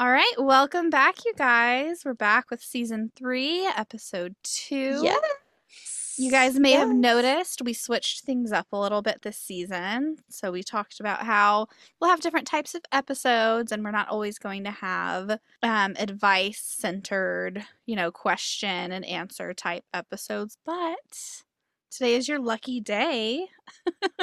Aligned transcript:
All 0.00 0.12
right, 0.12 0.32
welcome 0.38 0.90
back, 0.90 1.24
you 1.24 1.32
guys. 1.34 2.04
We're 2.04 2.14
back 2.14 2.52
with 2.52 2.62
season 2.62 3.10
three, 3.16 3.66
episode 3.66 4.36
two. 4.44 5.00
Yes. 5.02 6.14
You 6.16 6.30
guys 6.30 6.56
may 6.56 6.70
have 6.70 6.94
noticed 6.94 7.62
we 7.62 7.72
switched 7.72 8.20
things 8.20 8.52
up 8.52 8.68
a 8.70 8.78
little 8.78 9.02
bit 9.02 9.22
this 9.22 9.36
season. 9.36 10.18
So 10.28 10.52
we 10.52 10.62
talked 10.62 11.00
about 11.00 11.22
how 11.22 11.66
we'll 12.00 12.10
have 12.10 12.20
different 12.20 12.46
types 12.46 12.76
of 12.76 12.82
episodes, 12.92 13.72
and 13.72 13.82
we're 13.82 13.90
not 13.90 14.08
always 14.08 14.38
going 14.38 14.62
to 14.62 14.70
have 14.70 15.40
um, 15.64 15.96
advice 15.98 16.60
centered, 16.60 17.64
you 17.84 17.96
know, 17.96 18.12
question 18.12 18.92
and 18.92 19.04
answer 19.04 19.52
type 19.52 19.82
episodes. 19.92 20.58
But 20.64 21.42
today 21.90 22.14
is 22.14 22.28
your 22.28 22.38
lucky 22.38 22.80
day, 22.80 23.48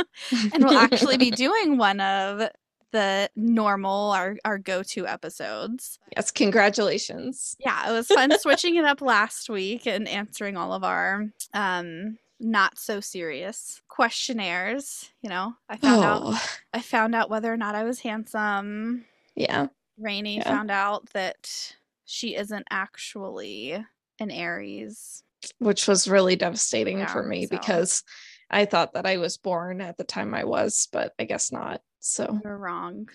and 0.54 0.64
we'll 0.64 0.78
actually 0.78 1.18
be 1.18 1.32
doing 1.32 1.78
one 1.78 2.00
of 2.00 2.48
the 2.96 3.30
normal, 3.36 4.12
our, 4.12 4.38
our 4.46 4.58
go 4.58 4.82
to 4.84 5.06
episodes. 5.06 6.00
yes, 6.16 6.32
congratulations. 6.32 7.56
Yeah, 7.60 7.90
it 7.90 7.94
was 7.94 8.08
fun 8.08 8.32
switching 8.40 8.76
it 8.78 8.86
up 8.86 9.02
last 9.02 9.50
week 9.50 9.86
and 9.86 10.08
answering 10.08 10.56
all 10.58 10.74
of 10.74 10.84
our 10.84 11.26
um 11.54 12.18
not 12.40 12.78
so 12.78 13.00
serious 13.00 13.82
questionnaires. 13.88 15.10
You 15.22 15.30
know, 15.30 15.54
I 15.70 15.78
found 15.78 16.04
out 16.04 16.22
Oh, 16.26 16.42
I 16.74 16.82
found 16.82 17.16
out 17.16 17.30
whether 17.30 17.52
or 17.52 17.58
not 17.58 17.76
I 17.76 17.84
was 17.84 18.00
handsome. 18.00 19.06
yeah. 19.36 19.68
Rainy 19.98 20.38
Yeah. 20.38 20.44
found 20.44 20.72
out 20.72 21.10
that 21.14 21.74
she 22.06 22.36
isn't 22.36 22.66
actually 22.70 23.84
an 24.20 24.32
Aries. 24.32 25.24
Which 25.60 25.88
was 25.88 26.08
really 26.08 26.36
devastating 26.36 27.00
Yeah, 27.00 27.12
for 27.12 27.24
me 27.24 27.46
so- 27.46 27.56
because 27.56 28.04
I 28.50 28.66
thought 28.66 28.94
that 28.94 29.06
I 29.06 29.18
was 29.18 29.38
born 29.38 29.82
at 29.82 29.98
the 29.98 30.04
time 30.04 30.34
I 30.34 30.44
was, 30.44 30.88
but 30.92 31.14
I 31.20 31.24
guess 31.26 31.52
not. 31.52 31.82
So, 32.00 32.40
You're 32.44 32.58
wrong. 32.58 33.08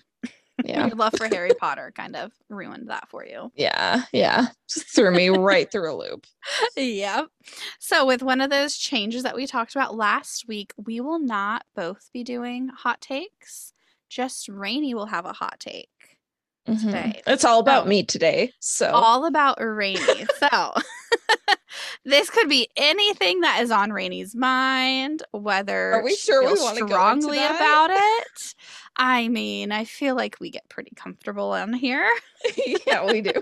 yeah. 0.65 0.89
Your 0.89 0.97
love 0.97 1.15
for 1.17 1.27
Harry 1.29 1.53
Potter 1.59 1.93
kind 1.95 2.17
of 2.17 2.33
ruined 2.49 2.91
that 2.91 3.09
for 3.09 3.25
you. 3.25 3.51
Yeah. 3.55 4.03
Yeah. 4.13 4.49
Just 4.69 4.95
threw 4.95 5.11
me 5.13 5.29
right 5.29 5.71
through 5.71 5.93
a 5.93 5.97
loop. 5.97 6.27
yep. 6.77 7.27
So, 7.79 8.05
with 8.05 8.23
one 8.23 8.41
of 8.41 8.51
those 8.51 8.77
changes 8.77 9.23
that 9.23 9.37
we 9.37 9.47
talked 9.47 9.75
about 9.75 9.97
last 9.97 10.47
week, 10.49 10.73
we 10.77 11.01
will 11.01 11.21
not 11.21 11.65
both 11.77 12.11
be 12.13 12.25
doing 12.25 12.69
hot 12.69 13.01
takes. 13.01 13.73
Just 14.09 14.49
Rainy 14.49 14.93
will 14.95 15.07
have 15.07 15.25
a 15.25 15.33
hot 15.33 15.61
take. 15.61 15.89
Mhm. 16.69 16.81
Today. 16.83 17.23
It's 17.27 17.45
all 17.45 17.61
about 17.61 17.85
So- 17.85 17.89
me 17.89 18.03
today. 18.03 18.53
So, 18.61 18.91
All 18.91 19.25
about 19.27 19.59
Rainy. 19.61 20.27
so, 20.41 20.75
this 22.05 22.31
could 22.31 22.49
be 22.49 22.69
anything 22.77 23.41
that 23.41 23.63
is 23.63 23.71
on 23.71 23.93
Rainy's 23.93 24.35
mind, 24.35 25.23
whether 25.33 25.93
Are 25.93 26.05
we 26.05 26.15
sure 26.15 26.43
we 26.43 26.49
feels 26.49 26.61
wanna 26.61 26.87
strongly 26.87 27.39
that? 27.39 27.57
about 27.57 27.91
it. 27.91 28.55
I 28.97 29.29
mean, 29.29 29.73
I 29.73 29.85
feel 29.85 30.15
like 30.15 30.37
we 30.41 30.51
get 30.51 30.69
pretty 30.69 30.93
comfortable 30.95 31.53
on 31.53 31.73
here. 31.73 32.09
yeah, 32.87 33.07
we 33.07 33.21
do. 33.21 33.33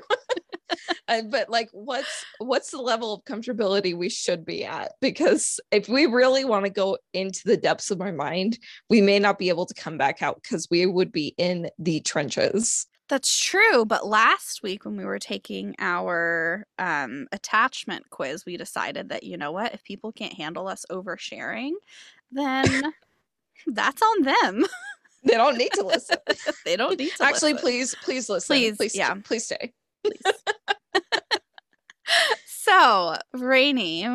Uh, 1.08 1.22
but 1.22 1.48
like 1.48 1.70
what's 1.72 2.24
what's 2.38 2.70
the 2.70 2.78
level 2.80 3.14
of 3.14 3.24
comfortability 3.24 3.96
we 3.96 4.10
should 4.10 4.44
be 4.44 4.64
at 4.64 4.92
because 5.00 5.58
if 5.70 5.88
we 5.88 6.04
really 6.04 6.44
want 6.44 6.66
to 6.66 6.70
go 6.70 6.98
into 7.14 7.40
the 7.46 7.56
depths 7.56 7.90
of 7.90 7.98
my 7.98 8.10
mind 8.10 8.58
we 8.90 9.00
may 9.00 9.18
not 9.18 9.38
be 9.38 9.48
able 9.48 9.64
to 9.64 9.72
come 9.72 9.96
back 9.96 10.20
out 10.20 10.38
because 10.42 10.68
we 10.70 10.84
would 10.84 11.10
be 11.10 11.34
in 11.38 11.70
the 11.78 12.00
trenches 12.00 12.86
That's 13.08 13.42
true, 13.42 13.84
but 13.86 14.06
last 14.06 14.62
week 14.62 14.84
when 14.84 14.96
we 14.96 15.04
were 15.04 15.18
taking 15.18 15.74
our 15.78 16.66
um, 16.78 17.26
attachment 17.32 18.10
quiz, 18.10 18.44
we 18.44 18.56
decided 18.58 19.08
that 19.08 19.22
you 19.22 19.36
know 19.38 19.50
what, 19.52 19.72
if 19.74 19.82
people 19.82 20.12
can't 20.12 20.34
handle 20.34 20.68
us 20.68 20.84
oversharing, 20.90 21.72
then 22.30 22.92
that's 23.66 24.02
on 24.02 24.22
them. 24.22 24.64
they 25.24 25.34
don't 25.34 25.56
need 25.58 25.72
to 25.72 25.82
listen 25.86 26.16
they 26.64 26.76
don't 26.76 26.96
need 26.98 27.10
to 27.16 27.24
actually 27.24 27.52
listen. 27.52 27.64
please 27.66 27.94
please 28.04 28.28
listen 28.28 28.54
Please, 28.54 28.76
please 28.76 28.94
yeah. 28.96 29.14
please 29.24 29.44
stay 29.46 29.72
So, 32.46 33.16
Rainy, 33.32 34.06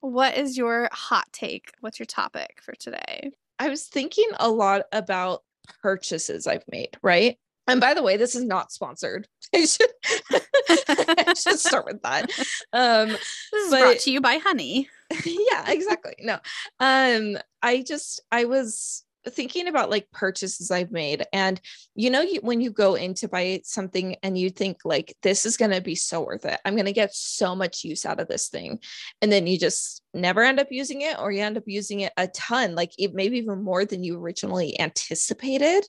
what 0.00 0.36
is 0.36 0.56
your 0.56 0.88
hot 0.92 1.26
take? 1.32 1.72
What's 1.80 1.98
your 1.98 2.06
topic 2.06 2.60
for 2.62 2.74
today? 2.74 3.30
i 3.58 3.68
was 3.68 3.84
thinking 3.84 4.28
a 4.40 4.48
lot 4.50 4.82
about 4.92 5.42
purchases 5.82 6.46
i've 6.46 6.64
made 6.70 6.96
right 7.02 7.38
and 7.66 7.80
by 7.80 7.94
the 7.94 8.02
way 8.02 8.16
this 8.16 8.34
is 8.34 8.44
not 8.44 8.72
sponsored. 8.72 9.26
I 9.54 9.64
should, 9.64 9.90
I 10.30 11.34
should 11.34 11.58
start 11.58 11.86
with 11.86 12.02
that. 12.02 12.30
Um 12.72 13.08
This 13.08 13.66
is 13.66 13.70
brought 13.70 13.98
to 14.00 14.10
you 14.10 14.20
by 14.20 14.38
Honey. 14.38 14.88
yeah 15.24 15.70
exactly. 15.70 16.14
No. 16.20 16.38
Um 16.80 17.38
i 17.62 17.82
just 17.82 18.20
i 18.30 18.44
was 18.44 19.04
thinking 19.28 19.66
about 19.66 19.90
like 19.90 20.10
purchases 20.12 20.70
i've 20.70 20.92
made. 20.92 21.24
And 21.32 21.60
you 21.94 22.10
know 22.10 22.20
you, 22.20 22.40
when 22.42 22.60
you 22.60 22.70
go 22.70 22.94
in 22.94 23.14
to 23.14 23.28
buy 23.28 23.60
something 23.64 24.16
and 24.22 24.38
you 24.38 24.50
think 24.50 24.78
like 24.84 25.16
this 25.22 25.44
is 25.46 25.56
going 25.56 25.72
to 25.72 25.80
be 25.80 25.94
so 25.94 26.22
worth 26.22 26.44
it. 26.44 26.60
I'm 26.64 26.74
going 26.74 26.86
to 26.86 26.92
get 26.92 27.14
so 27.14 27.56
much 27.56 27.84
use 27.84 28.06
out 28.06 28.20
of 28.20 28.28
this 28.28 28.48
thing. 28.48 28.78
And 29.20 29.32
then 29.32 29.46
you 29.46 29.58
just 29.58 30.02
never 30.14 30.42
end 30.42 30.60
up 30.60 30.68
using 30.70 31.02
it 31.02 31.18
or 31.18 31.32
you 31.32 31.42
end 31.42 31.56
up 31.56 31.64
using 31.66 32.00
it 32.00 32.12
a 32.16 32.28
ton 32.28 32.74
like 32.74 32.92
it 32.98 33.14
maybe 33.14 33.38
even 33.38 33.62
more 33.62 33.84
than 33.84 34.04
you 34.04 34.18
originally 34.18 34.78
anticipated 34.78 35.84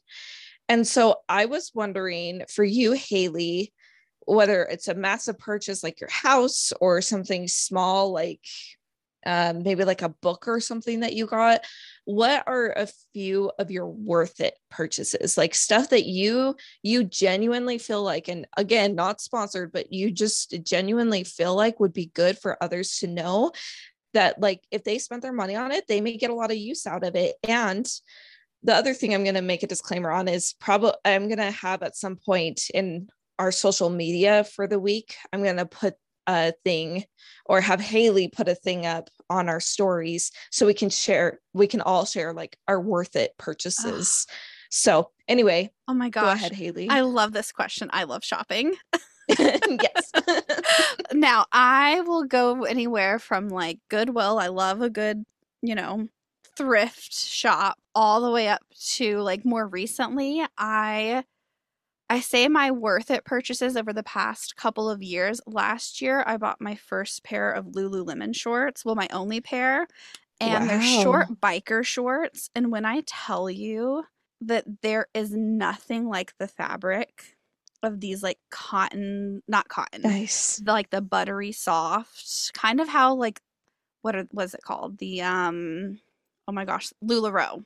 and 0.69 0.87
so 0.87 1.17
i 1.29 1.45
was 1.45 1.71
wondering 1.73 2.41
for 2.49 2.63
you 2.63 2.93
haley 2.93 3.73
whether 4.25 4.63
it's 4.63 4.87
a 4.87 4.93
massive 4.93 5.39
purchase 5.39 5.83
like 5.83 6.01
your 6.01 6.09
house 6.09 6.73
or 6.81 7.01
something 7.01 7.47
small 7.47 8.11
like 8.11 8.41
um, 9.25 9.63
maybe 9.63 9.83
like 9.83 10.03
a 10.03 10.09
book 10.09 10.47
or 10.47 10.61
something 10.61 11.01
that 11.01 11.13
you 11.13 11.25
got 11.25 11.65
what 12.05 12.45
are 12.47 12.73
a 12.77 12.87
few 13.11 13.51
of 13.59 13.69
your 13.69 13.87
worth 13.87 14.39
it 14.39 14.57
purchases? 14.71 15.37
Like 15.37 15.53
stuff 15.53 15.89
that 15.89 16.05
you 16.05 16.55
you 16.81 17.03
genuinely 17.03 17.77
feel 17.77 18.01
like 18.01 18.29
and 18.29 18.47
again 18.55 18.95
not 18.95 19.19
sponsored 19.19 19.73
but 19.73 19.91
you 19.91 20.11
just 20.11 20.55
genuinely 20.63 21.25
feel 21.25 21.53
like 21.53 21.81
would 21.81 21.91
be 21.91 22.11
good 22.13 22.37
for 22.37 22.61
others 22.63 22.99
to 22.99 23.07
know 23.07 23.51
that 24.13 24.39
like 24.39 24.63
if 24.71 24.85
they 24.85 24.99
spent 24.99 25.21
their 25.21 25.33
money 25.33 25.57
on 25.57 25.73
it 25.73 25.85
they 25.89 25.99
may 25.99 26.15
get 26.15 26.29
a 26.29 26.35
lot 26.35 26.51
of 26.51 26.57
use 26.57 26.87
out 26.87 27.03
of 27.03 27.15
it. 27.15 27.35
And 27.45 27.85
the 28.67 28.75
other 28.75 28.93
thing 28.93 29.15
i'm 29.15 29.23
going 29.23 29.35
to 29.35 29.41
make 29.41 29.63
a 29.63 29.67
disclaimer 29.67 30.11
on 30.11 30.27
is 30.27 30.53
probably 30.59 30.91
i'm 31.05 31.27
going 31.27 31.39
to 31.39 31.51
have 31.51 31.81
at 31.81 31.95
some 31.95 32.15
point 32.15 32.69
in 32.73 33.09
our 33.39 33.51
social 33.51 33.89
media 33.89 34.43
for 34.43 34.67
the 34.67 34.79
week 34.79 35.15
i'm 35.33 35.41
going 35.41 35.57
to 35.57 35.65
put 35.65 35.95
a 36.27 36.53
thing 36.63 37.05
or 37.45 37.61
have 37.61 37.79
Haley 37.79 38.27
put 38.27 38.49
a 38.49 38.55
thing 38.55 38.85
up 38.85 39.09
on 39.29 39.49
our 39.49 39.59
stories 39.59 40.31
so 40.51 40.65
we 40.65 40.73
can 40.73 40.89
share 40.89 41.39
we 41.53 41.67
can 41.67 41.81
all 41.81 42.05
share 42.05 42.33
like 42.33 42.57
our 42.67 42.79
worth 42.79 43.15
it 43.15 43.31
purchases. 43.37 44.27
Ah. 44.29 44.33
so 44.69 45.11
anyway, 45.27 45.71
Oh 45.87 45.93
my 45.93 46.09
gosh. 46.09 46.23
go 46.23 46.31
ahead 46.31 46.51
Haley. 46.53 46.89
I 46.89 47.01
love 47.01 47.31
this 47.31 47.51
question. 47.51 47.89
I 47.93 48.03
love 48.03 48.23
shopping. 48.23 48.75
yes. 49.39 50.11
now 51.11 51.45
I 51.51 52.01
will 52.01 52.23
go 52.23 52.63
anywhere 52.63 53.19
from 53.19 53.49
like 53.49 53.79
Goodwill. 53.89 54.39
I 54.39 54.47
love 54.47 54.81
a 54.81 54.89
good, 54.89 55.25
you 55.61 55.75
know, 55.75 56.07
thrift 56.57 57.13
shop 57.13 57.77
all 57.93 58.21
the 58.21 58.31
way 58.31 58.47
up 58.47 58.61
to 58.95 59.19
like 59.19 59.45
more 59.45 59.67
recently. 59.67 60.43
I 60.57 61.23
I 62.09 62.21
say 62.21 62.47
my 62.47 62.71
worth 62.71 63.11
it 63.11 63.25
purchases 63.25 63.75
over 63.75 63.91
the 63.91 64.03
past 64.03 64.55
couple 64.55 64.89
of 64.89 65.03
years. 65.03 65.41
Last 65.45 66.01
year 66.01 66.23
I 66.25 66.37
bought 66.37 66.61
my 66.61 66.75
first 66.75 67.23
pair 67.23 67.51
of 67.51 67.65
Lululemon 67.65 68.35
shorts. 68.35 68.85
Well, 68.85 68.95
my 68.95 69.07
only 69.11 69.41
pair. 69.41 69.87
And 70.39 70.69
they're 70.69 70.81
short 70.81 71.27
biker 71.41 71.83
shorts. 71.83 72.49
And 72.55 72.71
when 72.71 72.85
I 72.85 73.01
tell 73.05 73.49
you 73.49 74.03
that 74.41 74.65
there 74.83 75.07
is 75.13 75.31
nothing 75.31 76.07
like 76.07 76.33
the 76.37 76.47
fabric 76.47 77.35
of 77.81 77.99
these 77.99 78.21
like 78.23 78.37
cotton, 78.51 79.41
not 79.47 79.67
cotton, 79.67 80.03
nice. 80.03 80.57
the, 80.57 80.71
like 80.71 80.91
the 80.91 81.01
buttery 81.01 81.51
soft, 81.51 82.51
kind 82.53 82.79
of 82.79 82.87
how 82.87 83.15
like 83.15 83.41
what 84.01 84.15
are, 84.15 84.27
was 84.31 84.53
it 84.53 84.61
called? 84.61 84.99
The 84.99 85.23
um 85.23 85.99
oh 86.47 86.51
my 86.51 86.65
gosh, 86.65 86.91
Lularoe. 87.03 87.63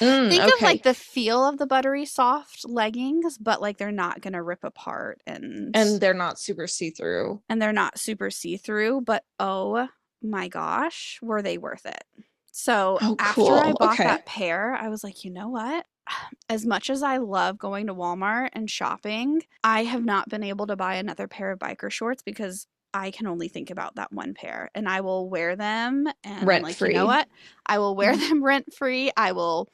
Mm, 0.00 0.28
Think 0.28 0.42
of 0.42 0.52
like 0.62 0.82
the 0.82 0.92
feel 0.92 1.46
of 1.48 1.56
the 1.56 1.66
buttery 1.66 2.04
soft 2.04 2.68
leggings, 2.68 3.38
but 3.38 3.62
like 3.62 3.78
they're 3.78 3.90
not 3.92 4.20
gonna 4.20 4.42
rip 4.42 4.62
apart 4.62 5.20
and 5.26 5.74
and 5.74 6.00
they're 6.00 6.12
not 6.14 6.38
super 6.38 6.66
see-through. 6.66 7.40
and 7.48 7.62
they're 7.62 7.72
not 7.72 7.98
super 7.98 8.30
see-through, 8.30 9.00
but 9.02 9.24
oh 9.40 9.88
my 10.22 10.48
gosh, 10.48 11.18
were 11.22 11.40
they 11.40 11.56
worth 11.56 11.86
it? 11.86 12.04
So 12.52 12.98
Oh, 13.00 13.16
after 13.18 13.58
I 13.58 13.72
bought 13.72 13.92
Okay. 13.94 14.04
that 14.04 14.26
pair, 14.26 14.74
I 14.74 14.88
was 14.88 15.02
like, 15.02 15.24
you 15.24 15.30
know 15.30 15.48
what? 15.48 15.86
As 16.48 16.64
much 16.66 16.90
as 16.90 17.02
I 17.02 17.16
love 17.16 17.58
going 17.58 17.86
to 17.88 17.94
Walmart 17.94 18.50
and 18.52 18.70
shopping, 18.70 19.42
I 19.64 19.84
have 19.84 20.04
not 20.04 20.28
been 20.28 20.42
able 20.44 20.66
to 20.68 20.76
buy 20.76 20.96
another 20.96 21.26
pair 21.26 21.50
of 21.52 21.58
biker 21.58 21.90
shorts 21.90 22.22
because 22.22 22.66
I 22.96 23.10
can 23.10 23.26
only 23.26 23.48
think 23.48 23.70
about 23.70 23.96
that 23.96 24.12
one 24.12 24.34
pair 24.34 24.70
and 24.74 24.88
I 24.88 25.00
will 25.02 25.28
wear 25.28 25.56
them 25.56 26.06
and 26.24 26.50
I'm 26.50 26.62
like, 26.62 26.80
you 26.82 26.90
Rent-free. 26.90 26.94
know 26.94 27.06
what? 27.06 27.28
I 27.66 27.78
will 27.78 27.94
wear 27.96 28.16
them 28.16 28.42
rent 28.44 28.72
free. 28.74 29.10
I 29.16 29.32
will, 29.32 29.68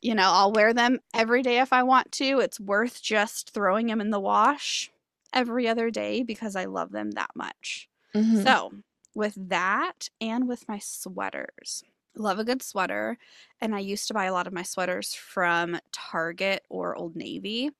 you 0.00 0.14
know, 0.14 0.30
I'll 0.32 0.52
wear 0.52 0.72
them 0.72 1.00
every 1.12 1.42
day 1.42 1.58
if 1.60 1.72
I 1.72 1.82
want 1.82 2.12
to. 2.12 2.40
It's 2.40 2.60
worth 2.60 3.02
just 3.02 3.50
throwing 3.50 3.86
them 3.88 4.00
in 4.00 4.10
the 4.10 4.20
wash 4.20 4.90
every 5.32 5.68
other 5.68 5.90
day 5.90 6.22
because 6.22 6.56
I 6.56 6.64
love 6.66 6.90
them 6.92 7.12
that 7.12 7.30
much. 7.34 7.88
Mhm. 8.14 8.42
So, 8.42 8.72
with 9.14 9.34
that 9.48 10.08
and 10.20 10.48
with 10.48 10.68
my 10.68 10.78
sweaters, 10.78 11.84
Love 12.16 12.38
a 12.38 12.44
good 12.44 12.62
sweater. 12.62 13.18
And 13.60 13.74
I 13.74 13.80
used 13.80 14.06
to 14.06 14.14
buy 14.14 14.26
a 14.26 14.32
lot 14.32 14.46
of 14.46 14.52
my 14.52 14.62
sweaters 14.62 15.14
from 15.14 15.80
Target 15.90 16.64
or 16.68 16.94
Old 16.94 17.16
Navy. 17.16 17.70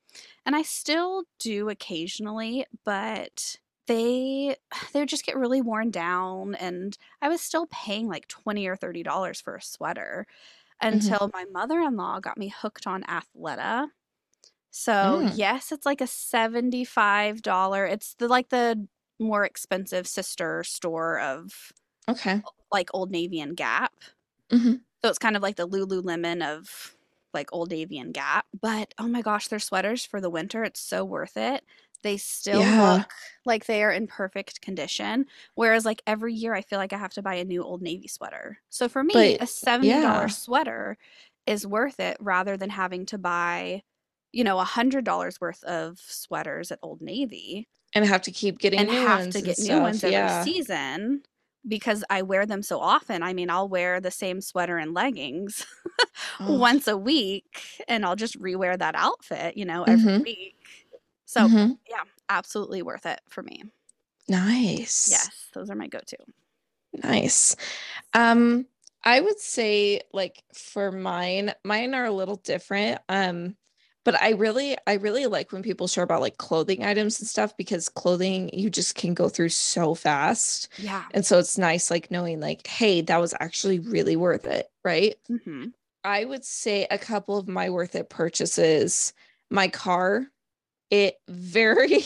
And 0.45 0.57
I 0.57 0.63
still 0.63 1.23
do 1.39 1.69
occasionally, 1.69 2.67
but 2.85 3.59
they 3.87 4.57
they 4.93 5.01
would 5.01 5.09
just 5.09 5.25
get 5.27 5.37
really 5.37 5.61
worn 5.63 5.91
down 5.91 6.55
and 6.57 6.97
I 7.23 7.29
was 7.29 7.41
still 7.41 7.67
paying 7.71 8.09
like 8.09 8.29
20 8.29 8.67
or 8.67 8.77
30 8.77 9.03
dollars 9.03 9.41
for 9.41 9.57
a 9.57 9.63
sweater 9.63 10.27
Mhm. 10.91 11.15
until 11.15 11.31
my 11.35 11.47
mother-in-law 11.53 12.21
got 12.21 12.39
me 12.39 12.49
hooked 12.51 12.87
on 12.87 13.05
Athleta. 13.05 13.89
So, 14.71 15.21
Mm, 15.21 15.29
yes, 15.29 15.73
it's 15.73 15.87
like 15.87 16.01
a 16.03 16.07
$75 16.07 17.93
it's 17.93 18.15
the 18.17 18.29
like 18.29 18.51
the 18.51 18.89
more 19.21 19.45
expensive 19.45 20.07
sister 20.09 20.65
store 20.65 21.21
of 21.21 21.73
okay. 22.09 22.45
like 22.73 22.91
Old 22.95 23.11
Navy 23.11 23.41
and 23.41 23.57
Gap. 23.57 23.95
Mhm. 24.51 24.85
So 25.05 25.11
it's 25.11 25.19
kind 25.19 25.37
of 25.37 25.43
like 25.43 25.57
the 25.57 25.69
Lululemon 25.69 26.43
of 26.45 26.97
like 27.35 27.49
Old 27.53 27.71
Navy 27.71 27.99
and 27.99 28.15
Gap. 28.15 28.47
But 28.61 28.95
oh 28.99 29.09
my 29.09 29.23
gosh, 29.23 29.49
their 29.49 29.59
sweaters 29.59 30.05
for 30.07 30.21
the 30.21 30.31
winter, 30.31 30.65
it's 30.65 30.81
so 30.81 31.05
worth 31.05 31.37
it. 31.37 31.65
They 32.03 32.17
still 32.19 32.77
Yeah. 32.77 32.79
look 32.79 33.15
like 33.47 33.67
they 33.67 33.83
are 33.83 33.91
in 33.93 34.07
perfect 34.07 34.61
condition. 34.61 35.27
Whereas 35.55 35.85
like 35.85 36.03
every 36.07 36.35
year 36.35 36.55
I 36.55 36.63
feel 36.63 36.79
like 36.79 36.93
I 36.93 36.99
have 36.99 37.13
to 37.15 37.23
buy 37.23 37.35
a 37.37 37.45
new 37.45 37.63
Old 37.63 37.83
Navy 37.83 38.09
sweater. 38.09 38.59
So 38.71 38.89
for 38.89 39.03
me, 39.05 39.35
But 39.35 39.41
a 39.41 39.47
$70 39.47 40.29
yeah. 40.33 40.35
sweater 40.37 40.97
is 41.47 41.67
worth 41.67 42.01
it 42.01 42.17
rather 42.21 42.57
than 42.57 42.71
having 42.71 43.07
to 43.07 43.19
buy, 43.19 43.83
you 44.33 44.45
know, 44.45 44.59
a 44.59 44.65
$100 44.65 45.41
worth 45.41 45.63
of 45.65 45.99
sweaters 46.01 46.71
at 46.73 46.79
Old 46.83 47.01
Navy 47.03 47.69
And 47.95 48.05
have 48.05 48.23
to 48.23 48.31
keep 48.33 48.59
getting 48.59 48.85
and 48.85 48.91
new 48.91 49.07
have 49.07 49.29
ones 49.35 49.41
to 49.41 49.43
get 49.43 49.59
new 49.59 49.81
stuff. 49.81 49.81
ones 49.81 50.05
every 50.05 50.29
Yeah. 50.29 50.29
season 50.29 51.23
because 51.69 52.05
I 52.11 52.23
wear 52.23 52.47
them 52.47 52.63
so 52.63 52.81
often. 52.81 53.23
I 53.23 53.33
mean, 53.33 53.51
I'll 53.51 53.69
wear 53.69 54.01
the 54.01 54.11
same 54.11 54.41
sweater 54.41 54.79
and 54.79 54.95
leggings 54.95 55.67
Oh. 56.41 56.59
once 56.59 56.89
a 56.89 56.97
week 56.97 57.83
and 57.89 58.05
I'll 58.05 58.17
just 58.17 58.39
rewear 58.41 58.79
that 58.79 58.95
outfit, 58.97 59.57
you 59.57 59.65
know, 59.65 59.85
every 59.85 60.01
Mhm. 60.05 60.25
week. 60.25 60.57
So, 61.27 61.49
Mhm. 61.49 61.79
yeah, 61.89 62.05
absolutely 62.29 62.83
worth 62.83 63.07
it 63.07 63.21
for 63.29 63.43
me. 63.43 63.65
Nice. 64.29 65.31
Yes, 65.31 65.49
those 65.53 65.71
are 65.71 65.75
my 65.75 65.89
go-to. 65.89 66.17
Nice. 66.93 67.57
Um, 68.15 68.67
I 69.05 69.21
would 69.21 69.39
say 69.41 70.01
like 70.13 70.43
for 70.55 70.93
mine, 70.93 71.53
mine 71.65 71.95
are 71.95 72.05
a 72.07 72.13
little 72.13 72.37
different. 72.37 73.01
Um, 73.09 73.57
but 74.05 74.21
I 74.21 74.31
really, 74.33 74.77
I 74.87 74.95
really 74.95 75.27
like 75.27 75.53
when 75.53 75.63
people 75.63 75.89
share 75.89 76.05
about 76.05 76.21
like 76.21 76.37
clothing 76.39 76.85
items 76.85 77.21
and 77.21 77.29
stuff 77.29 77.57
because 77.57 77.89
clothing 77.89 78.51
you 78.53 78.71
just 78.71 78.95
can 78.95 79.15
go 79.15 79.29
through 79.29 79.51
so 79.51 79.95
fast. 79.95 80.69
Yeah. 80.77 81.11
And 81.13 81.25
so 81.27 81.39
it's 81.39 81.59
nice 81.59 81.91
like 81.91 82.11
knowing 82.11 82.41
like, 82.41 82.67
hey, 82.67 83.01
that 83.03 83.19
was 83.21 83.35
actually 83.41 83.79
really 83.81 84.17
worth 84.17 84.47
it, 84.47 84.69
right? 84.85 85.17
hmm 85.29 85.75
I 86.05 86.25
would 86.25 86.45
say 86.45 86.87
a 86.91 86.99
couple 86.99 87.39
of 87.39 87.49
my 87.49 87.71
worth 87.71 87.95
it 87.95 88.11
purchases, 88.11 89.13
my 89.51 89.69
car, 89.69 90.27
it 90.91 91.17
very 91.29 92.01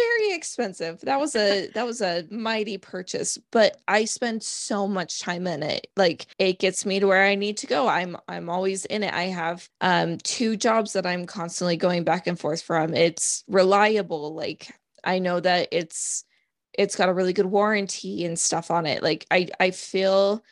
very 0.00 0.34
expensive. 0.34 1.00
That 1.02 1.20
was 1.20 1.34
a 1.36 1.68
that 1.74 1.86
was 1.86 2.00
a 2.00 2.26
mighty 2.30 2.78
purchase, 2.78 3.38
but 3.50 3.80
I 3.88 4.04
spend 4.04 4.42
so 4.42 4.86
much 4.88 5.20
time 5.20 5.46
in 5.46 5.62
it. 5.62 5.88
Like 5.96 6.26
it 6.38 6.58
gets 6.58 6.86
me 6.86 7.00
to 7.00 7.06
where 7.06 7.24
I 7.24 7.34
need 7.34 7.56
to 7.58 7.66
go. 7.66 7.88
I'm 7.88 8.16
I'm 8.28 8.48
always 8.48 8.84
in 8.86 9.02
it. 9.02 9.12
I 9.12 9.24
have 9.24 9.68
um 9.80 10.18
two 10.18 10.56
jobs 10.56 10.92
that 10.94 11.06
I'm 11.06 11.26
constantly 11.26 11.76
going 11.76 12.04
back 12.04 12.26
and 12.26 12.38
forth 12.38 12.62
from. 12.62 12.94
It's 12.94 13.44
reliable. 13.48 14.34
Like 14.34 14.74
I 15.04 15.18
know 15.18 15.40
that 15.40 15.68
it's 15.72 16.24
it's 16.72 16.96
got 16.96 17.08
a 17.08 17.14
really 17.14 17.32
good 17.32 17.46
warranty 17.46 18.24
and 18.24 18.38
stuff 18.38 18.70
on 18.70 18.86
it. 18.86 19.02
Like 19.02 19.26
I 19.30 19.48
I 19.58 19.70
feel 19.72 20.42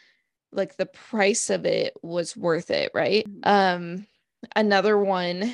like 0.52 0.76
the 0.76 0.86
price 0.86 1.50
of 1.50 1.66
it 1.66 1.94
was 2.02 2.36
worth 2.36 2.70
it, 2.70 2.90
right? 2.94 3.26
Mhm. 3.26 3.46
Um 3.46 4.06
another 4.56 4.98
one 4.98 5.52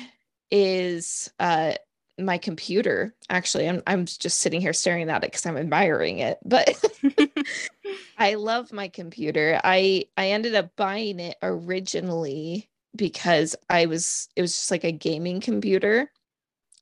is 0.51 1.31
uh 1.39 1.73
my 2.19 2.37
computer. 2.37 3.15
Actually, 3.29 3.67
I'm 3.69 3.81
I'm 3.87 4.05
just 4.05 4.39
sitting 4.39 4.61
here 4.61 4.73
staring 4.73 5.09
at 5.09 5.23
it 5.23 5.31
because 5.31 5.45
I'm 5.45 5.57
admiring 5.57 6.19
it. 6.19 6.39
But 6.45 6.69
I 8.17 8.35
love 8.35 8.71
my 8.71 8.87
computer. 8.87 9.59
I 9.63 10.05
I 10.17 10.29
ended 10.31 10.55
up 10.55 10.75
buying 10.75 11.19
it 11.19 11.37
originally 11.41 12.69
because 12.95 13.55
I 13.69 13.87
was 13.87 14.29
it 14.35 14.41
was 14.41 14.53
just 14.53 14.71
like 14.71 14.83
a 14.83 14.91
gaming 14.91 15.41
computer, 15.41 16.11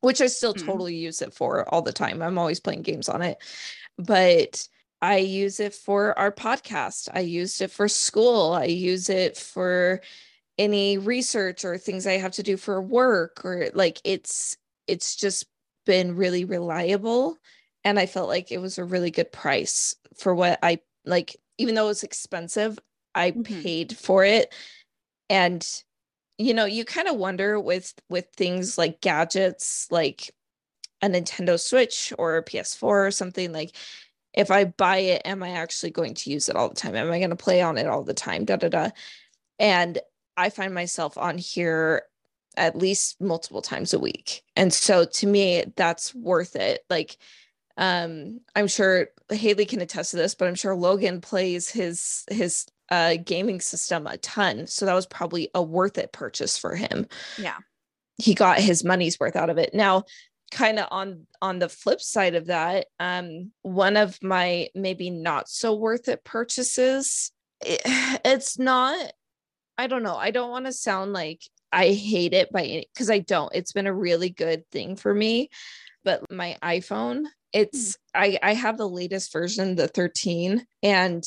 which 0.02 0.22
I 0.22 0.28
still 0.28 0.56
Mhm. 0.56 0.60
totally 0.66 0.96
use 0.96 1.22
it 1.22 1.34
for 1.34 1.68
all 1.74 1.82
the 1.82 1.94
time. 1.94 2.22
I'm 2.22 2.38
always 2.38 2.60
playing 2.60 2.84
games 2.84 3.10
on 3.10 3.22
it. 3.22 3.38
But 3.98 4.68
I 5.02 5.18
use 5.18 5.60
it 5.60 5.76
for 5.76 6.18
our 6.20 6.32
podcast. 6.32 7.10
I 7.14 7.22
used 7.22 7.62
it 7.62 7.72
for 7.72 7.88
school. 7.88 8.54
I 8.54 8.66
use 8.66 9.10
it 9.10 9.38
for 9.38 10.02
any 10.58 10.98
research 10.98 11.66
or 11.66 11.78
things 11.78 12.08
I 12.08 12.14
have 12.18 12.34
to 12.34 12.44
do 12.44 12.58
for 12.58 12.82
work 12.82 13.44
or 13.46 13.70
like 13.74 14.02
it's 14.04 14.58
it's 14.88 15.16
just 15.16 15.46
been 15.86 16.16
really 16.16 16.46
reliable. 16.46 17.38
And 17.84 18.00
I 18.00 18.06
felt 18.06 18.30
like 18.30 18.52
it 18.52 18.60
was 18.60 18.78
a 18.78 18.86
really 18.86 19.12
good 19.12 19.32
price 19.32 19.96
for 20.16 20.34
what 20.36 20.60
I 20.64 20.80
like 21.06 21.36
even 21.58 21.76
though 21.76 21.86
it 21.86 21.90
was 21.90 22.04
expensive 22.04 22.80
I 23.16 23.32
Mhm. 23.36 23.44
paid 23.44 23.98
for 23.98 24.24
it. 24.26 24.54
And 25.30 25.68
you 26.40 26.54
know 26.54 26.66
you 26.66 26.86
kind 26.86 27.08
of 27.08 27.18
wonder 27.18 27.60
with 27.60 27.94
with 28.10 28.28
things 28.38 28.78
like 28.78 29.02
gadgets 29.02 29.88
like 29.92 30.32
a 31.02 31.08
Nintendo 31.08 31.60
Switch 31.60 32.14
or 32.18 32.38
a 32.38 32.44
PS4 32.44 33.08
or 33.08 33.12
something 33.12 33.52
like 33.54 33.76
if 34.34 34.52
I 34.52 34.66
buy 34.66 34.98
it 35.00 35.24
am 35.26 35.44
I 35.44 35.52
actually 35.52 35.92
going 35.92 36.16
to 36.16 36.32
use 36.32 36.50
it 36.50 36.56
all 36.56 36.70
the 36.70 36.76
time? 36.76 36.96
Am 36.96 37.12
I 37.12 37.20
going 37.20 37.30
to 37.32 37.36
play 37.36 37.62
on 37.62 37.78
it 37.78 37.88
all 37.88 38.04
the 38.04 38.14
time? 38.16 38.46
Da 38.46 38.58
da 38.58 38.70
da. 38.70 38.90
And 39.60 40.00
I 40.38 40.50
find 40.50 40.74
myself 40.74 41.18
on 41.18 41.38
here 41.38 42.04
at 42.58 42.78
least 42.78 43.20
multiple 43.22 43.62
times 43.62 43.94
a 43.94 44.00
week. 44.00 44.44
And 44.56 44.74
so 44.74 45.06
to 45.06 45.28
me, 45.28 45.66
that's 45.76 46.14
worth 46.14 46.56
it. 46.56 46.82
Like, 46.90 47.18
um, 47.78 48.40
I'm 48.56 48.68
sure 48.68 49.08
Haley 49.32 49.66
can 49.66 49.82
attest 49.82 50.12
to 50.12 50.18
this, 50.18 50.36
but 50.36 50.48
I'm 50.48 50.56
sure 50.56 50.76
Logan 50.76 51.22
plays 51.22 51.70
his 51.70 52.24
his 52.30 52.66
uh 52.90 53.16
gaming 53.24 53.62
system 53.62 54.06
a 54.06 54.18
ton. 54.18 54.68
So 54.68 54.86
that 54.86 54.94
was 54.94 55.08
probably 55.08 55.50
a 55.56 55.64
worth 55.64 55.98
it 55.98 56.12
purchase 56.12 56.58
for 56.58 56.76
him. 56.76 57.08
Yeah. 57.38 57.58
He 58.18 58.36
got 58.36 58.60
his 58.60 58.84
money's 58.84 59.20
worth 59.20 59.36
out 59.36 59.50
of 59.50 59.58
it. 59.58 59.74
Now, 59.74 60.04
kind 60.52 60.78
of 60.78 60.88
on 60.92 61.26
on 61.42 61.60
the 61.60 61.70
flip 61.70 62.00
side 62.00 62.36
of 62.36 62.46
that, 62.48 62.88
um, 63.00 63.52
one 63.64 63.98
of 63.98 64.22
my 64.22 64.70
maybe 64.76 65.10
not 65.10 65.50
so 65.50 65.74
worth 65.74 66.08
it 66.08 66.24
purchases, 66.24 67.32
it, 67.66 67.82
it's 68.24 68.60
not 68.60 69.12
I 69.78 69.88
don't 69.88 70.04
know. 70.04 70.16
I 70.16 70.32
don't 70.32 70.52
want 70.52 70.66
to 70.66 70.74
sound 70.74 71.14
like 71.14 71.42
I 71.74 71.92
hate 71.92 72.34
it 72.34 72.52
by 72.52 72.64
any 72.64 72.90
because 72.94 73.10
I 73.10 73.20
don't. 73.20 73.54
It's 73.56 73.74
been 73.74 73.88
a 73.88 73.94
really 73.94 74.30
good 74.30 74.70
thing 74.72 74.96
for 74.96 75.14
me. 75.14 75.50
But 76.06 76.30
my 76.32 76.58
iPhone, 76.62 77.26
it's 77.52 77.98
I 78.14 78.38
I 78.42 78.54
have 78.54 78.78
the 78.78 78.88
latest 78.88 79.34
version, 79.34 79.76
the 79.76 79.88
13, 79.88 80.66
and 80.84 81.24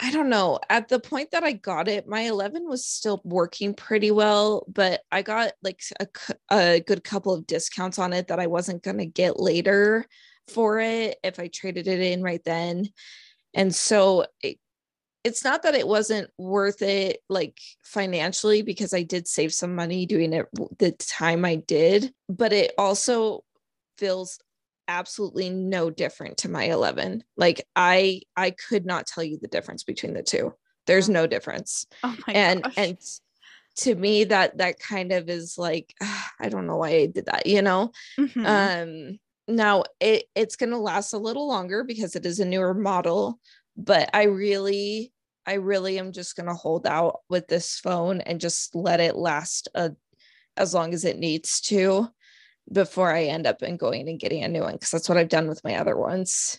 I 0.00 0.10
don't 0.10 0.28
know. 0.28 0.58
At 0.68 0.88
the 0.88 1.00
point 1.00 1.30
that 1.30 1.44
I 1.44 1.52
got 1.52 1.88
it, 1.88 2.06
my 2.06 2.22
11 2.22 2.68
was 2.68 2.84
still 2.84 3.22
working 3.24 3.72
pretty 3.72 4.10
well, 4.10 4.66
but 4.68 5.00
I 5.10 5.22
got 5.22 5.52
like 5.62 5.80
a, 6.00 6.06
a 6.50 6.80
good 6.80 7.02
couple 7.02 7.32
of 7.32 7.46
discounts 7.46 7.98
on 7.98 8.12
it 8.12 8.28
that 8.28 8.38
I 8.38 8.46
wasn't 8.46 8.82
going 8.82 8.98
to 8.98 9.06
get 9.06 9.40
later 9.40 10.04
for 10.48 10.80
it 10.80 11.18
if 11.24 11.40
I 11.40 11.48
traded 11.48 11.88
it 11.88 12.00
in 12.00 12.22
right 12.22 12.42
then. 12.44 12.90
And 13.54 13.74
so 13.74 14.26
it, 14.42 14.58
it's 15.26 15.42
not 15.42 15.64
that 15.64 15.74
it 15.74 15.88
wasn't 15.88 16.30
worth 16.38 16.82
it 16.82 17.18
like 17.28 17.58
financially 17.82 18.62
because 18.62 18.94
I 18.94 19.02
did 19.02 19.26
save 19.26 19.52
some 19.52 19.74
money 19.74 20.06
doing 20.06 20.32
it 20.32 20.46
the 20.78 20.92
time 20.92 21.44
I 21.44 21.56
did, 21.56 22.12
but 22.28 22.52
it 22.52 22.72
also 22.78 23.42
feels 23.98 24.38
absolutely 24.86 25.50
no 25.50 25.90
different 25.90 26.36
to 26.38 26.48
my 26.48 26.66
11. 26.66 27.24
Like 27.36 27.66
I 27.74 28.20
I 28.36 28.52
could 28.52 28.86
not 28.86 29.08
tell 29.08 29.24
you 29.24 29.36
the 29.42 29.48
difference 29.48 29.82
between 29.82 30.14
the 30.14 30.22
two. 30.22 30.54
There's 30.86 31.08
no 31.08 31.26
difference. 31.26 31.86
Oh 32.04 32.16
my 32.28 32.32
and 32.32 32.62
gosh. 32.62 32.74
and 32.76 32.98
to 33.78 33.96
me 33.96 34.24
that 34.24 34.58
that 34.58 34.78
kind 34.78 35.10
of 35.10 35.28
is 35.28 35.58
like 35.58 35.92
I 36.38 36.48
don't 36.48 36.68
know 36.68 36.76
why 36.76 36.90
I 36.90 37.06
did 37.06 37.26
that, 37.26 37.46
you 37.46 37.62
know? 37.62 37.90
Mhm. 38.16 38.46
Um 38.46 39.18
now 39.48 39.82
it 39.98 40.26
it's 40.36 40.54
going 40.54 40.70
to 40.70 40.78
last 40.78 41.12
a 41.12 41.18
little 41.18 41.48
longer 41.48 41.82
because 41.82 42.14
it 42.14 42.24
is 42.26 42.38
a 42.38 42.44
newer 42.44 42.74
model, 42.74 43.40
but 43.76 44.08
I 44.14 44.24
really 44.24 45.12
I 45.46 45.54
really 45.54 45.98
am 45.98 46.12
just 46.12 46.36
going 46.36 46.48
to 46.48 46.54
hold 46.54 46.86
out 46.86 47.20
with 47.28 47.46
this 47.48 47.78
phone 47.78 48.20
and 48.20 48.40
just 48.40 48.74
let 48.74 49.00
it 49.00 49.16
last 49.16 49.68
a, 49.74 49.92
as 50.56 50.74
long 50.74 50.92
as 50.92 51.04
it 51.04 51.18
needs 51.18 51.60
to 51.62 52.08
before 52.72 53.12
I 53.12 53.24
end 53.24 53.46
up 53.46 53.62
and 53.62 53.78
going 53.78 54.08
and 54.08 54.18
getting 54.18 54.42
a 54.42 54.48
new 54.48 54.62
one 54.62 54.72
because 54.72 54.90
that's 54.90 55.08
what 55.08 55.18
I've 55.18 55.28
done 55.28 55.48
with 55.48 55.62
my 55.64 55.76
other 55.76 55.96
ones. 55.96 56.58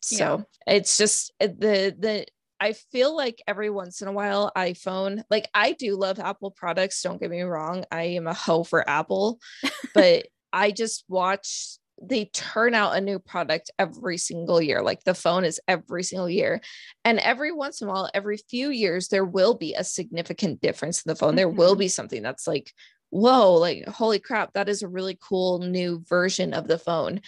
So 0.00 0.44
it's 0.66 0.98
just 0.98 1.32
eh, 1.40 1.48
the 1.48 1.96
the 1.98 2.26
I 2.60 2.72
feel 2.72 3.14
like 3.14 3.42
every 3.46 3.70
once 3.70 4.02
in 4.02 4.08
a 4.08 4.12
while 4.12 4.52
iPhone 4.56 5.22
like 5.30 5.48
I 5.52 5.72
do 5.72 5.96
love 5.96 6.18
Apple 6.20 6.50
products 6.50 7.02
don't 7.02 7.20
get 7.20 7.30
me 7.30 7.42
wrong 7.42 7.84
I 7.90 8.02
am 8.02 8.26
a 8.26 8.34
hoe 8.34 8.64
for 8.64 8.88
Apple 8.88 9.40
but 9.94 10.26
I 10.52 10.70
just 10.70 11.04
watch 11.08 11.78
they 12.00 12.26
turn 12.26 12.74
out 12.74 12.96
a 12.96 13.00
new 13.00 13.18
product 13.18 13.70
every 13.78 14.18
single 14.18 14.60
year. 14.60 14.82
Like 14.82 15.04
the 15.04 15.14
phone 15.14 15.44
is 15.44 15.60
every 15.66 16.02
single 16.02 16.28
year. 16.28 16.60
And 17.04 17.18
every 17.18 17.52
once 17.52 17.80
in 17.80 17.88
a 17.88 17.90
while, 17.90 18.10
every 18.12 18.36
few 18.36 18.70
years, 18.70 19.08
there 19.08 19.24
will 19.24 19.54
be 19.54 19.74
a 19.74 19.84
significant 19.84 20.60
difference 20.60 21.02
in 21.02 21.10
the 21.10 21.16
phone. 21.16 21.30
Mm-hmm. 21.30 21.36
There 21.36 21.48
will 21.48 21.72
mm-hmm. 21.72 21.80
be 21.80 21.88
something 21.88 22.22
that's 22.22 22.46
like, 22.46 22.72
whoa, 23.10 23.54
like, 23.54 23.86
holy 23.88 24.18
crap, 24.18 24.52
that 24.52 24.68
is 24.68 24.82
a 24.82 24.88
really 24.88 25.18
cool 25.20 25.60
new 25.60 26.02
version 26.06 26.52
of 26.52 26.68
the 26.68 26.78
phone. 26.78 27.20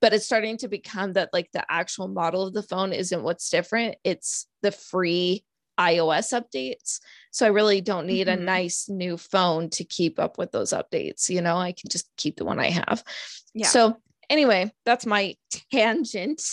But 0.00 0.12
it's 0.12 0.26
starting 0.26 0.58
to 0.58 0.68
become 0.68 1.14
that 1.14 1.30
like 1.32 1.50
the 1.52 1.64
actual 1.68 2.08
model 2.08 2.46
of 2.46 2.54
the 2.54 2.62
phone 2.62 2.92
isn't 2.92 3.22
what's 3.22 3.50
different, 3.50 3.96
it's 4.04 4.46
the 4.62 4.72
free 4.72 5.44
iOS 5.80 6.38
updates. 6.38 7.00
So 7.30 7.46
I 7.46 7.48
really 7.48 7.80
don't 7.80 8.06
need 8.06 8.26
mm-hmm. 8.28 8.42
a 8.42 8.44
nice 8.44 8.88
new 8.88 9.16
phone 9.16 9.70
to 9.70 9.84
keep 9.84 10.18
up 10.18 10.38
with 10.38 10.52
those 10.52 10.72
updates. 10.72 11.28
You 11.28 11.40
know, 11.40 11.56
I 11.56 11.72
can 11.72 11.88
just 11.88 12.08
keep 12.16 12.36
the 12.36 12.44
one 12.44 12.60
I 12.60 12.70
have. 12.70 13.02
Yeah. 13.54 13.66
So 13.66 13.96
anyway, 14.32 14.72
that's 14.84 15.06
my 15.06 15.36
tangent. 15.70 16.40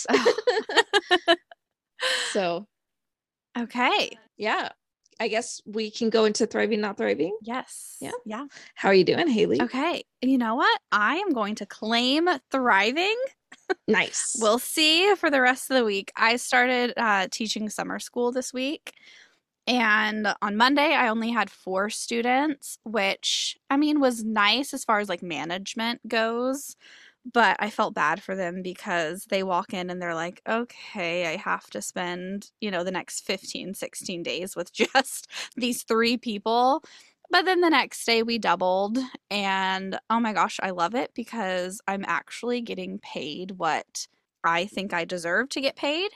so, 2.32 2.66
okay. 3.58 4.18
Yeah. 4.36 4.68
I 5.18 5.28
guess 5.28 5.60
we 5.66 5.90
can 5.90 6.08
go 6.08 6.24
into 6.24 6.46
thriving, 6.46 6.80
not 6.80 6.96
thriving. 6.96 7.36
Yes. 7.42 7.96
Yeah. 8.00 8.12
Yeah. 8.24 8.46
How 8.74 8.88
are 8.88 8.94
you 8.94 9.04
doing, 9.04 9.28
Haley? 9.28 9.60
Okay. 9.60 10.04
You 10.22 10.38
know 10.38 10.54
what? 10.54 10.80
I 10.92 11.16
am 11.16 11.32
going 11.32 11.56
to 11.56 11.66
claim 11.66 12.28
thriving. 12.50 13.16
nice. 13.86 14.36
we'll 14.40 14.58
see 14.58 15.14
for 15.16 15.30
the 15.30 15.40
rest 15.42 15.70
of 15.70 15.76
the 15.76 15.84
week. 15.84 16.10
I 16.16 16.36
started 16.36 16.94
uh, 16.96 17.28
teaching 17.30 17.68
summer 17.68 17.98
school 17.98 18.32
this 18.32 18.54
week. 18.54 18.94
And 19.66 20.34
on 20.40 20.56
Monday, 20.56 20.94
I 20.94 21.08
only 21.08 21.30
had 21.30 21.50
four 21.50 21.90
students, 21.90 22.78
which 22.84 23.58
I 23.68 23.76
mean 23.76 24.00
was 24.00 24.24
nice 24.24 24.72
as 24.72 24.84
far 24.84 25.00
as 25.00 25.08
like 25.10 25.22
management 25.22 26.00
goes 26.08 26.76
but 27.24 27.56
I 27.58 27.70
felt 27.70 27.94
bad 27.94 28.22
for 28.22 28.34
them 28.34 28.62
because 28.62 29.26
they 29.26 29.42
walk 29.42 29.74
in 29.74 29.90
and 29.90 30.00
they're 30.00 30.14
like, 30.14 30.40
okay, 30.48 31.26
I 31.26 31.36
have 31.36 31.68
to 31.70 31.82
spend, 31.82 32.50
you 32.60 32.70
know, 32.70 32.84
the 32.84 32.90
next 32.90 33.26
15, 33.26 33.74
16 33.74 34.22
days 34.22 34.56
with 34.56 34.72
just 34.72 35.28
these 35.56 35.82
three 35.82 36.16
people. 36.16 36.82
But 37.30 37.44
then 37.44 37.60
the 37.60 37.70
next 37.70 38.04
day 38.04 38.22
we 38.22 38.38
doubled. 38.38 38.98
And 39.30 39.98
oh 40.08 40.18
my 40.18 40.32
gosh, 40.32 40.58
I 40.62 40.70
love 40.70 40.94
it 40.94 41.12
because 41.14 41.80
I'm 41.86 42.04
actually 42.06 42.60
getting 42.60 42.98
paid 42.98 43.52
what 43.52 44.08
I 44.42 44.66
think 44.66 44.92
I 44.92 45.04
deserve 45.04 45.50
to 45.50 45.60
get 45.60 45.76
paid. 45.76 46.10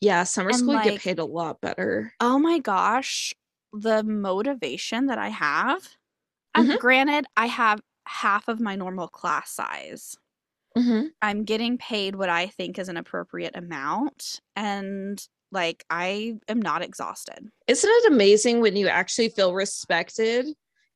Yeah, 0.00 0.24
summer 0.24 0.50
and 0.50 0.58
school 0.58 0.74
like, 0.74 0.84
get 0.84 1.00
paid 1.00 1.18
a 1.18 1.24
lot 1.24 1.60
better. 1.60 2.12
Oh 2.20 2.38
my 2.38 2.58
gosh, 2.58 3.34
the 3.72 4.02
motivation 4.02 5.06
that 5.06 5.18
I 5.18 5.28
have. 5.28 5.96
Mm-hmm. 6.56 6.76
granted, 6.78 7.26
I 7.36 7.46
have 7.46 7.80
half 8.06 8.48
of 8.48 8.60
my 8.60 8.74
normal 8.74 9.06
class 9.06 9.52
size. 9.52 10.16
Mm-hmm. 10.76 11.06
I'm 11.20 11.44
getting 11.44 11.78
paid 11.78 12.14
what 12.14 12.28
I 12.28 12.46
think 12.46 12.78
is 12.78 12.88
an 12.88 12.96
appropriate 12.96 13.56
amount. 13.56 14.40
And 14.54 15.20
like, 15.52 15.84
I 15.90 16.36
am 16.48 16.62
not 16.62 16.82
exhausted. 16.82 17.48
Isn't 17.66 17.90
it 17.90 18.12
amazing 18.12 18.60
when 18.60 18.76
you 18.76 18.88
actually 18.88 19.30
feel 19.30 19.52
respected? 19.52 20.46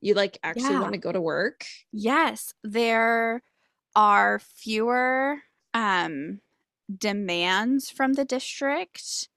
You 0.01 0.15
like 0.15 0.39
actually 0.43 0.75
yeah. 0.75 0.81
want 0.81 0.93
to 0.93 0.99
go 0.99 1.13
to 1.13 1.21
work? 1.21 1.65
Yes. 1.93 2.53
There 2.63 3.43
are 3.97 4.39
fewer 4.39 5.39
um, 5.73 6.41
demands 6.97 7.91
from 7.91 8.13
the 8.13 8.25
district. 8.25 9.29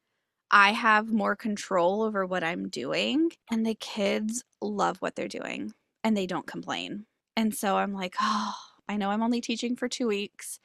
I 0.52 0.72
have 0.72 1.12
more 1.12 1.36
control 1.36 2.04
over 2.04 2.26
what 2.26 2.44
I'm 2.44 2.70
doing, 2.70 3.32
and 3.52 3.66
the 3.66 3.76
kids 3.76 4.44
love 4.62 4.98
what 4.98 5.16
they're 5.16 5.28
doing 5.28 5.74
and 6.04 6.16
they 6.16 6.26
don't 6.26 6.48
complain. 6.48 7.06
And 7.36 7.54
so 7.54 7.76
I'm 7.76 7.94
like, 7.94 8.16
oh, 8.22 8.54
I 8.90 8.98
know 8.98 9.10
I'm 9.10 9.24
only 9.24 9.42
teaching 9.42 9.76
for 9.76 9.88
two 9.88 10.08
weeks, 10.08 10.60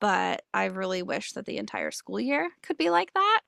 but 0.00 0.42
I 0.52 0.66
really 0.66 1.02
wish 1.02 1.32
that 1.32 1.46
the 1.46 1.58
entire 1.58 1.90
school 1.90 2.20
year 2.20 2.50
could 2.62 2.76
be 2.76 2.90
like 2.90 3.12
that. 3.14 3.40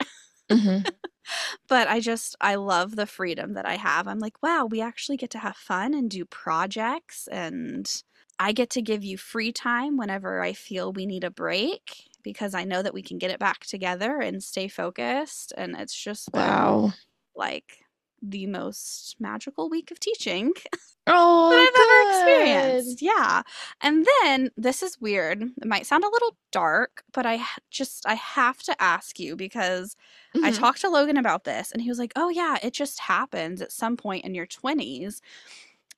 Mm-hmm. 0.50 0.88
but 1.68 1.88
I 1.88 2.00
just, 2.00 2.36
I 2.40 2.56
love 2.56 2.96
the 2.96 3.06
freedom 3.06 3.54
that 3.54 3.66
I 3.66 3.76
have. 3.76 4.08
I'm 4.08 4.18
like, 4.18 4.42
wow, 4.42 4.66
we 4.66 4.80
actually 4.80 5.16
get 5.16 5.30
to 5.30 5.38
have 5.38 5.56
fun 5.56 5.94
and 5.94 6.10
do 6.10 6.24
projects, 6.24 7.28
and 7.28 7.90
I 8.38 8.52
get 8.52 8.70
to 8.70 8.82
give 8.82 9.04
you 9.04 9.18
free 9.18 9.52
time 9.52 9.96
whenever 9.96 10.40
I 10.40 10.52
feel 10.52 10.92
we 10.92 11.06
need 11.06 11.24
a 11.24 11.30
break 11.30 12.08
because 12.22 12.54
I 12.54 12.64
know 12.64 12.82
that 12.82 12.94
we 12.94 13.02
can 13.02 13.18
get 13.18 13.30
it 13.30 13.38
back 13.38 13.64
together 13.64 14.20
and 14.20 14.42
stay 14.42 14.68
focused. 14.68 15.52
And 15.56 15.76
it's 15.76 15.94
just, 15.94 16.28
wow, 16.32 16.92
like 17.34 17.78
the 18.22 18.46
most 18.46 19.16
magical 19.20 19.68
week 19.68 19.90
of 19.90 20.00
teaching. 20.00 20.52
Oh, 21.10 21.50
that 21.50 21.56
I've 21.56 21.72
good. 21.72 22.34
ever 22.34 22.42
experienced. 22.42 23.00
Yeah. 23.00 23.42
And 23.80 24.06
then 24.20 24.50
this 24.58 24.82
is 24.82 25.00
weird. 25.00 25.42
It 25.42 25.66
might 25.66 25.86
sound 25.86 26.04
a 26.04 26.10
little 26.10 26.36
dark, 26.52 27.02
but 27.14 27.24
I 27.24 27.40
just 27.70 28.06
I 28.06 28.12
have 28.12 28.58
to 28.64 28.82
ask 28.82 29.18
you 29.18 29.34
because 29.34 29.96
mm-hmm. 30.36 30.44
I 30.44 30.50
talked 30.50 30.82
to 30.82 30.90
Logan 30.90 31.16
about 31.16 31.44
this 31.44 31.72
and 31.72 31.80
he 31.80 31.88
was 31.88 31.98
like, 31.98 32.12
"Oh 32.14 32.28
yeah, 32.28 32.58
it 32.62 32.74
just 32.74 33.00
happens 33.00 33.62
at 33.62 33.72
some 33.72 33.96
point 33.96 34.26
in 34.26 34.34
your 34.34 34.46
20s." 34.46 35.22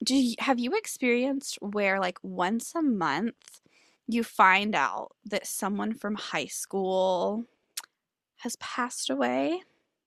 Do 0.05 0.15
you, 0.15 0.37
have 0.39 0.61
you 0.61 0.75
experienced 0.77 1.59
where 1.61 1.99
like 1.99 2.19
once 2.23 2.73
a 2.77 2.83
month 2.83 3.61
you 4.07 4.23
find 4.23 4.77
out 4.77 5.17
that 5.25 5.47
someone 5.47 5.93
from 5.93 6.15
high 6.15 6.47
school 6.47 7.47
has 8.37 8.57
passed 8.57 9.11
away? 9.11 9.62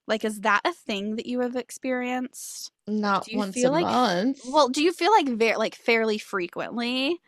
Like, 0.07 0.25
is 0.25 0.41
that 0.41 0.61
a 0.65 0.73
thing 0.73 1.15
that 1.15 1.25
you 1.25 1.39
have 1.41 1.55
experienced? 1.55 2.71
Not 2.87 3.27
once 3.33 3.63
a 3.63 3.69
like, 3.69 3.85
month. 3.85 4.41
Well, 4.45 4.67
do 4.67 4.83
you 4.83 4.91
feel 4.91 5.11
like 5.11 5.29
very 5.29 5.55
like 5.55 5.75
fairly 5.75 6.17
frequently, 6.17 7.21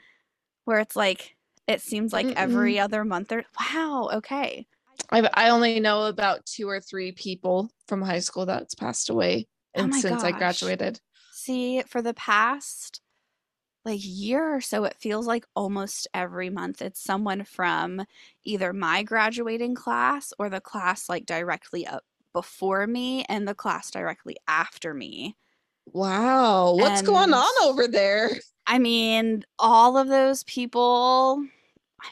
where 0.65 0.79
it's 0.79 0.95
like 0.95 1.35
it 1.67 1.81
seems 1.81 2.11
like 2.11 2.27
Mm-mm. 2.27 2.35
every 2.35 2.79
other 2.79 3.05
month 3.05 3.31
or 3.31 3.45
wow, 3.59 4.09
okay. 4.15 4.67
I 5.11 5.29
I 5.33 5.49
only 5.49 5.79
know 5.79 6.03
about 6.03 6.45
two 6.45 6.67
or 6.67 6.81
three 6.81 7.11
people 7.13 7.69
from 7.87 8.01
high 8.01 8.19
school 8.19 8.45
that's 8.45 8.75
passed 8.75 9.09
away, 9.09 9.47
oh 9.75 9.83
and 9.83 9.93
oh 9.93 9.97
since 9.97 10.23
gosh. 10.23 10.33
I 10.33 10.37
graduated. 10.37 10.99
See, 11.31 11.81
for 11.83 12.01
the 12.01 12.13
past 12.13 13.01
like 13.85 13.99
year 14.01 14.55
or 14.55 14.61
so 14.61 14.83
it 14.83 14.97
feels 14.99 15.27
like 15.27 15.45
almost 15.55 16.07
every 16.11 16.49
month 16.49 16.81
it's 16.81 16.99
someone 16.99 17.43
from 17.43 18.03
either 18.43 18.73
my 18.73 19.03
graduating 19.03 19.75
class 19.75 20.33
or 20.39 20.49
the 20.49 20.59
class 20.59 21.07
like 21.07 21.25
directly 21.25 21.85
up 21.85 22.03
before 22.35 22.85
me 22.85 23.23
and 23.29 23.47
the 23.47 23.55
class 23.55 23.89
directly 23.89 24.35
after 24.45 24.93
me. 24.93 25.37
Wow. 25.93 26.73
What's 26.73 26.99
and, 26.99 27.07
going 27.07 27.33
on 27.33 27.51
over 27.63 27.87
there? 27.87 28.29
I 28.67 28.77
mean, 28.77 29.45
all 29.57 29.97
of 29.97 30.09
those 30.09 30.43
people 30.43 31.41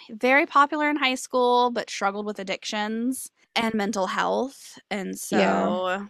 very 0.09 0.45
popular 0.45 0.89
in 0.89 0.95
high 0.95 1.15
school 1.15 1.71
but 1.71 1.89
struggled 1.89 2.25
with 2.25 2.39
addictions 2.39 3.31
and 3.53 3.73
mental 3.73 4.07
health. 4.07 4.79
And 4.89 5.19
so 5.19 5.37
yeah. 5.37 6.05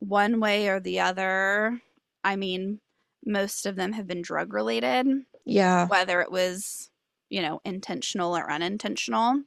one 0.00 0.40
way 0.40 0.66
or 0.66 0.80
the 0.80 0.98
other, 0.98 1.80
I 2.24 2.34
mean, 2.34 2.80
most 3.24 3.66
of 3.66 3.76
them 3.76 3.92
have 3.92 4.08
been 4.08 4.20
drug 4.20 4.52
related. 4.52 5.06
Yeah. 5.46 5.86
Whether 5.86 6.20
it 6.22 6.32
was, 6.32 6.90
you 7.30 7.40
know, 7.40 7.60
intentional 7.64 8.36
or 8.36 8.50
unintentional. 8.50 9.44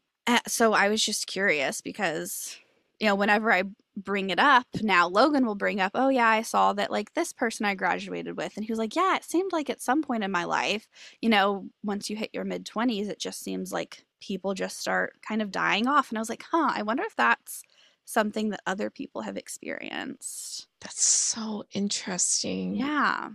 So 0.48 0.72
I 0.72 0.88
was 0.88 1.04
just 1.04 1.28
curious 1.28 1.82
because 1.82 2.58
you 3.00 3.08
know, 3.08 3.16
whenever 3.16 3.52
I 3.52 3.64
bring 3.98 4.30
it 4.30 4.39
up, 4.39 4.68
now 4.82 5.08
Logan 5.08 5.46
will 5.46 5.56
bring 5.56 5.82
up, 5.82 5.92
oh, 5.96 6.10
yeah, 6.10 6.27
I 6.27 6.44
saw 6.44 6.72
that 6.74 6.92
like 6.92 7.13
this 7.13 7.34
person 7.34 7.66
I 7.66 7.75
graduated 7.75 8.38
with. 8.38 8.56
And 8.56 8.63
he 8.63 8.72
was 8.72 8.80
like, 8.80 8.96
yeah, 8.96 9.16
it 9.16 9.24
seemed 9.24 9.51
like 9.51 9.70
at 9.70 9.82
some 9.82 10.01
point 10.01 10.24
in 10.24 10.32
my 10.32 10.44
life, 10.46 10.88
you 11.20 11.30
know, 11.30 11.66
once 11.84 12.10
you 12.10 12.16
hit 12.16 12.30
your 12.34 12.46
mid 12.46 12.66
20s, 12.66 13.10
it 13.10 13.20
just 13.20 13.42
seems 13.42 13.74
like 13.74 14.06
people 14.22 14.54
just 14.54 14.80
start 14.80 15.13
kind 15.27 15.42
of 15.42 15.51
dying 15.51 15.88
off. 15.88 16.10
And 16.10 16.18
I 16.18 16.22
was 16.22 16.30
like, 16.30 16.46
huh, 16.50 16.72
I 16.74 16.84
wonder 16.84 17.04
if 17.04 17.16
that's 17.16 17.63
something 18.06 18.50
that 18.51 18.62
other 18.66 18.89
people 18.89 19.22
have 19.22 19.36
experienced. 19.36 20.68
That's 20.82 21.04
so 21.04 21.66
interesting. 21.74 22.75
Yeah. 22.75 23.30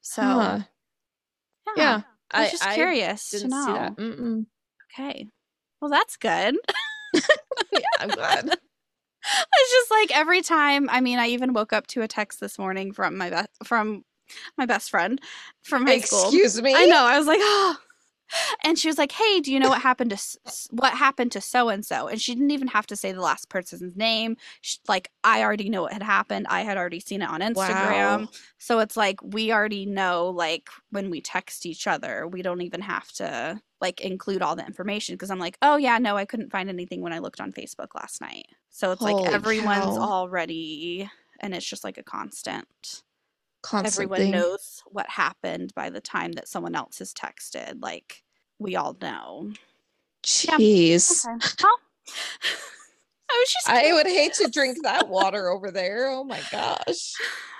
So, 0.00 0.22
huh. 0.22 0.60
yeah. 1.68 1.74
yeah. 1.76 2.00
I 2.32 2.42
was 2.42 2.50
just 2.50 2.66
I, 2.66 2.74
curious 2.74 3.34
I 3.34 3.38
to 3.38 3.48
know. 3.48 3.94
Okay. 4.98 5.26
Well, 5.80 5.90
that's 5.90 6.16
good. 6.16 6.56
yeah, 7.14 7.80
I'm 8.00 8.08
glad. 8.08 8.58
It's 9.24 9.72
just 9.72 9.90
like 9.90 10.16
every 10.16 10.42
time. 10.42 10.88
I 10.90 11.00
mean, 11.00 11.18
I 11.18 11.28
even 11.28 11.52
woke 11.52 11.72
up 11.72 11.86
to 11.88 12.02
a 12.02 12.08
text 12.08 12.40
this 12.40 12.58
morning 12.58 12.92
from 12.92 13.16
my 13.16 13.30
best 13.30 13.48
from 13.64 14.04
my 14.56 14.66
best 14.66 14.90
friend 14.90 15.20
from 15.62 15.86
high 15.86 15.94
Excuse 15.94 16.20
school. 16.20 16.30
Excuse 16.30 16.62
me. 16.62 16.74
I 16.74 16.86
know. 16.86 17.04
I 17.04 17.18
was 17.18 17.26
like, 17.26 17.40
oh. 17.40 17.76
And 18.64 18.78
she 18.78 18.88
was 18.88 18.96
like, 18.96 19.12
"Hey, 19.12 19.40
do 19.40 19.52
you 19.52 19.60
know 19.60 19.68
what 19.68 19.82
happened 19.82 20.10
to 20.10 20.38
what 20.70 20.94
happened 20.94 21.32
to 21.32 21.40
so 21.42 21.68
and 21.68 21.84
so?" 21.84 22.08
And 22.08 22.20
she 22.20 22.34
didn't 22.34 22.50
even 22.50 22.68
have 22.68 22.86
to 22.86 22.96
say 22.96 23.12
the 23.12 23.20
last 23.20 23.50
person's 23.50 23.94
name. 23.94 24.36
She, 24.62 24.78
like, 24.88 25.10
I 25.22 25.42
already 25.42 25.68
know 25.68 25.82
what 25.82 25.92
had 25.92 26.02
happened. 26.02 26.46
I 26.48 26.62
had 26.62 26.78
already 26.78 27.00
seen 27.00 27.20
it 27.20 27.28
on 27.28 27.40
Instagram. 27.40 28.20
Wow. 28.20 28.28
So 28.58 28.78
it's 28.78 28.96
like 28.96 29.22
we 29.22 29.52
already 29.52 29.84
know. 29.84 30.30
Like 30.30 30.70
when 30.90 31.10
we 31.10 31.20
text 31.20 31.66
each 31.66 31.86
other, 31.86 32.26
we 32.26 32.40
don't 32.40 32.62
even 32.62 32.80
have 32.80 33.12
to 33.12 33.60
like 33.82 34.00
include 34.00 34.40
all 34.40 34.56
the 34.56 34.64
information 34.64 35.16
because 35.16 35.30
I'm 35.30 35.40
like, 35.40 35.58
oh 35.60 35.76
yeah, 35.76 35.98
no, 35.98 36.16
I 36.16 36.24
couldn't 36.24 36.50
find 36.50 36.70
anything 36.70 37.02
when 37.02 37.12
I 37.12 37.18
looked 37.18 37.40
on 37.40 37.52
Facebook 37.52 37.88
last 37.94 38.20
night. 38.22 38.46
So 38.70 38.92
it's 38.92 39.02
Holy 39.02 39.24
like 39.24 39.32
everyone's 39.34 39.98
cow. 39.98 40.00
already, 40.00 41.10
and 41.40 41.54
it's 41.54 41.66
just 41.66 41.84
like 41.84 41.98
a 41.98 42.02
constant. 42.02 43.02
Constant 43.62 43.94
Everyone 43.94 44.18
thing. 44.18 44.30
knows 44.32 44.82
what 44.86 45.08
happened 45.08 45.72
by 45.74 45.90
the 45.90 46.00
time 46.00 46.32
that 46.32 46.48
someone 46.48 46.74
else 46.74 46.98
has 47.00 47.12
texted. 47.12 47.82
Like 47.82 48.22
we 48.58 48.76
all 48.76 48.96
know. 49.02 49.52
Jeez. 50.24 51.26
Okay. 51.26 51.46
Well, 51.62 51.78
I 53.30 53.38
was 53.40 53.52
just 53.52 53.68
I 53.68 53.92
would 53.94 54.06
hate 54.06 54.34
to 54.34 54.48
drink 54.50 54.78
that 54.82 55.08
water 55.08 55.48
over 55.48 55.70
there. 55.70 56.08
Oh 56.08 56.22
my 56.22 56.40
gosh. 56.50 57.14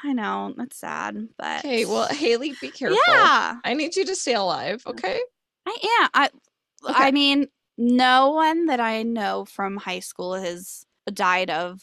I 0.04 0.12
know, 0.12 0.52
that's 0.56 0.76
sad, 0.76 1.28
but 1.38 1.60
Okay, 1.64 1.86
well, 1.86 2.08
Haley, 2.08 2.54
be 2.60 2.70
careful. 2.70 2.98
Yeah, 3.08 3.56
I 3.64 3.72
need 3.74 3.96
you 3.96 4.04
to 4.04 4.14
stay 4.14 4.34
alive, 4.34 4.82
okay? 4.86 5.20
I 5.66 6.00
am. 6.02 6.08
I 6.14 6.28
Okay. 6.84 6.94
I 6.96 7.10
mean, 7.12 7.46
no 7.78 8.30
one 8.32 8.66
that 8.66 8.80
I 8.80 9.02
know 9.04 9.44
from 9.44 9.76
high 9.76 10.00
school 10.00 10.34
has 10.34 10.84
died 11.12 11.48
of 11.48 11.80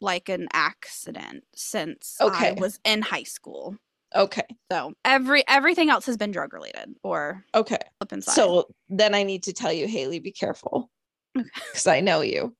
like 0.00 0.28
an 0.28 0.48
accident 0.52 1.44
since 1.54 2.18
Okay. 2.20 2.50
I 2.50 2.60
was 2.60 2.78
in 2.84 3.00
high 3.02 3.22
school. 3.22 3.76
Okay. 4.14 4.42
So 4.70 4.92
every 5.04 5.44
everything 5.48 5.88
else 5.90 6.04
has 6.06 6.16
been 6.18 6.30
drug 6.30 6.52
related 6.52 6.94
or 7.02 7.44
Okay. 7.54 7.78
flip 8.00 8.12
inside. 8.12 8.34
So 8.34 8.68
then 8.90 9.14
I 9.14 9.22
need 9.22 9.44
to 9.44 9.52
tell 9.52 9.72
you, 9.72 9.86
Haley, 9.88 10.18
be 10.20 10.32
careful. 10.32 10.90
Okay. 11.36 11.48
Because 11.72 11.86
I 11.86 12.00
know 12.00 12.20
you. 12.20 12.54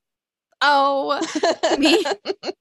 oh, 0.63 1.21
Me? 1.79 2.03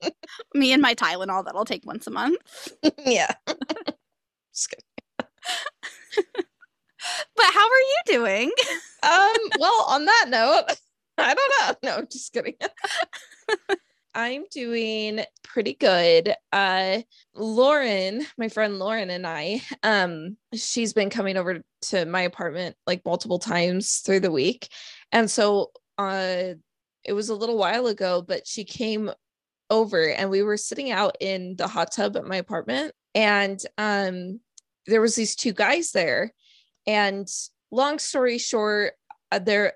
me 0.53 0.74
and 0.74 0.82
my 0.82 0.94
Tylenol 0.96 1.46
that 1.46 1.56
I'll 1.56 1.65
take 1.65 1.86
once 1.86 2.08
a 2.08 2.12
month. 2.12 2.38
yeah. 3.06 3.34
Just 4.53 4.70
kidding. 4.70 6.25
But 7.35 7.45
how 7.53 7.65
are 7.65 7.79
you 7.79 7.97
doing? 8.07 8.51
um, 9.03 9.59
well, 9.59 9.85
on 9.89 10.05
that 10.05 10.25
note, 10.29 10.63
I 11.17 11.33
don't 11.33 11.83
know. 11.83 11.89
No, 11.89 12.05
just 12.05 12.33
kidding. 12.33 12.55
I'm 14.15 14.45
doing 14.49 15.21
pretty 15.43 15.73
good. 15.75 16.33
Uh 16.51 17.01
Lauren, 17.35 18.25
my 18.37 18.49
friend 18.49 18.79
Lauren 18.79 19.11
and 19.11 19.27
I, 19.27 19.61
um, 19.83 20.37
she's 20.55 20.93
been 20.93 21.11
coming 21.11 21.37
over 21.37 21.61
to 21.83 22.05
my 22.05 22.21
apartment 22.21 22.75
like 22.87 23.05
multiple 23.05 23.37
times 23.37 23.99
through 23.99 24.21
the 24.21 24.31
week. 24.31 24.69
And 25.11 25.29
so 25.29 25.71
uh 25.97 26.53
it 27.03 27.13
was 27.13 27.29
a 27.29 27.35
little 27.35 27.57
while 27.57 27.87
ago, 27.87 28.21
but 28.21 28.47
she 28.47 28.63
came 28.63 29.11
over 29.69 30.09
and 30.09 30.29
we 30.29 30.41
were 30.41 30.57
sitting 30.57 30.91
out 30.91 31.15
in 31.19 31.55
the 31.57 31.67
hot 31.67 31.91
tub 31.91 32.17
at 32.17 32.25
my 32.25 32.37
apartment 32.37 32.93
and 33.13 33.61
um 33.77 34.39
there 34.85 35.01
was 35.01 35.15
these 35.15 35.35
two 35.35 35.51
guys 35.53 35.91
there 35.91 36.33
and 36.88 37.27
long 37.72 38.00
story 38.00 38.38
short 38.38 38.94
uh, 39.32 39.39
there 39.39 39.74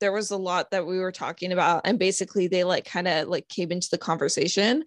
there 0.00 0.12
was 0.12 0.32
a 0.32 0.36
lot 0.36 0.72
that 0.72 0.84
we 0.84 0.98
were 0.98 1.12
talking 1.12 1.52
about 1.52 1.82
and 1.84 1.96
basically 1.98 2.48
they 2.48 2.64
like 2.64 2.84
kind 2.84 3.06
of 3.06 3.28
like 3.28 3.46
came 3.48 3.70
into 3.70 3.88
the 3.90 3.98
conversation. 3.98 4.84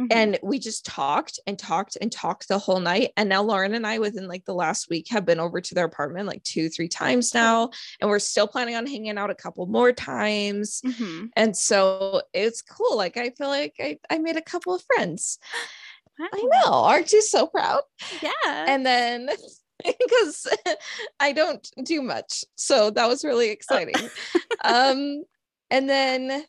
Mhm. 0.00 0.06
and 0.12 0.38
we 0.44 0.60
just 0.60 0.86
talked 0.86 1.40
and 1.44 1.58
talked 1.58 1.98
and 2.00 2.12
talked 2.12 2.46
the 2.46 2.56
whole 2.60 2.78
night. 2.78 3.10
And 3.16 3.28
now 3.28 3.42
lauren 3.42 3.74
and 3.74 3.84
i 3.84 3.98
within 3.98 4.28
like 4.28 4.44
the 4.44 4.54
last 4.54 4.88
week 4.88 5.08
have 5.10 5.26
been 5.26 5.40
over 5.40 5.60
to 5.60 5.74
their 5.74 5.86
apartment 5.86 6.28
like 6.28 6.44
two 6.44 6.68
three 6.68 6.86
times 6.86 7.34
now. 7.34 7.70
And 8.00 8.08
we're 8.08 8.20
still 8.20 8.46
planning 8.46 8.76
on 8.76 8.86
hanging 8.86 9.18
out 9.18 9.28
a 9.30 9.34
couple 9.34 9.66
more 9.66 9.92
times. 9.92 10.80
Mhm. 10.86 11.30
and 11.34 11.56
so 11.56 12.22
it's 12.32 12.62
cool. 12.62 12.96
Like 12.96 13.16
i 13.16 13.30
feel 13.30 13.48
like 13.48 13.74
i, 13.80 13.98
I 14.08 14.18
made 14.18 14.36
a 14.36 14.40
couple 14.52 14.72
of 14.72 14.82
friends. 14.94 15.38
I 16.20 16.42
know. 16.42 16.72
Aren't 16.72 17.12
you 17.12 17.20
so 17.22 17.46
proud? 17.48 17.82
Yeah. 18.22 18.30
and 18.46 18.86
then 18.86 19.28
because 19.84 20.46
I 21.20 21.32
don't 21.32 21.68
do 21.82 22.02
much. 22.02 22.44
So 22.56 22.90
that 22.90 23.08
was 23.08 23.24
really 23.24 23.50
exciting. 23.50 24.10
um 24.64 25.22
and 25.70 25.88
then 25.88 26.44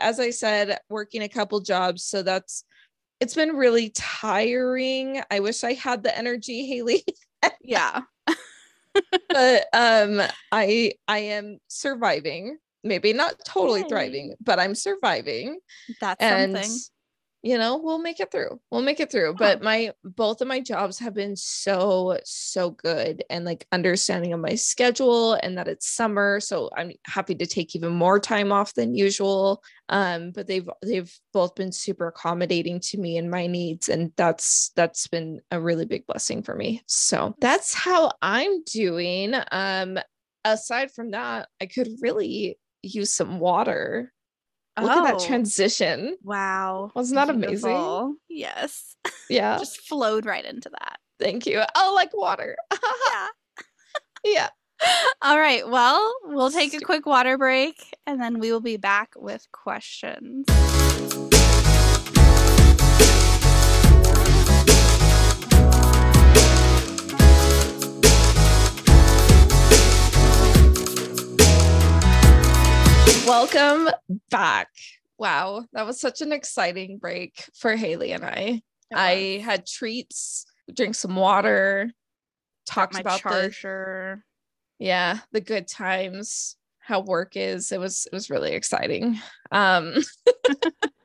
as 0.00 0.20
I 0.20 0.30
said, 0.30 0.78
working 0.90 1.22
a 1.22 1.28
couple 1.28 1.60
jobs. 1.60 2.04
So 2.04 2.22
that's 2.22 2.64
it's 3.20 3.34
been 3.34 3.56
really 3.56 3.90
tiring. 3.90 5.22
I 5.30 5.40
wish 5.40 5.64
I 5.64 5.72
had 5.72 6.02
the 6.02 6.16
energy, 6.16 6.66
Haley, 6.66 7.04
yeah. 7.62 8.02
but 9.28 9.66
um 9.72 10.20
I 10.52 10.92
I 11.06 11.18
am 11.18 11.58
surviving. 11.68 12.58
Maybe 12.84 13.12
not 13.12 13.34
totally 13.44 13.80
Yay. 13.80 13.88
thriving, 13.88 14.34
but 14.40 14.60
I'm 14.60 14.74
surviving. 14.74 15.58
That's 16.00 16.22
and 16.22 16.52
something. 16.52 16.78
You 17.42 17.56
know 17.56 17.76
we'll 17.76 17.98
make 17.98 18.18
it 18.20 18.30
through 18.32 18.60
we'll 18.70 18.82
make 18.82 19.00
it 19.00 19.10
through. 19.10 19.34
But 19.34 19.62
my 19.62 19.92
both 20.02 20.40
of 20.40 20.48
my 20.48 20.60
jobs 20.60 20.98
have 20.98 21.14
been 21.14 21.36
so 21.36 22.18
so 22.24 22.70
good 22.70 23.22
and 23.30 23.44
like 23.44 23.66
understanding 23.70 24.32
of 24.32 24.40
my 24.40 24.54
schedule 24.56 25.34
and 25.34 25.56
that 25.56 25.68
it's 25.68 25.88
summer 25.88 26.40
so 26.40 26.70
i'm 26.76 26.92
happy 27.06 27.34
to 27.36 27.46
take 27.46 27.76
even 27.76 27.92
more 27.92 28.18
time 28.18 28.52
off 28.52 28.74
than 28.74 28.94
usual. 28.94 29.62
Um 29.88 30.32
but 30.32 30.46
they've 30.46 30.68
they've 30.82 31.12
both 31.32 31.54
been 31.54 31.72
super 31.72 32.08
accommodating 32.08 32.80
to 32.80 32.98
me 32.98 33.16
and 33.18 33.30
my 33.30 33.46
needs 33.46 33.88
and 33.88 34.12
that's 34.16 34.70
that's 34.74 35.06
been 35.06 35.40
a 35.50 35.60
really 35.60 35.86
big 35.86 36.06
blessing 36.06 36.42
for 36.42 36.54
me. 36.54 36.82
So 36.86 37.36
that's 37.40 37.72
how 37.72 38.12
i'm 38.20 38.62
doing. 38.64 39.34
Um 39.52 39.98
aside 40.44 40.90
from 40.92 41.10
that 41.10 41.48
i 41.60 41.66
could 41.66 41.88
really 42.00 42.58
use 42.82 43.12
some 43.12 43.38
water 43.38 44.12
look 44.82 44.90
at 44.96 45.04
that 45.04 45.14
Oh. 45.14 45.26
transition 45.26 46.16
Wow. 46.22 46.90
Wasn't 46.94 47.16
that 47.16 47.30
amazing? 47.30 48.16
Yes. 48.28 48.96
Yeah. 49.30 49.58
Just 49.58 49.80
flowed 49.82 50.24
right 50.26 50.44
into 50.44 50.70
that. 50.70 50.98
Thank 51.20 51.46
you. 51.46 51.62
Oh, 51.76 51.92
like 51.94 52.16
water. 52.16 52.56
Yeah. 52.72 53.26
yeah. 54.24 54.48
All 55.22 55.38
right. 55.38 55.68
Well, 55.68 56.14
we'll 56.24 56.50
take 56.50 56.72
a 56.74 56.80
quick 56.80 57.04
water 57.04 57.36
break 57.36 57.76
and 58.06 58.20
then 58.20 58.38
we 58.38 58.52
will 58.52 58.60
be 58.60 58.76
back 58.78 59.10
with 59.16 59.46
questions. 59.52 60.46
Welcome 73.28 73.90
back. 74.30 74.68
Wow. 75.18 75.66
That 75.74 75.84
was 75.84 76.00
such 76.00 76.22
an 76.22 76.32
exciting 76.32 76.96
break 76.96 77.44
for 77.54 77.76
Haley 77.76 78.12
and 78.12 78.24
I. 78.24 78.62
I 78.94 79.42
had 79.44 79.66
treats, 79.66 80.46
drink 80.74 80.94
some 80.94 81.14
water, 81.14 81.90
talked 82.64 82.98
about 82.98 83.22
the 83.22 84.22
yeah, 84.78 85.18
the 85.32 85.42
good 85.42 85.68
times, 85.68 86.56
how 86.78 87.00
work 87.00 87.36
is. 87.36 87.70
It 87.70 87.78
was 87.78 88.06
it 88.10 88.14
was 88.14 88.30
really 88.30 88.52
exciting. 88.52 89.20
Um 89.52 89.96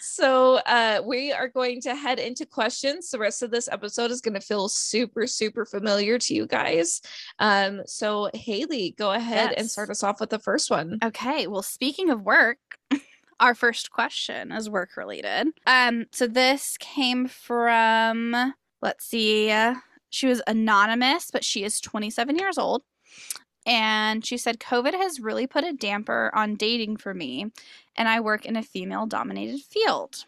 so 0.00 0.56
uh 0.66 1.00
we 1.04 1.32
are 1.32 1.48
going 1.48 1.80
to 1.82 1.94
head 1.94 2.18
into 2.18 2.46
questions. 2.46 3.10
The 3.10 3.18
rest 3.18 3.42
of 3.42 3.50
this 3.50 3.68
episode 3.70 4.10
is 4.10 4.20
going 4.20 4.34
to 4.34 4.40
feel 4.40 4.68
super 4.68 5.26
super 5.26 5.64
familiar 5.64 6.18
to 6.18 6.34
you 6.34 6.46
guys. 6.46 7.00
Um 7.38 7.82
so 7.86 8.30
Haley, 8.34 8.94
go 8.98 9.12
ahead 9.12 9.54
and 9.56 9.70
start 9.70 9.90
us 9.90 10.02
off 10.02 10.20
with 10.20 10.30
the 10.30 10.38
first 10.38 10.70
one. 10.70 10.98
Okay, 11.02 11.46
well, 11.46 11.62
speaking 11.62 12.10
of 12.10 12.22
work, 12.22 12.58
our 13.40 13.54
first 13.54 13.90
question 13.90 14.52
is 14.52 14.70
work 14.70 14.96
related. 14.96 15.48
Um, 15.66 16.06
so 16.12 16.26
this 16.26 16.76
came 16.78 17.26
from 17.26 18.54
let's 18.82 19.06
see, 19.06 19.50
uh, 19.50 19.74
she 20.10 20.26
was 20.26 20.42
anonymous, 20.46 21.30
but 21.30 21.44
she 21.44 21.64
is 21.64 21.80
27 21.80 22.38
years 22.38 22.58
old. 22.58 22.82
And 23.66 24.24
she 24.24 24.36
said, 24.36 24.60
COVID 24.60 24.94
has 24.94 25.18
really 25.18 25.48
put 25.48 25.64
a 25.64 25.72
damper 25.72 26.30
on 26.34 26.54
dating 26.54 26.98
for 26.98 27.12
me, 27.12 27.50
and 27.96 28.08
I 28.08 28.20
work 28.20 28.44
in 28.46 28.56
a 28.56 28.62
female 28.62 29.06
dominated 29.06 29.60
field. 29.60 30.24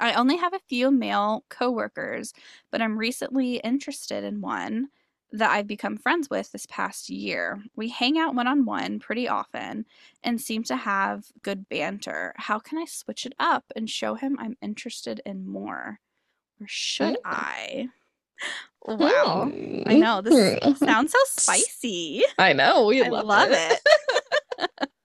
I 0.00 0.14
only 0.14 0.36
have 0.36 0.54
a 0.54 0.60
few 0.68 0.90
male 0.90 1.44
coworkers, 1.50 2.32
but 2.70 2.80
I'm 2.82 2.98
recently 2.98 3.56
interested 3.58 4.24
in 4.24 4.40
one 4.40 4.88
that 5.32 5.50
I've 5.50 5.66
become 5.66 5.96
friends 5.96 6.28
with 6.30 6.50
this 6.52 6.66
past 6.66 7.08
year. 7.10 7.62
We 7.76 7.88
hang 7.88 8.18
out 8.18 8.34
one 8.34 8.48
on 8.48 8.64
one 8.64 8.98
pretty 8.98 9.28
often 9.28 9.86
and 10.24 10.40
seem 10.40 10.64
to 10.64 10.76
have 10.76 11.26
good 11.42 11.68
banter. 11.68 12.34
How 12.36 12.58
can 12.58 12.78
I 12.78 12.84
switch 12.86 13.26
it 13.26 13.34
up 13.38 13.64
and 13.76 13.88
show 13.88 14.14
him 14.14 14.36
I'm 14.40 14.56
interested 14.62 15.20
in 15.26 15.46
more? 15.46 16.00
Or 16.60 16.66
should 16.68 17.16
Mm. 17.16 17.22
I? 17.24 17.88
Wow. 18.86 19.52
Hmm. 19.52 19.82
I 19.86 19.94
know 19.94 20.20
this 20.22 20.46
sounds 20.76 21.12
so 21.12 21.18
spicy. 21.26 22.24
I 22.38 22.52
know. 22.52 22.86
We 22.86 23.02
I 23.02 23.08
love, 23.08 23.26
love 23.26 23.50
it. 23.52 23.52
it. 23.52 23.80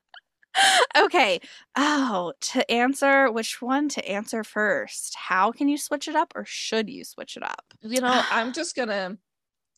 okay. 0.97 1.39
Oh, 1.75 2.33
to 2.39 2.71
answer 2.71 3.31
which 3.31 3.61
one 3.61 3.89
to 3.89 4.07
answer 4.09 4.43
first? 4.43 5.15
How 5.15 5.51
can 5.51 5.67
you 5.67 5.77
switch 5.77 6.07
it 6.07 6.15
up 6.15 6.33
or 6.35 6.45
should 6.45 6.89
you 6.89 7.03
switch 7.03 7.37
it 7.37 7.43
up? 7.43 7.65
you 7.81 8.01
know, 8.01 8.23
I'm 8.31 8.53
just 8.53 8.75
gonna 8.75 9.17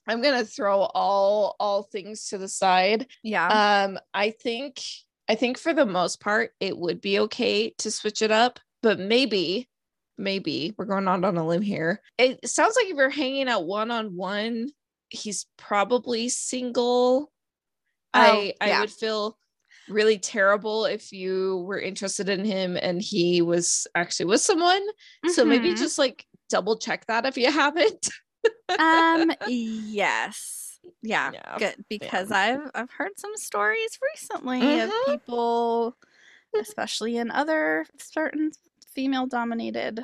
I'm 0.08 0.22
gonna 0.22 0.46
throw 0.46 0.82
all 0.94 1.56
all 1.60 1.84
things 1.84 2.28
to 2.30 2.38
the 2.38 2.48
side. 2.48 3.08
Yeah. 3.24 3.48
Um, 3.88 4.00
I 4.13 4.32
think 4.32 4.82
I 5.28 5.36
think 5.36 5.58
for 5.58 5.74
the 5.74 5.86
most 5.86 6.20
part 6.22 6.52
it 6.60 6.78
would 6.78 7.02
be 7.02 7.20
okay 7.20 7.72
to 7.80 7.92
switch 7.92 8.22
it 8.22 8.32
up, 8.32 8.60
but 8.82 9.00
maybe 9.00 9.70
maybe 10.18 10.74
we're 10.78 10.86
going 10.86 11.08
out 11.08 11.24
on 11.26 11.38
a 11.38 11.46
limb 11.46 11.62
here. 11.62 12.02
It 12.18 12.48
sounds 12.48 12.76
like 12.76 12.88
if 12.90 12.98
you're 12.98 13.10
hanging 13.10 13.48
out 13.50 13.66
one 13.68 13.92
on 13.92 14.16
one, 14.16 14.70
he's 15.10 15.46
probably 15.58 16.30
single. 16.30 17.32
I 18.13 18.54
I 18.62 18.66
Oh, 18.66 18.68
yeah. 18.68 18.80
would 18.82 18.92
feel 18.92 19.38
really 19.88 20.19
terrible 20.19 20.86
if 20.86 21.12
you 21.12 21.60
were 21.67 21.80
interested 21.80 22.30
in 22.30 22.45
him 22.45 22.78
and 22.82 23.02
he 23.02 23.41
was 23.41 23.88
actually 23.95 24.26
with 24.26 24.41
someone. 24.41 24.86
So 25.26 25.45
maybe 25.45 25.73
Mhm. 25.73 25.76
just 25.76 25.97
like 25.97 26.26
double 26.50 26.78
check 26.78 27.06
that 27.08 27.26
if 27.26 27.38
you 27.38 27.52
haven't. 27.52 28.10
um 28.78 29.32
yes. 29.43 30.80
Yeah, 31.02 31.34
Yeah. 31.34 31.58
good 31.58 31.86
because 31.89 32.32
I've 32.32 32.69
I've 32.76 32.91
heard 32.91 33.12
some 33.17 33.36
stories 33.38 33.97
recently 34.13 34.80
of 34.80 34.93
Mhm. 34.93 35.02
people, 35.06 35.97
especially 36.60 37.17
in 37.17 37.32
other 37.32 37.86
certain 38.00 38.52
female 38.93 39.28
dominated 39.28 40.02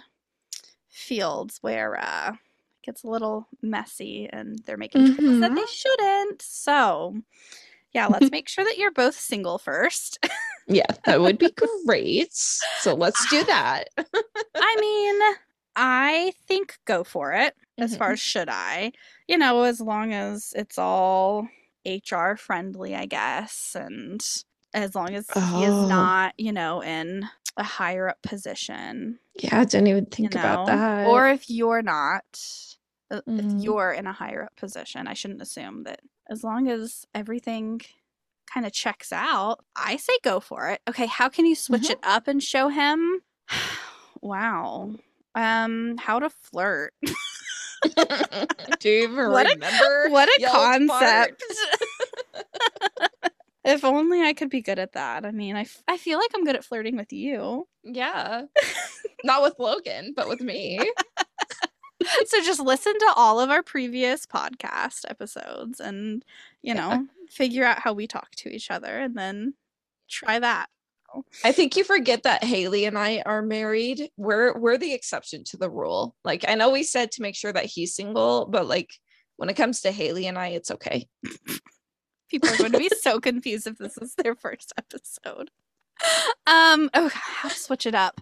fields 0.89 1.59
where 1.61 1.99
uh 1.99 2.33
it 2.33 2.85
gets 2.85 3.03
a 3.03 3.09
little 3.09 3.47
messy 3.63 4.29
and 4.31 4.59
they're 4.65 4.77
making 4.77 5.05
choices 5.05 5.39
that 5.39 5.55
they 5.55 5.63
Mhm. 5.63 5.67
shouldn't. 5.67 6.41
So, 6.43 7.15
yeah, 7.93 8.07
let's 8.07 8.31
make 8.31 8.49
sure 8.49 8.63
that 8.65 8.77
you're 8.77 8.91
both 8.91 9.15
single 9.15 9.57
first. 9.57 10.19
Yeah, 10.65 10.85
that 11.05 11.19
would 11.19 11.37
be 11.39 11.51
great. 11.85 12.31
So 12.31 12.93
let's 12.95 13.25
do 13.29 13.43
that. 13.43 13.89
I 14.59 14.77
mean, 14.79 15.37
I 15.75 16.33
think 16.47 16.77
go 16.85 17.03
for 17.03 17.33
it 17.33 17.55
as 17.79 17.95
far 17.97 18.09
Mhm. 18.09 18.13
as 18.13 18.19
should 18.21 18.49
I. 18.49 18.93
You 19.27 19.37
know, 19.37 19.63
as 19.63 19.81
long 19.81 20.13
as 20.13 20.53
it's 20.55 20.77
all 20.77 21.47
HR 21.85 22.37
friendly, 22.37 22.95
I 22.95 23.05
guess, 23.07 23.75
and 23.75 24.21
as 24.73 24.95
long 24.95 25.15
as 25.15 25.29
he 25.33 25.63
is 25.65 25.81
Oh. 25.81 25.87
not, 25.87 26.33
you 26.37 26.53
know, 26.53 26.81
in 26.81 27.27
a 27.57 27.63
higher 27.63 28.07
up 28.09 28.21
position, 28.21 29.19
Yeah, 29.35 29.59
I 29.61 29.65
didn't 29.65 29.87
even 29.87 30.05
you 30.17 30.29
think 30.29 30.35
know, 30.35 30.39
about 30.39 30.65
that. 30.65 31.05
or 31.05 31.27
if 31.27 31.49
you're 31.49 31.81
not, 31.81 32.23
Mhm. 33.11 33.37
if 33.39 33.45
you're 33.63 33.91
in 33.91 34.07
a 34.07 34.13
higher 34.13 34.43
up 34.43 34.55
position, 34.55 35.07
I 35.07 35.13
shouldn't 35.13 35.41
assume 35.41 35.83
that 35.83 35.99
as 36.29 36.43
long 36.43 36.67
as 36.69 37.05
everything 37.13 37.81
kind 38.51 38.65
of 38.65 38.71
checks 38.73 39.11
out, 39.11 39.63
I 39.75 39.97
say 39.97 40.13
go 40.23 40.39
for 40.39 40.69
it. 40.69 40.81
Okay, 40.89 41.05
how 41.07 41.29
can 41.29 41.45
you 41.45 41.55
switch 41.55 41.83
Mhm. 41.83 41.91
it 41.91 41.99
up 42.03 42.27
and 42.27 42.41
show 42.41 42.69
him? 42.69 43.21
wow. 44.21 44.91
Um, 45.35 45.95
how 45.97 46.19
to 46.19 46.29
flirt. 46.29 46.93
do 48.79 48.89
you 48.89 49.03
even 49.03 49.15
What 49.31 49.47
a- 49.47 49.55
remember? 49.55 50.09
what 50.09 50.29
a 50.29 50.47
concept. 50.47 51.43
if 53.65 53.83
only 53.83 54.21
I 54.21 54.33
could 54.33 54.49
be 54.49 54.61
good 54.61 54.79
at 54.79 54.93
that. 54.93 55.25
I 55.25 55.31
mean, 55.31 55.55
I, 55.55 55.61
f- 55.61 55.83
I 55.87 55.97
feel 55.97 56.19
like 56.19 56.29
I'm 56.35 56.43
good 56.45 56.55
at 56.55 56.65
flirting 56.65 56.97
with 56.97 57.11
you. 57.13 57.67
Yeah. 57.83 58.43
Not 59.23 59.41
with 59.41 59.55
Logan, 59.57 60.13
but 60.15 60.27
with 60.27 60.41
me. 60.41 60.79
so 62.25 62.41
just 62.43 62.59
listen 62.59 62.93
to 62.99 63.13
all 63.15 63.39
of 63.39 63.49
our 63.49 63.63
previous 63.63 64.25
podcast 64.25 65.01
episodes 65.07 65.79
and, 65.79 66.23
you 66.61 66.73
Yeah. 66.73 66.97
know, 66.97 67.07
figure 67.29 67.65
out 67.65 67.79
how 67.79 67.93
we 67.93 68.07
talk 68.07 68.31
to 68.37 68.49
each 68.49 68.69
other 68.71 68.99
and 68.99 69.15
then 69.15 69.53
try 70.09 70.39
that. 70.39 70.67
I 71.43 71.51
think 71.51 71.77
you 71.77 71.83
forget 71.83 72.23
that 72.23 72.43
Haley 72.43 72.85
and 72.85 72.97
I 72.97 73.21
are 73.25 73.43
married. 73.43 74.09
We're 74.17 74.57
we're 74.57 74.77
the 74.79 74.93
exception 74.93 75.43
to 75.45 75.57
the 75.57 75.69
rule. 75.69 76.15
Like 76.23 76.43
I 76.47 76.55
know 76.55 76.71
we 76.71 76.81
said 76.81 77.11
to 77.11 77.21
make 77.21 77.35
sure 77.35 77.53
that 77.53 77.65
he's 77.65 77.95
single, 77.95 78.47
but 78.47 78.67
like 78.67 78.89
when 79.37 79.47
it 79.49 79.53
comes 79.55 79.81
to 79.81 79.91
Haley 79.91 80.25
and 80.25 80.39
I, 80.39 80.47
it's 80.47 80.71
okay. 80.71 81.07
People 82.29 82.49
are 82.49 82.57
going 82.57 82.71
to 82.71 82.79
be 82.79 82.89
so 82.89 83.19
confused 83.19 83.67
if 83.67 83.77
this 83.77 83.95
is 83.99 84.15
their 84.15 84.35
first 84.35 84.73
episode. 84.75 85.51
Um, 86.47 86.89
oh, 86.95 87.09
how 87.13 87.49
to 87.49 87.55
switch 87.55 87.85
it 87.85 87.93
up. 87.93 88.19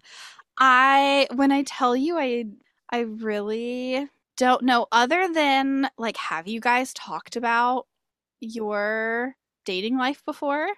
I 0.58 1.28
when 1.34 1.54
I 1.54 1.63
tell 1.63 1.96
you 1.96 2.17
I 2.17 2.46
I 2.91 2.99
really 3.01 4.10
don't 4.38 4.63
know 4.63 4.88
other 4.91 5.32
than 5.32 5.89
like 5.97 6.17
have 6.17 6.47
you 6.47 6.60
guys 6.60 6.93
talked 6.93 7.36
about 7.36 7.88
your 8.41 9.36
dating 9.65 9.97
life 9.97 10.23
before? 10.25 10.69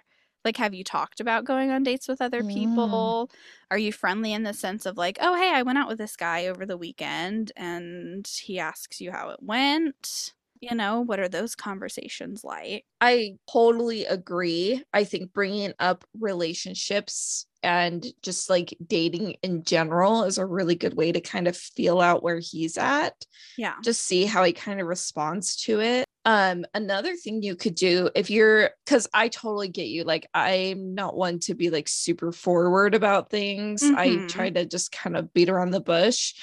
Like 0.44 0.56
have 0.58 0.74
you 0.74 0.84
talked 0.84 1.20
about 1.20 1.44
going 1.44 1.70
on 1.70 1.82
dates 1.82 2.06
with 2.08 2.20
other 2.20 2.42
Mm. 2.42 2.44
people? 2.44 3.30
Are 3.70 3.78
you 3.78 3.92
friendly 3.92 4.32
in 4.32 4.42
the 4.44 4.52
sense 4.54 4.86
of 4.86 4.96
like, 4.98 5.18
"Oh, 5.20 5.34
hey, 5.36 5.50
I 5.54 5.62
went 5.62 5.78
out 5.78 5.88
with 5.88 5.98
this 5.98 6.16
guy 6.16 6.46
over 6.46 6.66
the 6.66 6.76
weekend 6.76 7.52
and 7.56 8.26
he 8.26 8.58
asks 8.58 9.00
you 9.00 9.10
how 9.12 9.30
it 9.30 9.42
went?" 9.42 10.34
You 10.70 10.74
know, 10.74 11.00
what 11.00 11.20
are 11.20 11.28
those 11.28 11.54
conversations 11.54 12.42
like? 12.44 12.86
I 13.00 13.36
totally 13.52 14.04
agree. 14.06 14.82
I 14.92 15.04
think 15.04 15.32
bringing 15.32 15.72
up 15.78 16.04
relationships 16.18 17.46
and 17.62 18.06
just 18.22 18.48
like 18.48 18.76
dating 18.86 19.32
in 19.42 19.62
general 19.64 20.24
is 20.24 20.38
a 20.38 20.46
really 20.46 20.74
good 20.74 20.94
way 20.94 21.12
to 21.12 21.20
kind 21.20 21.48
of 21.48 21.56
feel 21.56 22.00
out 22.00 22.22
where 22.22 22.38
he's 22.38 22.76
at. 22.78 23.24
Yeah. 23.56 23.84
just 23.84 24.02
see 24.02 24.26
how 24.26 24.44
he 24.44 24.52
kind 24.52 24.80
of 24.80 24.88
responds 24.88 25.56
to 25.56 25.80
it. 25.80 26.06
Um, 26.26 26.66
another 26.74 27.16
thing 27.16 27.42
you 27.42 27.56
could 27.56 27.76
do 27.76 28.10
if 28.16 28.30
you're 28.30 28.70
because 28.86 29.08
I 29.14 29.28
totally 29.28 29.68
get 29.68 29.88
you, 29.88 30.04
like 30.04 30.28
I'm 30.34 30.94
not 30.94 31.16
one 31.16 31.38
to 31.40 31.54
be 31.54 31.70
like 31.70 31.88
super 31.88 32.32
forward 32.32 32.94
about 32.94 33.30
things. 33.30 33.90
I 33.94 34.24
Mhm. 34.24 34.28
try 34.28 34.50
to 34.50 34.66
just 34.66 34.92
kind 34.92 35.16
of 35.16 35.32
beat 35.34 35.50
around 35.50 35.70
the 35.72 35.80
bush. 35.80 36.34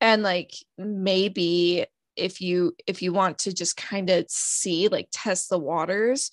And 0.00 0.22
like 0.22 0.52
maybe 0.78 1.86
if 2.18 2.40
you 2.40 2.74
if 2.86 3.02
you 3.02 3.12
want 3.12 3.38
to 3.40 3.54
just 3.54 3.76
kind 3.76 4.10
of 4.10 4.26
see 4.28 4.88
like 4.88 5.08
test 5.12 5.48
the 5.50 5.58
waters, 5.58 6.30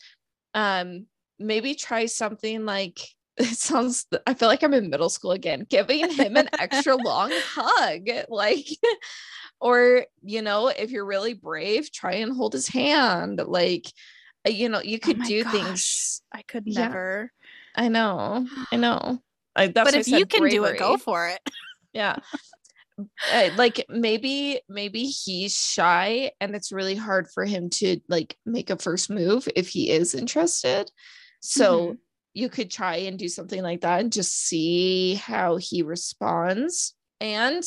um, 0.54 1.08
maybe 1.40 1.76
try 1.76 2.06
something 2.06 2.66
like 2.66 3.00
it 3.38 3.58
sounds 3.58 4.06
i 4.26 4.34
feel 4.34 4.48
like 4.48 4.64
i'm 4.64 4.74
in 4.74 4.90
middle 4.90 5.10
school 5.10 5.34
again 5.34 5.66
giving 5.70 6.10
him 6.10 6.38
an 6.38 6.48
extra 6.58 6.96
long 7.04 7.30
hug 7.34 8.08
like 8.30 8.66
or 9.60 10.06
you 10.24 10.42
know 10.42 10.68
if 10.70 10.90
you're 10.92 11.06
really 11.06 11.34
brave 11.34 11.92
try 11.92 12.14
and 12.14 12.34
hold 12.34 12.54
his 12.54 12.68
hand 12.70 13.42
like 13.46 13.92
uh, 14.48 14.50
you 14.50 14.70
know 14.70 14.82
you 14.82 15.00
Oh 15.04 15.08
could 15.08 15.18
my 15.18 15.28
do 15.28 15.44
gosh, 15.44 15.52
things 15.52 16.22
I 16.32 16.44
could 16.44 16.66
Yeah. 16.66 16.80
never. 16.80 17.32
i 17.76 17.90
know 17.90 18.48
i 18.72 18.78
know 18.78 19.20
I, 19.56 19.68
that's 19.68 19.92
but 19.92 19.96
if 20.00 20.08
you 20.08 20.26
can 20.26 20.48
do 20.48 20.64
it, 20.66 20.80
go 20.80 20.98
for 20.98 21.28
it. 21.28 21.42
yeah 21.94 22.18
like 23.32 23.86
maybe 23.90 24.60
maybe 24.70 25.04
he's 25.06 25.56
shy 25.56 26.32
and 26.40 26.56
it's 26.56 26.72
really 26.72 26.96
hard 26.96 27.28
for 27.34 27.46
him 27.46 27.70
to 27.70 28.00
like 28.08 28.38
make 28.46 28.70
a 28.70 28.78
first 28.78 29.10
move 29.10 29.48
if 29.56 29.70
he 29.70 29.90
is 29.90 30.14
interested. 30.16 30.92
So 31.42 31.92
Mhm. 31.92 31.98
you 32.34 32.50
could 32.50 32.72
try 32.72 32.98
and 32.98 33.18
do 33.18 33.28
something 33.28 33.62
like 33.62 33.82
that 33.82 34.02
and 34.02 34.12
just 34.12 34.34
see 34.36 35.16
how 35.16 35.58
he 35.58 35.82
responds. 35.84 36.94
And 37.22 37.64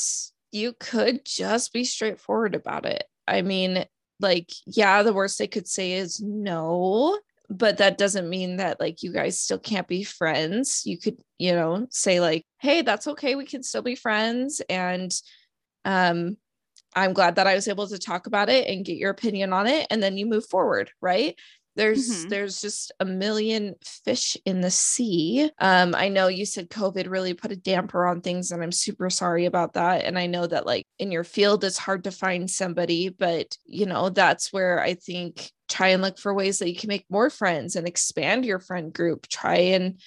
you 0.52 0.74
could 0.78 1.24
just 1.24 1.72
be 1.72 1.84
straightforward 1.84 2.54
about 2.54 2.86
it. 2.86 3.04
I 3.26 3.42
mean 3.42 3.84
like 4.20 4.50
yeah 4.66 5.02
the 5.02 5.12
worst 5.12 5.38
they 5.38 5.46
could 5.46 5.68
say 5.68 5.92
is 5.92 6.20
no 6.20 7.18
but 7.50 7.78
that 7.78 7.98
doesn't 7.98 8.28
mean 8.28 8.56
that 8.56 8.80
like 8.80 9.02
you 9.02 9.12
guys 9.12 9.40
still 9.40 9.58
can't 9.58 9.88
be 9.88 10.04
friends. 10.04 10.82
You 10.84 10.98
could 10.98 11.16
you 11.38 11.52
know 11.52 11.86
say 11.90 12.20
like 12.20 12.44
hey 12.58 12.82
that's 12.82 13.06
okay 13.06 13.34
we 13.36 13.44
can 13.46 13.62
still 13.62 13.82
be 13.82 13.94
friends 13.94 14.60
and 14.68 15.12
um 15.84 16.36
i'm 16.96 17.12
glad 17.12 17.36
that 17.36 17.46
i 17.46 17.54
was 17.54 17.68
able 17.68 17.86
to 17.86 17.98
talk 17.98 18.26
about 18.26 18.48
it 18.48 18.66
and 18.68 18.84
get 18.84 18.96
your 18.96 19.10
opinion 19.10 19.52
on 19.52 19.66
it 19.66 19.86
and 19.90 20.02
then 20.02 20.16
you 20.16 20.26
move 20.26 20.46
forward 20.48 20.90
right? 21.00 21.36
There's 21.76 22.24
Mhm. 22.26 22.30
there's 22.30 22.60
just 22.60 22.92
a 22.98 23.04
million 23.04 23.76
fish 23.84 24.36
in 24.44 24.60
the 24.62 24.70
sea. 24.70 25.48
Um 25.60 25.94
i 25.94 26.08
know 26.08 26.26
you 26.28 26.44
said 26.44 26.70
covid 26.70 27.08
really 27.08 27.34
put 27.34 27.52
a 27.52 27.56
damper 27.56 28.04
on 28.06 28.20
things 28.20 28.50
and 28.50 28.62
i'm 28.62 28.72
super 28.72 29.10
sorry 29.10 29.44
about 29.46 29.74
that 29.74 30.04
and 30.04 30.18
i 30.18 30.26
know 30.26 30.46
that 30.46 30.66
like 30.66 30.86
in 30.98 31.12
your 31.12 31.24
field 31.24 31.62
it's 31.64 31.78
hard 31.78 32.04
to 32.04 32.10
find 32.10 32.50
somebody 32.50 33.08
but 33.10 33.56
you 33.64 33.86
know 33.86 34.08
that's 34.10 34.52
where 34.52 34.80
i 34.80 34.94
think 34.94 35.50
try 35.68 35.88
and 35.88 36.02
look 36.02 36.18
for 36.18 36.34
ways 36.34 36.58
that 36.58 36.68
you 36.68 36.76
can 36.76 36.88
make 36.88 37.06
more 37.10 37.30
friends 37.30 37.76
and 37.76 37.86
expand 37.86 38.44
your 38.44 38.58
friend 38.58 38.92
group 38.92 39.28
try 39.28 39.56
and 39.56 40.00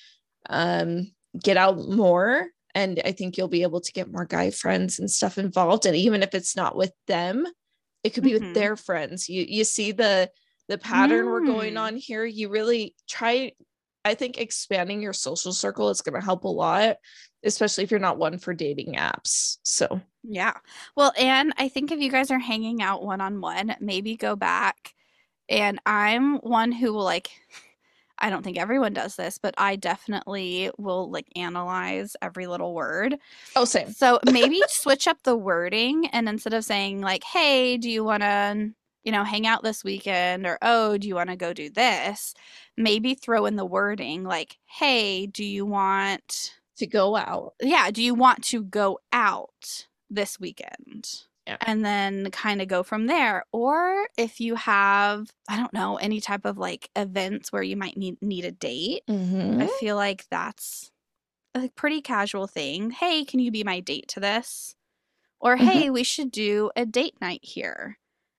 um 0.50 1.12
get 1.42 1.58
out 1.58 1.78
more 1.90 2.48
and 2.76 3.02
i 3.06 3.12
think 3.12 3.38
you'll 3.38 3.48
be 3.48 3.64
able 3.64 3.82
to 3.82 3.92
get 3.94 4.12
more 4.12 4.26
guy 4.26 4.50
friends 4.52 5.00
and 5.00 5.10
stuff 5.12 5.38
involved 5.38 5.86
and 5.86 5.96
even 5.96 6.24
if 6.24 6.34
it's 6.34 6.56
not 6.56 6.76
with 6.76 6.94
them 7.08 7.46
it 8.04 8.12
could 8.14 8.24
be 8.24 8.32
Mhm. 8.32 8.40
with 8.42 8.54
their 8.54 8.76
friends 8.76 9.30
you 9.30 9.46
you 9.48 9.64
see 9.64 9.92
the 9.92 10.30
the 10.68 10.78
pattern 10.78 11.28
we're 11.28 11.42
going 11.42 11.76
Mm. 11.76 11.82
on 11.82 11.96
here 11.98 12.26
you 12.26 12.50
really 12.50 12.96
try 13.08 13.52
i 14.06 14.14
think 14.16 14.38
expanding 14.38 15.02
your 15.02 15.14
social 15.14 15.54
circle 15.54 15.90
is 15.90 16.02
going 16.02 16.20
to 16.20 16.26
help 16.26 16.44
a 16.44 16.48
lot 16.48 16.98
especially 17.44 17.84
if 17.84 17.92
you're 17.92 18.00
not 18.00 18.18
one 18.18 18.38
for 18.38 18.54
dating 18.54 18.96
apps 18.96 19.58
so 19.64 20.02
Yeah. 20.24 20.54
Well, 20.96 21.14
and 21.18 21.54
I 21.58 21.68
think 21.68 21.92
if 21.92 22.00
you 22.00 22.12
guys 22.12 22.30
are 22.30 22.40
hanging 22.40 22.82
out 22.82 23.04
one 23.04 23.22
on 23.22 23.42
one, 23.42 23.76
maybe 23.80 24.16
go 24.18 24.36
back. 24.36 24.94
And 25.52 25.80
I'm 25.86 26.38
one 26.38 26.72
who 26.72 26.94
will 26.94 27.04
like, 27.04 27.30
I 28.18 28.30
don't 28.30 28.44
think 28.44 28.58
everyone 28.58 28.94
does 28.94 29.16
this, 29.16 29.38
but 29.38 29.54
I 29.58 29.76
definitely 29.76 30.72
will 30.78 31.12
like 31.12 31.28
analyze 31.36 32.16
every 32.22 32.48
little 32.48 32.74
word. 32.74 33.18
oh 33.56 33.66
same 33.66 33.90
So 33.94 34.20
maybe 34.26 34.64
switch 34.68 35.08
up 35.08 35.24
the 35.24 35.36
wording 35.36 36.08
and 36.08 36.30
instead 36.30 36.54
of 36.54 36.64
saying 36.64 37.02
like, 37.02 37.24
"Hey, 37.24 37.78
do 37.78 37.90
you 37.90 38.04
want 38.04 38.24
to, 38.24 38.72
you 39.04 39.12
know, 39.12 39.24
hang 39.24 39.46
out 39.48 39.64
this 39.64 39.84
weekend?" 39.84 40.46
or 40.46 40.58
"Oh, 40.62 40.98
do 40.98 41.08
you 41.08 41.16
want 41.16 41.30
to 41.32 41.36
go 41.36 41.54
do 41.54 41.70
this?" 41.70 42.34
maybe 42.78 43.14
throw 43.16 43.46
in 43.46 43.58
the 43.58 43.66
wording 43.66 44.24
like, 44.24 44.58
"Hey, 44.66 45.26
do 45.28 45.44
you 45.44 45.66
want 45.66 46.54
to 46.78 46.88
go 46.88 47.16
out 47.18 47.54
yeah, 47.62 47.92
do 47.92 48.02
you 48.04 48.16
want 48.16 48.44
to 48.46 48.64
go 48.64 49.00
out 49.12 49.88
this 50.10 50.40
weekend?" 50.40 51.26
Yeah. 51.48 51.58
And 51.62 51.84
then 51.84 52.30
kind 52.32 52.62
of 52.62 52.68
go 52.68 52.84
from 52.84 53.08
there. 53.08 53.44
Or 53.52 54.08
if 54.18 54.40
you 54.40 54.56
have, 54.56 55.28
I 55.50 55.58
don't 55.58 55.74
know, 55.74 55.98
any 55.98 56.22
type 56.22 56.46
of 56.46 56.58
like 56.58 56.90
events 56.96 57.52
where 57.52 57.64
you 57.64 57.76
might 57.76 57.98
need 57.98 58.22
need 58.22 58.46
a 58.46 58.52
date, 58.52 59.04
Mhm. 59.10 59.62
I 59.64 59.68
feel 59.68 59.96
like 59.96 60.26
that's 60.30 60.92
a 61.56 61.70
pretty 61.70 62.02
casual 62.02 62.48
thing. 62.48 62.92
Hey, 62.92 63.26
can 63.26 63.40
you 63.40 63.52
be 63.52 63.64
my 63.64 63.80
date 63.82 64.08
to 64.10 64.20
this? 64.20 64.76
Or 65.42 65.58
Mhm. 65.58 65.60
hey, 65.60 65.90
we 65.90 66.04
should 66.04 66.32
do 66.32 66.72
a 66.76 66.86
date 66.86 67.16
night 67.22 67.42
here. 67.44 67.98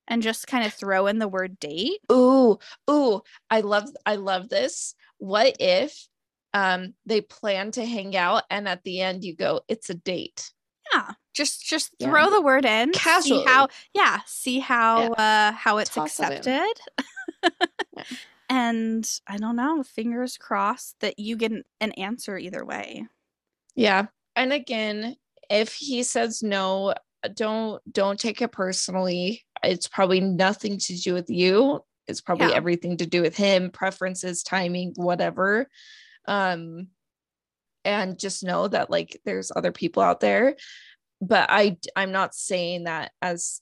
and 0.09 0.23
just 0.23 0.49
kind 0.49 0.67
of 0.67 0.75
throw 0.75 1.07
in 1.07 1.19
the 1.19 1.29
word 1.29 1.59
date. 1.61 2.01
Ooh, 2.11 2.59
ooh, 2.91 3.23
I 3.51 3.61
love 3.61 3.89
I 4.05 4.17
love 4.17 4.49
this. 4.51 4.95
What 5.19 5.57
if 5.61 6.09
um 6.55 6.95
they 7.07 7.21
plan 7.23 7.71
to 7.73 7.87
hang 7.87 8.17
out 8.17 8.43
and 8.51 8.69
at 8.69 8.83
the 8.85 9.01
end 9.01 9.25
you 9.25 9.35
go, 9.37 9.63
it's 9.69 9.91
a 9.91 9.95
date. 9.95 10.53
Yeah. 10.93 11.13
Just 11.35 11.65
just 11.65 11.91
Yeah. 11.99 12.11
throw 12.11 12.31
the 12.31 12.43
word 12.43 12.65
in. 12.65 12.93
Casually. 12.93 13.41
See 13.41 13.47
how 13.47 13.69
yeah, 13.95 14.21
see 14.27 14.59
how 14.59 15.13
uh 15.13 15.53
how 15.53 15.79
it's 15.79 15.95
Toss 15.95 16.21
it 16.21 16.25
accepted. 16.25 16.81
Yeah. 17.43 18.05
And 18.49 19.09
I 19.27 19.39
don't 19.39 19.57
know, 19.57 19.83
fingers 19.83 20.37
crossed 20.37 20.97
that 21.01 21.19
you 21.19 21.37
get 21.39 21.53
an- 21.53 21.65
an 21.81 21.93
answer 21.93 22.37
either 22.37 22.67
way. 22.67 23.07
Yeah. 23.75 24.09
And 24.37 24.53
again, 24.53 25.17
if 25.49 25.73
he 25.73 26.03
says 26.03 26.43
no, 26.43 26.93
don't 27.35 27.81
don't 27.91 28.21
take 28.21 28.43
it 28.43 28.53
personally. 28.53 29.43
It's 29.65 29.89
probably 29.89 30.21
nothing 30.21 30.77
to 30.81 30.97
do 30.99 31.15
with 31.15 31.31
you. 31.31 31.83
It's 32.07 32.21
probably 32.21 32.49
Yeah. 32.49 32.57
everything 32.57 32.99
to 32.99 33.07
do 33.07 33.23
with 33.23 33.37
him, 33.37 33.71
preferences, 33.71 34.43
timing, 34.43 34.93
whatever. 34.97 35.67
Um 36.27 36.89
and 37.87 38.19
just 38.19 38.45
know 38.45 38.69
that 38.69 38.91
like 38.91 39.19
there's 39.25 39.51
other 39.57 39.73
people 39.73 40.03
out 40.03 40.21
there. 40.21 40.57
But 41.23 41.47
I 41.51 41.79
I'm 41.97 42.13
not 42.13 42.35
saying 42.35 42.85
that 42.85 43.13
as 43.23 43.61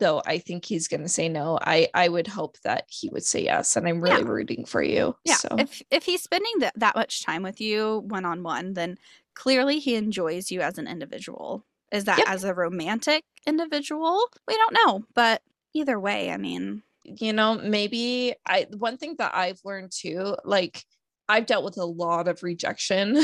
though 0.00 0.22
I 0.26 0.38
think 0.38 0.64
he's 0.64 0.88
going 0.88 1.02
to 1.02 1.08
say 1.08 1.28
no. 1.28 1.58
I 1.60 1.88
I 1.94 2.08
would 2.08 2.26
hope 2.26 2.58
that 2.64 2.86
he 2.88 3.08
would 3.10 3.24
say 3.24 3.44
yes 3.44 3.76
and 3.76 3.86
I'm 3.86 4.00
really 4.00 4.22
Yeah. 4.22 4.28
rooting 4.28 4.64
for 4.64 4.82
you. 4.82 5.14
Yeah. 5.24 5.36
So 5.36 5.48
If 5.58 5.82
if 5.90 6.04
he's 6.04 6.22
spending 6.22 6.52
that 6.60 6.72
that 6.76 6.96
much 6.96 7.22
time 7.24 7.42
with 7.42 7.60
you 7.60 8.00
one 8.06 8.24
on 8.24 8.42
one, 8.42 8.74
then 8.74 8.98
clearly 9.34 9.78
he 9.78 9.94
enjoys 9.96 10.50
you 10.50 10.62
as 10.62 10.78
an 10.78 10.88
individual. 10.88 11.64
Is 11.92 12.04
that 12.04 12.18
Yep. 12.18 12.28
as 12.28 12.44
a 12.44 12.54
romantic 12.54 13.22
individual? 13.46 14.26
We 14.48 14.54
don't 14.54 14.72
know, 14.86 15.04
but 15.14 15.42
either 15.74 16.00
way, 16.00 16.30
I 16.30 16.38
mean, 16.38 16.82
you 17.04 17.34
know 17.34 17.54
maybe 17.56 18.34
i 18.46 18.66
one 18.78 18.96
thing 18.96 19.14
that 19.18 19.34
i've 19.34 19.60
learned 19.62 19.92
too 19.92 20.34
like 20.42 20.82
i've 21.28 21.44
dealt 21.44 21.62
with 21.62 21.76
a 21.76 21.84
lot 21.84 22.28
of 22.28 22.42
rejection 22.42 23.18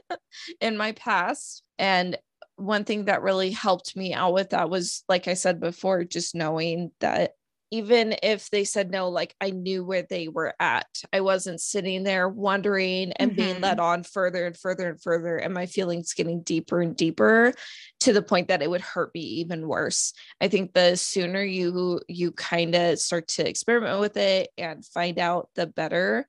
in 0.60 0.76
my 0.76 0.90
past 0.92 1.62
and 1.78 2.18
one 2.60 2.84
thing 2.84 3.06
that 3.06 3.22
really 3.22 3.50
helped 3.50 3.96
me 3.96 4.12
out 4.14 4.32
with 4.32 4.50
that 4.50 4.70
was 4.70 5.02
like 5.08 5.28
i 5.28 5.34
said 5.34 5.60
before 5.60 6.04
just 6.04 6.34
knowing 6.34 6.90
that 7.00 7.32
even 7.72 8.16
if 8.22 8.50
they 8.50 8.64
said 8.64 8.90
no 8.90 9.08
like 9.08 9.34
i 9.40 9.50
knew 9.50 9.84
where 9.84 10.02
they 10.02 10.28
were 10.28 10.54
at 10.60 10.88
i 11.12 11.20
wasn't 11.20 11.60
sitting 11.60 12.02
there 12.02 12.28
wondering 12.28 13.12
and 13.12 13.36
being 13.36 13.56
Mhm. 13.56 13.62
led 13.62 13.80
on 13.80 14.02
further 14.02 14.46
and 14.46 14.56
further 14.56 14.88
and 14.88 15.00
further 15.00 15.36
and 15.36 15.54
my 15.54 15.66
feelings 15.66 16.12
getting 16.14 16.42
deeper 16.42 16.80
and 16.80 16.96
deeper 16.96 17.52
to 18.00 18.12
the 18.12 18.22
point 18.22 18.48
that 18.48 18.62
it 18.62 18.70
would 18.70 18.80
hurt 18.80 19.14
me 19.14 19.20
even 19.20 19.68
worse 19.68 20.12
I 20.40 20.48
think 20.48 20.72
the 20.72 20.96
sooner 20.96 21.42
you 21.42 22.00
you 22.08 22.32
kind 22.32 22.74
of 22.74 22.98
start 22.98 23.28
to 23.28 23.48
experiment 23.48 24.00
with 24.00 24.16
it 24.16 24.50
and 24.58 24.84
find 24.84 25.18
out, 25.18 25.48
the 25.54 25.66
better. 25.66 26.26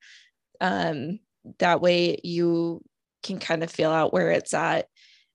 Um, 0.59 1.19
that 1.59 1.81
way 1.81 2.19
you 2.23 2.83
can 3.23 3.39
kind 3.39 3.63
of 3.63 3.71
feel 3.71 3.89
out 3.91 4.13
where 4.13 4.31
it's 4.31 4.53
at, 4.53 4.87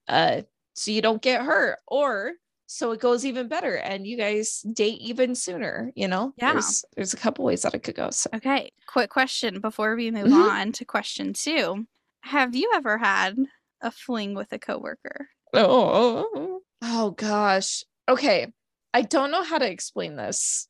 uh, 0.09 0.43
so 0.77 0.91
you 0.91 1.01
don't 1.03 1.21
get 1.23 1.43
hurt, 1.43 1.79
or 1.89 2.33
so 2.67 2.93
it 2.93 3.01
goes 3.01 3.25
even 3.25 3.49
better, 3.49 3.75
and 3.77 4.07
you 4.07 4.17
guys 4.17 4.61
date 4.73 5.01
even 5.01 5.35
sooner. 5.35 5.91
You 5.97 6.07
know, 6.09 6.33
Yeah. 6.37 6.53
There's 6.53 6.85
there's 6.95 7.15
a 7.15 7.17
couple 7.17 7.45
ways 7.45 7.63
that 7.63 7.75
it 7.75 7.83
could 7.83 7.95
go. 7.97 8.11
So 8.11 8.31
okay. 8.35 8.71
Quick 8.87 9.11
question 9.11 9.61
before 9.61 9.97
we 9.97 10.11
move 10.11 10.27
Mhm. 10.27 10.51
on 10.51 10.73
to 10.73 10.85
question 10.85 11.33
two. 11.33 11.87
Have 12.23 12.55
you 12.55 12.71
ever 12.75 12.99
had 12.99 13.37
a 13.81 13.91
fling 13.91 14.35
with 14.35 14.53
a 14.53 14.59
coworker? 14.59 15.29
oh, 15.55 16.61
oh 16.83 17.11
gosh. 17.13 17.85
Okay, 18.09 18.53
I 18.93 19.03
don't 19.03 19.31
know 19.31 19.43
how 19.43 19.59
to 19.59 19.71
explain 19.71 20.17
this 20.17 20.69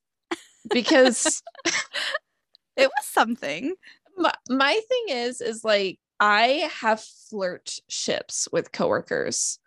because. 0.72 1.42
It 2.76 2.88
was 2.94 3.06
something. 3.06 3.74
my, 4.18 4.34
my 4.50 4.74
thing 4.88 5.16
is 5.16 5.40
is 5.40 5.64
like 5.64 5.98
i 6.20 6.68
have 6.80 7.00
flirt 7.00 7.78
ships 7.88 8.46
with 8.52 8.70
coworkers 8.70 9.58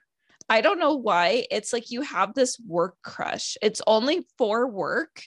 i 0.49 0.61
don't 0.61 0.79
know 0.79 0.95
why 0.95 1.45
it's 1.51 1.73
like 1.73 1.91
you 1.91 2.01
have 2.01 2.33
this 2.33 2.59
work 2.67 2.95
crush 3.03 3.57
it's 3.61 3.81
only 3.87 4.25
for 4.37 4.67
work 4.67 5.23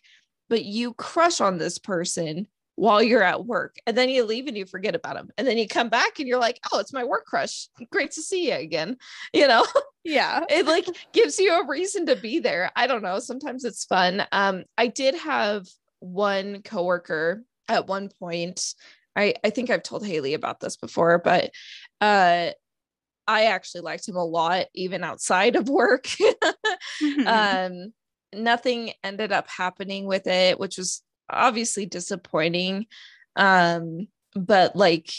but 0.48 0.64
you 0.64 0.92
crush 0.94 1.40
on 1.40 1.58
this 1.58 1.78
person 1.78 2.46
while 2.76 3.02
you're 3.02 3.22
at 3.22 3.44
work 3.44 3.76
and 3.86 3.96
then 3.96 4.08
you 4.08 4.24
leave 4.24 4.46
and 4.46 4.56
you 4.56 4.64
forget 4.64 4.94
about 4.94 5.14
them 5.14 5.28
and 5.36 5.46
then 5.46 5.58
you 5.58 5.68
come 5.68 5.88
back 5.88 6.18
and 6.18 6.26
you're 6.26 6.40
like 6.40 6.58
oh 6.72 6.78
it's 6.78 6.92
my 6.92 7.04
work 7.04 7.24
crush 7.26 7.68
great 7.90 8.10
to 8.10 8.22
see 8.22 8.48
you 8.48 8.54
again 8.54 8.96
you 9.32 9.46
know 9.46 9.64
Yeah. 10.04 10.44
it 10.50 10.66
like 10.66 10.86
gives 11.12 11.38
you 11.38 11.52
a 11.52 11.66
reason 11.66 12.06
to 12.06 12.16
be 12.16 12.38
there. 12.38 12.70
I 12.76 12.86
don't 12.86 13.02
know. 13.02 13.18
Sometimes 13.18 13.64
it's 13.64 13.84
fun. 13.84 14.26
Um, 14.32 14.64
I 14.76 14.88
did 14.88 15.14
have 15.16 15.66
one 16.00 16.62
coworker 16.62 17.44
at 17.68 17.86
one 17.86 18.10
point. 18.18 18.74
I 19.14 19.34
I 19.44 19.50
think 19.50 19.70
I've 19.70 19.82
told 19.82 20.06
Haley 20.06 20.34
about 20.34 20.60
this 20.60 20.76
before, 20.76 21.18
but 21.18 21.50
uh, 22.00 22.50
I 23.26 23.44
actually 23.46 23.82
liked 23.82 24.08
him 24.08 24.16
a 24.16 24.24
lot, 24.24 24.66
even 24.74 25.04
outside 25.04 25.56
of 25.56 25.68
work. 25.68 26.06
Mhm. 27.00 27.26
um, 27.26 27.92
nothing 28.34 28.92
ended 29.04 29.32
up 29.32 29.48
happening 29.48 30.06
with 30.06 30.26
it, 30.26 30.58
which 30.58 30.78
was 30.78 31.02
obviously 31.30 31.86
disappointing. 31.86 32.86
Um, 33.36 34.08
but 34.34 34.76
like, 34.76 35.10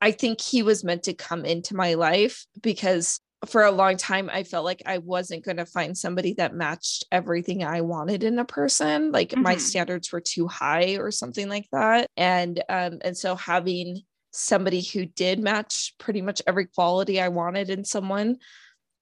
I 0.00 0.12
think 0.12 0.40
he 0.40 0.62
was 0.62 0.84
meant 0.84 1.02
to 1.04 1.14
come 1.14 1.44
into 1.44 1.76
my 1.76 1.94
life 1.94 2.46
because 2.62 3.20
for 3.46 3.62
a 3.64 3.70
long 3.70 3.96
time 3.96 4.28
I 4.30 4.44
felt 4.44 4.64
like 4.66 4.82
I 4.84 4.98
wasn't 4.98 5.44
going 5.44 5.56
to 5.56 5.66
find 5.66 5.96
somebody 5.96 6.34
that 6.34 6.54
matched 6.54 7.04
everything 7.10 7.64
I 7.64 7.80
wanted 7.80 8.22
in 8.22 8.38
a 8.38 8.44
person. 8.44 9.12
Like 9.12 9.34
my 9.40 9.56
Mhm. 9.56 9.56
standards 9.56 10.12
were 10.12 10.20
too 10.20 10.46
high 10.46 10.96
or 10.96 11.10
something 11.10 11.48
like 11.48 11.66
that. 11.72 12.06
And 12.16 12.62
um, 12.68 12.98
and 13.02 13.16
so 13.16 13.34
having 13.36 14.02
somebody 14.30 14.82
who 14.82 15.06
did 15.06 15.40
match 15.40 15.94
pretty 15.98 16.22
much 16.22 16.42
every 16.46 16.66
quality 16.66 17.20
I 17.20 17.28
wanted 17.28 17.70
in 17.70 17.84
someone 17.84 18.36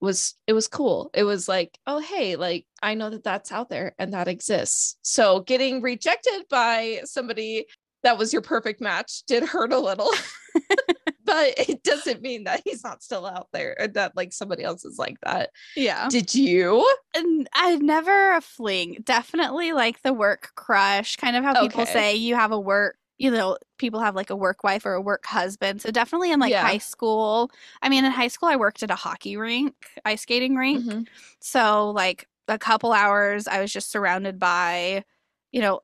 was 0.01 0.33
it 0.47 0.53
was 0.53 0.67
cool. 0.67 1.09
It 1.13 1.23
was 1.23 1.47
like, 1.47 1.77
oh 1.85 1.99
hey, 1.99 2.35
like 2.35 2.65
I 2.81 2.93
know 2.93 3.09
that 3.09 3.23
that's 3.23 3.51
out 3.51 3.69
there 3.69 3.93
and 3.99 4.13
that 4.13 4.27
exists. 4.27 4.97
So 5.01 5.41
getting 5.41 5.81
rejected 5.81 6.45
by 6.49 7.01
somebody 7.03 7.65
that 8.03 8.17
was 8.17 8.31
your 8.31 8.41
perfect 8.41 8.79
match 8.79 9.23
did 9.27 9.43
hurt 9.43 9.73
a 9.73 9.79
little. 9.79 10.11
but 11.25 11.53
it 11.57 11.83
doesn't 11.83 12.21
mean 12.21 12.45
that 12.45 12.61
he's 12.65 12.83
not 12.83 13.03
still 13.03 13.25
out 13.25 13.47
there 13.53 13.79
and 13.79 13.93
that 13.93 14.15
like 14.15 14.33
somebody 14.33 14.63
else 14.63 14.85
is 14.85 14.97
like 14.97 15.17
that. 15.21 15.51
yeah. 15.75 16.07
Did 16.09 16.33
you? 16.33 16.85
And 17.13 17.47
I 17.53 17.75
never 17.75 18.35
a 18.35 18.41
fling. 18.41 18.97
Definitely 19.03 19.73
like 19.73 20.01
the 20.01 20.13
work 20.13 20.51
crush, 20.55 21.17
kind 21.17 21.35
of 21.35 21.43
how 21.43 21.61
people 21.61 21.85
say 21.85 22.15
you 22.15 22.35
have 22.35 22.51
a 22.51 22.59
work, 22.59 22.97
you 23.19 23.29
know, 23.29 23.57
people 23.77 23.99
have 23.99 24.15
like 24.15 24.29
a 24.29 24.35
work 24.35 24.63
wife 24.63 24.85
or 24.85 24.93
a 24.93 25.01
work 25.01 25.25
husband. 25.25 25.81
So 25.81 25.91
definitely 25.91 26.31
in 26.31 26.39
like 26.39 26.51
Yeah. 26.51 26.63
high 26.65 26.77
school. 26.79 27.51
I 27.81 27.89
mean, 27.89 28.05
in 28.05 28.11
high 28.11 28.29
school, 28.29 28.49
I 28.49 28.55
worked 28.55 28.81
at 28.81 28.89
a 28.89 28.95
hockey 28.95 29.35
rink, 29.37 29.75
ice 30.05 30.21
skating 30.21 30.55
rink. 30.55 30.85
Mhm. 30.85 31.07
So 31.39 31.91
like 31.91 32.27
a 32.47 32.57
couple 32.57 32.93
hours, 32.93 33.45
I 33.47 33.59
was 33.61 33.71
just 33.71 33.91
surrounded 33.91 34.39
by, 34.39 35.03
you 35.51 35.59
know, 35.61 35.81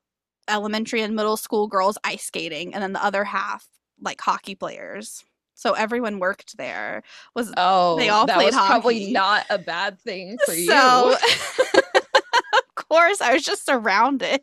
elementary 0.48 1.02
and 1.02 1.14
middle 1.14 1.36
school 1.36 1.68
girls 1.68 1.98
ice 2.02 2.24
skating, 2.24 2.72
and 2.74 2.82
then 2.82 2.92
the 2.94 3.04
other 3.04 3.24
half 3.24 3.66
like 4.00 4.20
hockey 4.20 4.54
players. 4.54 5.22
So 5.54 5.72
everyone 5.74 6.18
worked 6.18 6.56
there. 6.56 7.02
Was 7.34 7.52
Oh, 7.56 7.96
They 7.96 8.08
all 8.08 8.26
that 8.26 8.34
played 8.36 8.46
was 8.46 8.54
probably 8.54 9.10
not 9.12 9.44
a 9.50 9.58
bad 9.58 10.00
thing 10.00 10.38
for 10.38 10.54
you. 10.54 10.66
So, 10.70 11.16
of 11.74 12.74
course, 12.88 13.20
I 13.20 13.32
was 13.34 13.42
just 13.44 13.64
surrounded 13.66 14.40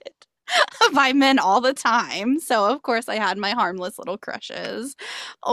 by 0.93 1.13
men 1.13 1.39
all 1.39 1.61
the 1.61 1.73
time. 1.73 2.39
So, 2.39 2.65
of 2.65 2.81
course, 2.81 3.09
I 3.09 3.15
had 3.15 3.37
my 3.37 3.51
harmless 3.51 3.97
little 3.97 4.17
crushes. 4.17 4.95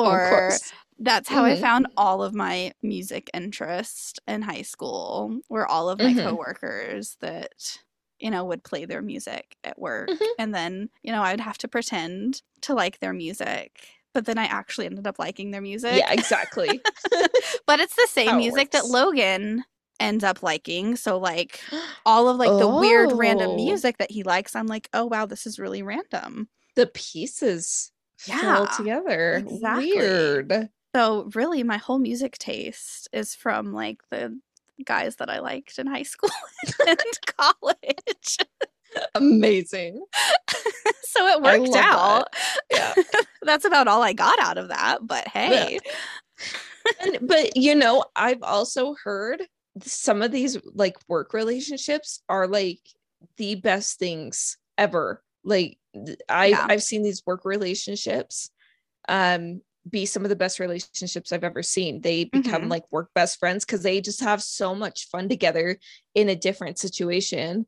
of 0.05 0.23
Or 0.23 0.23
course. 0.23 0.73
that's 0.99 1.29
how 1.29 1.45
I 1.45 1.55
Mhm. 1.55 1.57
found 1.57 1.87
all 1.97 2.23
of 2.23 2.35
my 2.35 2.73
music 2.83 3.31
interest 3.35 4.21
in 4.29 4.43
high 4.43 4.63
school, 4.63 5.41
were 5.49 5.67
all 5.67 5.89
of 5.89 6.01
my 6.01 6.13
Mhm. 6.13 6.15
coworkers 6.15 7.17
that, 7.21 7.79
you 8.19 8.31
know, 8.31 8.45
would 8.45 8.65
play 8.65 8.85
their 8.85 9.03
music 9.03 9.57
at 9.65 9.79
work. 9.79 10.11
Mhm. 10.11 10.35
And 10.39 10.55
then, 10.55 10.91
you 11.03 11.13
know, 11.13 11.23
I'd 11.23 11.41
have 11.41 11.59
to 11.59 11.69
pretend 11.69 12.43
to 12.63 12.75
like 12.75 12.99
their 13.01 13.13
music. 13.15 13.89
But 14.13 14.27
then 14.27 14.39
I 14.39 14.45
actually 14.45 14.87
ended 14.87 15.07
up 15.07 15.19
liking 15.19 15.51
their 15.53 15.61
music 15.63 16.05
Yeah, 16.05 16.13
exactly. 16.13 16.85
but 17.67 17.81
it's 17.81 17.97
the 17.97 18.09
same 18.11 18.37
it 18.37 18.37
music 18.37 18.71
that. 18.73 18.87
Logan 18.87 19.65
ends 20.01 20.25
up 20.25 20.43
liking. 20.43 20.97
So 20.97 21.19
like 21.19 21.61
all 22.07 22.29
of 22.29 22.37
like 22.39 22.49
the 22.59 22.69
weird 22.69 23.13
random 23.13 23.51
Oh. 23.53 23.57
music 23.57 23.99
that 23.99 24.11
he 24.11 24.23
likes, 24.23 24.57
I'm 24.57 24.67
like, 24.67 24.89
oh 24.93 25.07
wow, 25.07 25.27
this 25.27 25.47
is 25.47 25.59
really 25.59 25.83
random. 25.83 26.49
the 26.77 26.87
pieces 26.87 27.93
Yeah, 28.27 28.67
together. 28.77 29.35
exactly. 29.47 29.93
Weird. 29.97 30.69
So 30.97 31.31
really 31.35 31.63
my 31.63 31.77
whole 31.77 31.99
music 31.99 32.37
taste 32.39 33.09
is 33.13 33.35
from 33.35 33.73
like 33.73 34.01
the 34.11 34.37
guys 34.85 35.17
that 35.17 35.29
I 35.31 35.39
liked 35.41 35.79
in 35.79 35.87
high 35.87 36.03
school 36.15 36.31
and 36.89 36.99
college. 37.27 38.39
Amazing. 39.15 40.05
so 41.03 41.27
it 41.29 41.43
worked 41.43 41.65
love 41.69 41.73
that. 41.75 41.95
out. 41.95 42.29
Yeah. 42.73 42.95
That's 43.43 43.65
about 43.65 43.87
all 43.89 44.03
I 44.03 44.13
got 44.13 44.39
out 44.41 44.59
of 44.59 44.69
that. 44.69 44.99
But 45.03 45.29
hey, 45.29 45.79
and, 47.01 47.19
but 47.23 47.57
you 47.57 47.75
know, 47.75 48.05
I've 48.17 48.43
also 48.43 48.97
heard 49.05 49.47
some 49.85 50.23
of 50.23 50.33
these 50.33 50.59
like 50.75 50.97
work 51.09 51.33
relationships 51.35 52.23
are 52.29 52.47
like 52.47 52.81
the 53.37 53.57
best 53.57 53.99
things 53.99 54.57
ever. 54.79 55.23
Like 55.45 55.79
I 56.29 56.47
Yeah. 56.51 56.67
I've 56.69 56.83
seen 56.83 57.03
these 57.03 57.23
work 57.27 57.45
relationships 57.45 58.51
um 59.09 59.63
be 59.91 60.07
some 60.07 60.25
of 60.25 60.31
the 60.31 60.37
best 60.37 60.61
relationships 60.61 61.33
I've 61.33 61.45
ever 61.45 61.63
seen. 61.63 62.03
They 62.03 62.25
become 62.25 62.69
Mhm. 62.69 62.71
like 62.71 62.85
work 62.93 63.11
best 63.15 63.39
friends 63.39 63.65
because 63.65 63.83
they 63.83 64.01
just 64.01 64.21
have 64.21 64.43
so 64.43 64.75
much 64.75 65.09
fun 65.11 65.29
together 65.29 65.79
in 66.15 66.29
a 66.29 66.37
different 66.37 66.79
situation. 66.79 67.67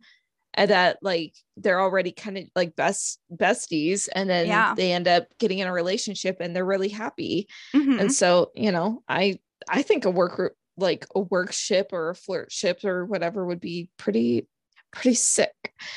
And 0.55 0.71
that 0.71 0.99
like 1.03 1.35
they're 1.57 1.81
already 1.81 2.13
kind 2.13 2.39
of 2.39 2.45
like 2.57 2.77
best 2.77 3.21
besties, 3.33 4.09
and 4.15 4.29
then 4.31 4.49
Yeah. 4.49 4.75
they 4.77 4.93
end 4.93 5.09
up 5.09 5.27
getting 5.39 5.61
in 5.61 5.69
a 5.69 5.73
relationship 5.73 6.37
and 6.41 6.55
they're 6.55 6.65
really 6.67 6.91
happy. 6.91 7.49
Mhm. 7.75 7.99
And 7.99 8.13
so, 8.13 8.51
you 8.55 8.73
know, 8.73 9.03
I 9.09 9.39
I 9.69 9.83
think 9.83 10.05
a 10.05 10.11
work 10.11 10.57
like 10.77 11.07
a 11.15 11.21
work 11.21 11.53
ship 11.53 11.91
or 11.93 12.11
a 12.11 12.15
flirt 12.15 12.51
ship 12.53 12.85
or 12.85 13.05
whatever 13.05 13.45
would 13.47 13.61
be 13.61 13.89
pretty 13.99 14.47
pretty 14.93 15.15
sick. 15.15 15.55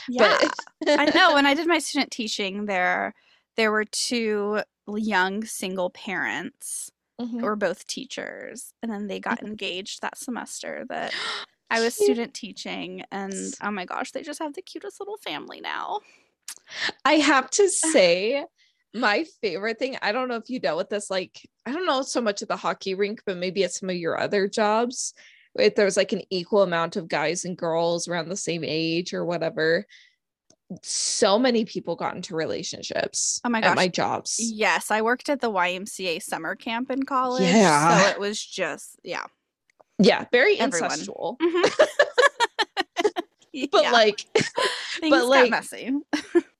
yeah. 0.09 0.37
But 0.85 0.99
I 0.99 1.05
know 1.05 1.33
when 1.33 1.45
I 1.45 1.53
did 1.53 1.67
my 1.67 1.79
student 1.79 2.11
teaching 2.11 2.65
there 2.65 3.13
there 3.57 3.71
were 3.71 3.85
two 3.85 4.61
young 4.87 5.43
single 5.45 5.89
parents 5.89 6.91
Mhm. 7.21 7.39
who 7.39 7.45
were 7.45 7.55
both 7.55 7.87
teachers 7.87 8.73
and 8.83 8.91
then 8.91 9.07
they 9.07 9.21
got 9.21 9.41
engaged 9.41 10.01
that 10.01 10.17
semester 10.17 10.83
that 10.89 11.13
I 11.71 11.79
was 11.79 11.95
student 11.95 12.33
teaching 12.33 13.03
and 13.11 13.33
oh 13.63 13.71
my 13.71 13.85
gosh 13.85 14.11
they 14.11 14.21
just 14.21 14.39
have 14.39 14.53
the 14.53 14.61
cutest 14.61 14.99
little 14.99 15.15
family 15.17 15.61
now. 15.61 16.01
I 17.05 17.13
have 17.13 17.49
to 17.51 17.69
say, 17.69 18.45
my 18.95 19.25
favorite 19.41 19.77
thing, 19.77 19.97
I 20.01 20.11
don't 20.11 20.27
know 20.29 20.35
if 20.37 20.49
you 20.49 20.59
dealt 20.59 20.77
with 20.77 20.89
this, 20.89 21.11
like, 21.11 21.47
I 21.65 21.71
don't 21.73 21.85
know 21.85 22.01
so 22.01 22.21
much 22.21 22.41
at 22.41 22.47
the 22.47 22.55
hockey 22.57 22.95
rink, 22.95 23.21
but 23.25 23.37
maybe 23.37 23.63
at 23.63 23.73
some 23.73 23.89
of 23.89 23.95
your 23.95 24.19
other 24.19 24.47
jobs, 24.47 25.13
if 25.59 25.75
there 25.75 25.85
was 25.85 25.97
like 25.97 26.13
an 26.13 26.21
equal 26.29 26.61
amount 26.63 26.95
of 26.95 27.07
guys 27.07 27.45
and 27.45 27.57
girls 27.57 28.07
around 28.07 28.29
the 28.29 28.35
same 28.37 28.63
age 28.65 29.13
or 29.13 29.23
whatever. 29.25 29.85
So 30.81 31.37
many 31.37 31.63
people 31.63 31.95
got 31.95 32.15
into 32.15 32.35
relationships 32.35 33.39
Oh 33.45 33.49
my 33.49 33.59
at 33.59 33.63
gosh. 33.65 33.75
my 33.75 33.87
jobs. 33.87 34.37
Yes, 34.39 34.89
I 34.89 35.01
worked 35.03 35.29
at 35.29 35.39
the 35.39 35.51
YMCA 35.51 36.23
summer 36.23 36.55
camp 36.55 36.89
in 36.89 37.03
college. 37.03 37.43
Yeah. 37.43 38.01
So 38.01 38.09
it 38.09 38.19
was 38.19 38.43
just 38.43 38.97
yeah. 39.03 39.25
Yeah, 39.99 40.25
very 40.31 40.59
Everyone. 40.59 40.89
incestual. 40.89 41.37
Mhm. 41.39 41.87
But 43.71 43.83
Yeah, 43.83 43.91
like 43.91 44.19
things 44.99 45.15
got 45.15 45.27
like, 45.27 45.51
messy. 45.51 45.91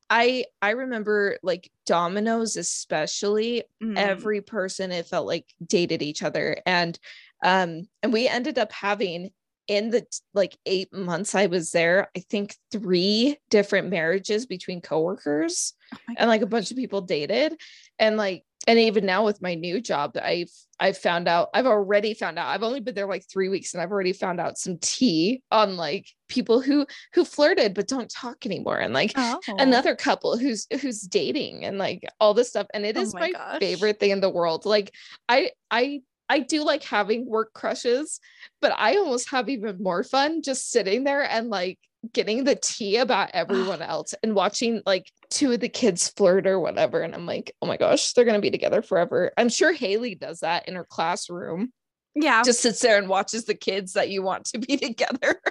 I 0.10 0.46
I 0.62 0.72
remember 0.72 1.38
like 1.44 1.72
Domino's 1.86 2.56
especially 2.58 3.64
Mm. 3.82 3.98
every 3.98 4.42
person 4.42 4.92
it 4.92 5.06
felt 5.06 5.28
like 5.28 5.46
dated 5.66 6.02
each 6.02 6.24
other. 6.24 6.58
And 6.66 6.98
um 7.44 7.88
and 8.04 8.14
we 8.14 8.28
ended 8.28 8.58
up 8.58 8.72
having 8.72 9.32
in 9.68 9.90
the 9.90 10.06
like 10.34 10.58
8 10.68 10.94
months 10.94 11.34
I 11.34 11.48
was 11.48 11.72
there 11.72 12.10
I 12.16 12.20
think 12.20 12.56
3 12.72 13.38
different 13.50 13.90
marriages 13.90 14.46
between 14.46 14.82
coworkers 14.82 15.74
Oh 15.94 15.98
and 16.18 16.30
like 16.30 16.42
a 16.42 16.48
bunch 16.48 16.72
of 16.72 16.78
people 16.78 17.02
dated. 17.02 17.56
And 18.00 18.18
like 18.18 18.44
and 18.68 18.80
even 18.80 19.06
now 19.06 19.24
with 19.24 19.42
my 19.42 19.56
new 19.56 19.80
job 19.82 20.18
I've 20.22 20.50
I've 20.80 20.98
found 20.98 21.28
out 21.28 21.50
I've 21.54 21.66
already 21.66 22.14
found 22.14 22.38
out 22.40 22.48
I've 22.48 22.64
only 22.64 22.80
been 22.80 22.96
there 22.96 23.08
like 23.08 23.26
3 23.32 23.50
weeks 23.50 23.74
and 23.74 23.82
I've 23.82 23.92
already 23.92 24.14
found 24.14 24.40
out 24.40 24.58
some 24.58 24.78
tea 24.80 25.42
on 25.52 25.78
like 25.78 26.08
people 26.28 26.62
who 26.62 26.86
who 27.14 27.24
flirted 27.26 27.74
but 27.74 27.88
don't 27.88 28.10
talk 28.10 28.46
anymore. 28.46 28.80
And 28.80 28.94
like 28.94 29.18
Oh. 29.18 29.42
another 29.60 29.96
couple 29.96 30.38
who's 30.38 30.68
who's 30.82 31.02
dating 31.02 31.64
and 31.66 31.78
like 31.78 32.04
all 32.20 32.34
this 32.34 32.50
stuff. 32.50 32.68
And 32.74 32.86
it 32.86 32.98
Oh 32.98 33.06
is 33.06 33.16
my 33.20 33.30
my, 33.34 33.60
favorite 33.60 34.00
thing 34.00 34.12
in 34.12 34.22
the 34.22 34.30
world. 34.30 34.66
Like 34.66 34.94
i 35.30 35.52
i 35.72 36.02
i 36.30 36.40
do 36.40 36.64
like 36.64 36.84
having 36.84 37.26
work 37.26 37.54
crushes 37.54 38.20
but 38.62 38.74
i 38.78 38.96
almost 38.96 39.30
have 39.30 39.50
even 39.50 39.82
more 39.82 40.04
fun 40.04 40.42
just 40.42 40.72
sitting 40.72 41.04
there 41.04 41.24
and 41.24 41.50
like 41.50 41.80
getting 42.14 42.44
the 42.44 42.56
tea 42.56 42.98
about 42.98 43.30
everyone 43.34 43.82
else 43.82 44.14
and 44.22 44.36
watching 44.36 44.82
like 44.86 45.12
two 45.30 45.52
of 45.52 45.60
the 45.60 45.70
kids 45.70 46.10
flirt 46.16 46.46
or 46.46 46.60
whatever 46.60 47.02
and 47.02 47.16
i'm 47.16 47.26
like 47.26 47.54
oh 47.62 47.68
my 47.68 47.78
gosh 47.78 48.14
they're 48.14 48.26
going 48.26 48.36
to 48.36 48.42
be 48.42 48.52
together 48.52 48.82
forever 48.82 49.32
i'm 49.38 49.50
sure 49.50 49.74
haley 49.74 50.16
does 50.16 50.42
that 50.42 50.68
in 50.68 50.76
her 50.76 50.86
classroom 50.86 51.72
Yeah, 52.14 52.44
just 52.44 52.62
sits 52.62 52.80
there 52.82 52.98
and 52.98 53.10
watches 53.10 53.46
the 53.46 53.56
kids 53.56 53.94
that 53.94 54.10
you 54.10 54.22
want 54.22 54.46
to 54.46 54.60
be 54.60 54.78
together 54.78 55.42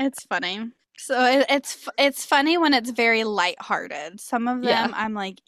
it's 0.00 0.24
funny. 0.24 0.70
So 0.98 1.24
it, 1.24 1.46
it's 1.48 1.88
it's 1.98 2.24
funny 2.24 2.58
when 2.58 2.74
it's 2.74 2.90
very 2.90 3.24
lighthearted. 3.24 4.20
Some 4.20 4.48
of 4.48 4.60
them 4.60 4.64
Yeah. 4.64 4.90
I'm 4.92 5.14
like 5.14 5.40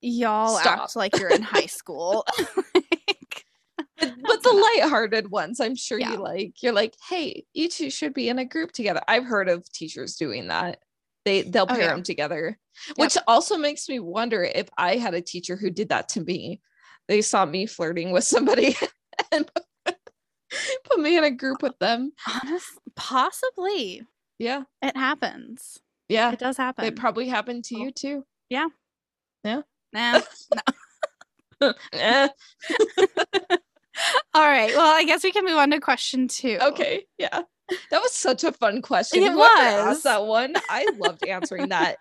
y'all 0.00 0.58
Stop. 0.58 0.78
act 0.80 0.96
like 0.96 1.16
you're 1.18 1.30
in 1.30 1.42
high 1.42 1.66
school. 1.66 2.24
But, 4.00 4.14
but 4.22 4.42
the 4.42 4.72
lighthearted 4.80 5.30
ones, 5.30 5.60
I'm 5.60 5.74
sure 5.76 5.98
Yeah. 5.98 6.12
you 6.12 6.18
like. 6.18 6.62
You're 6.62 6.72
like, 6.72 6.94
hey, 7.08 7.44
you 7.52 7.68
two 7.68 7.90
should 7.90 8.14
be 8.14 8.28
in 8.28 8.38
a 8.38 8.44
group 8.44 8.72
together. 8.72 9.00
I've 9.06 9.24
heard 9.24 9.48
of 9.48 9.70
teachers 9.72 10.16
doing 10.16 10.48
that. 10.48 10.78
They 11.24 11.42
they'll 11.42 11.64
Oh, 11.64 11.74
pair 11.74 11.80
yeah. 11.80 11.88
them 11.94 12.02
together, 12.02 12.58
which 12.96 13.16
also 13.28 13.58
makes 13.58 13.88
me 13.88 14.00
wonder 14.00 14.42
if 14.42 14.68
I 14.78 14.96
had 14.96 15.12
a 15.14 15.20
teacher 15.20 15.54
who 15.56 15.70
did 15.70 15.90
that 15.90 16.08
to 16.10 16.22
me. 16.22 16.60
They 17.08 17.20
saw 17.20 17.44
me 17.44 17.66
flirting 17.66 18.10
with 18.10 18.24
somebody 18.24 18.74
and 19.32 19.50
put 20.84 20.98
me 20.98 21.18
in 21.18 21.24
a 21.24 21.30
group 21.30 21.62
with 21.62 21.78
them. 21.78 22.12
honest, 22.42 22.66
possibly 22.96 24.02
Yeah, 24.38 24.62
it 24.80 24.96
happens. 24.96 25.78
yeah. 26.08 26.32
It 26.32 26.38
does 26.38 26.56
happen. 26.56 26.86
It 26.86 26.96
probably 26.96 27.28
happened 27.28 27.64
to 27.64 27.76
Oh. 27.76 27.78
you 27.84 27.90
too. 27.90 28.24
Yeah. 28.48 28.68
Yeah. 29.44 29.62
Nah. 29.92 30.20
Eh, 31.92 32.28
All 34.34 34.48
right. 34.48 34.70
Well, 34.74 34.94
I 34.94 35.04
guess 35.04 35.24
we 35.24 35.32
can 35.32 35.44
move 35.44 35.56
on 35.56 35.70
to 35.70 35.80
question 35.80 36.28
two. 36.28 36.58
okay, 36.60 37.04
yeah. 37.18 37.42
That 37.90 38.02
was 38.02 38.12
such 38.12 38.42
a 38.42 38.52
fun 38.52 38.82
question. 38.82 39.22
It 39.22 39.32
was. 39.32 40.02
that 40.02 40.26
one. 40.26 40.54
I 40.68 40.86
loved 40.98 41.24
answering 41.28 41.68
that. 41.68 41.98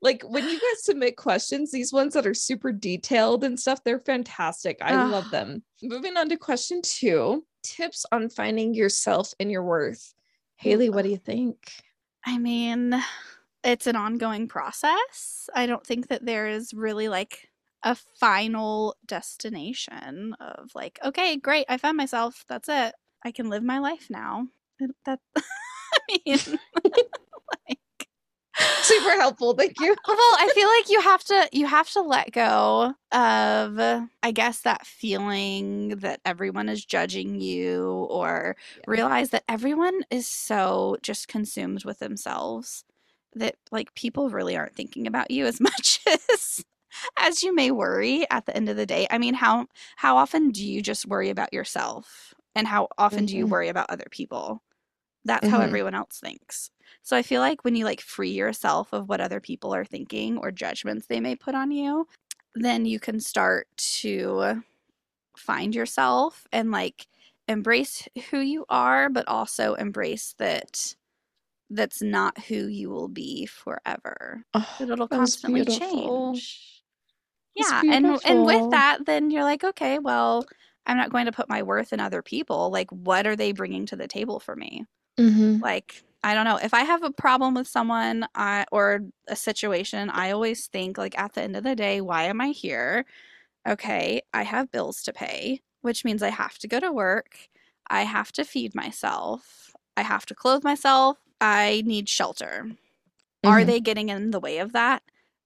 Like 0.00 0.24
when 0.28 0.44
you 0.48 0.54
guys 0.58 0.84
submit 0.84 1.16
questions, 1.16 1.70
these 1.70 1.92
ones 1.92 2.14
that 2.14 2.26
are 2.26 2.34
super 2.34 2.72
detailed 2.72 3.44
and 3.44 3.58
stuff, 3.58 3.84
they're 3.84 4.00
fantastic. 4.00 4.78
I 4.80 5.04
love 5.04 5.30
them. 5.30 5.62
Moving 5.80 6.16
on 6.16 6.28
to 6.30 6.36
question 6.36 6.82
two 6.82 7.44
tips 7.62 8.04
on 8.10 8.28
finding 8.28 8.74
yourself 8.74 9.32
and 9.38 9.48
your 9.50 9.62
worth. 9.62 10.12
Haley, 10.56 10.90
what 10.90 11.02
do 11.02 11.10
you 11.10 11.18
think? 11.18 11.56
I 12.26 12.38
mean, 12.38 13.00
it's 13.62 13.86
an 13.86 13.94
ongoing 13.94 14.48
process. 14.48 15.48
I 15.54 15.66
don't 15.66 15.86
think 15.86 16.08
that 16.08 16.26
there 16.26 16.48
is 16.48 16.74
really 16.74 17.08
like 17.08 17.48
a 17.84 17.94
final 17.94 18.96
destination 19.06 20.34
of 20.40 20.70
like, 20.74 20.98
okay, 21.04 21.36
great, 21.36 21.66
I 21.68 21.76
found 21.78 21.96
myself. 21.96 22.44
That's 22.48 22.68
it. 22.68 22.94
I 23.24 23.30
can 23.32 23.48
live 23.50 23.62
my 23.62 23.78
life 23.78 24.08
now. 24.10 24.48
That 25.06 25.20
I 25.36 26.18
mean, 26.26 26.38
like 27.68 27.78
Super 28.80 29.10
helpful. 29.10 29.54
Thank 29.54 29.78
you. 29.78 29.94
well, 30.08 30.18
I 30.18 30.48
feel 30.52 30.68
like 30.68 30.88
you 30.90 31.00
have 31.00 31.22
to 31.24 31.48
you 31.52 31.66
have 31.66 31.88
to 31.90 32.00
let 32.02 32.32
go 32.32 32.94
of 33.12 33.78
I 34.22 34.30
guess 34.32 34.62
that 34.62 34.86
feeling 34.86 35.90
that 35.98 36.20
everyone 36.24 36.68
is 36.68 36.84
judging 36.84 37.40
you 37.40 38.06
or 38.10 38.56
Yeah. 38.74 38.82
realize 38.86 39.30
that 39.30 39.44
everyone 39.48 40.00
is 40.10 40.26
so 40.26 40.96
just 41.02 41.28
consumed 41.28 41.84
with 41.84 42.00
themselves 42.00 42.84
that 43.34 43.54
like 43.70 43.94
people 43.94 44.30
really 44.30 44.56
aren't 44.56 44.74
thinking 44.74 45.06
about 45.06 45.30
you 45.30 45.46
as 45.46 45.60
much 45.60 46.00
as 46.06 46.64
as 47.18 47.42
you 47.42 47.54
may 47.54 47.70
worry 47.70 48.26
at 48.30 48.46
the 48.46 48.56
end 48.56 48.68
of 48.68 48.76
the 48.76 48.86
day. 48.86 49.06
I 49.10 49.18
mean, 49.18 49.34
how 49.34 49.66
how 49.96 50.16
often 50.16 50.50
do 50.50 50.66
you 50.66 50.82
just 50.82 51.06
worry 51.06 51.30
about 51.30 51.52
yourself 51.52 52.34
and 52.54 52.66
how 52.66 52.88
often 52.98 53.26
do 53.26 53.36
you 53.36 53.46
Mhm. 53.46 53.52
worry 53.52 53.68
about 53.68 53.90
other 53.90 54.06
people? 54.10 54.62
That's 55.24 55.48
how 55.48 55.60
Mhm. 55.60 55.62
everyone 55.62 55.94
else 55.94 56.20
thinks. 56.20 56.70
So 57.02 57.16
I 57.16 57.22
feel 57.22 57.40
like 57.40 57.64
when 57.64 57.76
you 57.76 57.84
like 57.84 58.00
free 58.00 58.32
yourself 58.32 58.92
of 58.92 59.08
what 59.08 59.20
other 59.20 59.40
people 59.40 59.74
are 59.74 59.84
thinking 59.84 60.38
or 60.38 60.50
judgments 60.50 61.06
they 61.06 61.20
may 61.20 61.36
put 61.36 61.54
on 61.54 61.70
you, 61.70 62.08
then 62.56 62.86
you 62.86 63.00
can 63.00 63.20
start 63.20 63.68
to 63.76 64.62
find 65.36 65.74
yourself 65.74 66.46
and 66.52 66.70
like 66.70 67.08
embrace 67.48 68.08
who 68.30 68.40
you 68.40 68.64
are, 68.68 69.08
but 69.08 69.26
also 69.28 69.74
embrace 69.74 70.34
that 70.38 70.94
that's 71.70 72.02
not 72.02 72.38
who 72.46 72.66
you 72.68 72.90
will 72.90 73.08
be 73.08 73.46
forever. 73.46 74.44
Oh, 74.54 74.78
That 74.78 74.90
it'll 74.90 75.08
constantly 75.08 75.66
beautiful. 75.66 75.66
change. 75.66 76.71
Yeah, 77.54 77.82
and 77.88 78.18
and 78.24 78.46
with 78.46 78.68
that, 78.70 79.04
then 79.06 79.30
you're 79.30 79.42
like, 79.44 79.62
okay, 79.64 79.98
well, 79.98 80.46
I'm 80.86 80.96
not 80.96 81.10
going 81.10 81.26
to 81.26 81.32
put 81.32 81.48
my 81.48 81.62
worth 81.62 81.92
in 81.92 82.00
other 82.00 82.22
people. 82.22 82.70
Like, 82.70 82.90
what 82.90 83.26
are 83.26 83.36
they 83.36 83.52
bringing 83.52 83.86
to 83.86 83.96
the 83.96 84.08
table 84.08 84.40
for 84.40 84.56
me? 84.56 84.86
Mhm. 85.18 85.62
like 85.62 86.04
i 86.24 86.34
don't 86.34 86.44
know 86.46 86.58
if 86.58 86.74
i 86.74 86.82
have 86.84 87.02
a 87.04 87.12
problem 87.12 87.54
with 87.54 87.68
someone 87.68 88.26
I, 88.34 88.66
or 88.72 89.02
a 89.28 89.36
situation 89.36 90.10
i 90.10 90.30
always 90.32 90.66
think 90.68 90.98
like 90.98 91.18
at 91.18 91.34
the 91.34 91.42
end 91.42 91.56
of 91.56 91.64
the 91.64 91.76
day 91.76 92.00
why 92.00 92.24
am 92.24 92.40
i 92.40 92.48
here 92.48 93.06
okay 93.68 94.22
i 94.34 94.42
have 94.44 94.70
bills 94.72 95.02
to 95.04 95.12
pay 95.12 95.60
which 95.82 96.04
means 96.04 96.22
i 96.22 96.30
have 96.30 96.58
to 96.60 96.68
go 96.68 96.80
to 96.80 96.92
work 96.92 97.48
i 97.90 98.02
have 98.02 98.32
to 98.32 98.44
feed 98.44 98.74
myself 98.74 99.70
i 99.96 100.02
have 100.02 100.26
to 100.26 100.34
clothe 100.34 100.64
myself 100.64 101.18
i 101.40 101.82
need 101.86 102.08
shelter 102.08 102.70
are 103.44 103.64
Mhm. 103.64 103.64
they 103.64 103.80
getting 103.80 104.08
in 104.08 104.30
the 104.30 104.40
way 104.40 104.58
of 104.58 104.72
that 104.72 105.02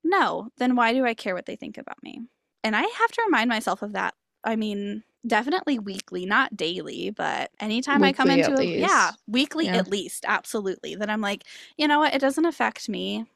no 0.08 0.48
then 0.58 0.76
why 0.76 0.92
do 0.92 1.04
i 1.04 1.14
care 1.14 1.34
what 1.34 1.46
they 1.46 1.56
think 1.56 1.78
about 1.78 2.02
me 2.02 2.20
and 2.64 2.74
i 2.76 2.82
have 2.82 3.10
to 3.10 3.22
remind 3.26 3.48
myself 3.48 3.82
of 3.82 3.92
that 3.92 4.14
i 4.44 4.56
mean 4.56 5.02
definitely 5.26 5.78
weekly, 5.78 6.24
not 6.26 6.56
daily, 6.56 7.10
but 7.10 7.50
anytime 7.60 8.02
I 8.02 8.12
come 8.12 8.30
into 8.30 8.56
a 8.58 8.64
yeah, 8.64 9.12
weekly 9.26 9.66
Yeah. 9.66 9.76
at 9.76 9.88
least, 9.88 10.24
absolutely. 10.26 10.94
That 10.94 11.10
I'm 11.10 11.20
like, 11.20 11.44
you 11.76 11.88
know 11.88 11.98
what, 11.98 12.14
it 12.14 12.20
doesn't 12.20 12.44
affect 12.44 12.88
me 12.88 13.26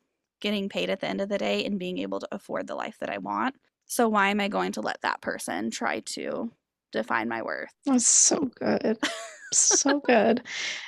getting 0.40 0.68
paid 0.68 0.88
at 0.90 1.00
the 1.00 1.08
end 1.08 1.20
of 1.20 1.28
the 1.28 1.38
day 1.38 1.64
and 1.64 1.78
being 1.78 1.98
able 1.98 2.20
to 2.20 2.28
afford 2.32 2.66
the 2.66 2.74
life 2.74 2.96
that 3.00 3.10
I 3.10 3.18
want. 3.18 3.56
So 3.86 4.08
why 4.08 4.28
am 4.28 4.40
I 4.40 4.48
going 4.48 4.72
to 4.72 4.80
let 4.80 5.00
that 5.02 5.20
person 5.20 5.70
try 5.70 6.00
to 6.00 6.50
define 6.92 7.28
my 7.28 7.42
worth? 7.42 7.72
That's 7.86 8.06
so 8.06 8.50
good. 8.58 8.98
so 9.52 10.00
good. 10.00 10.42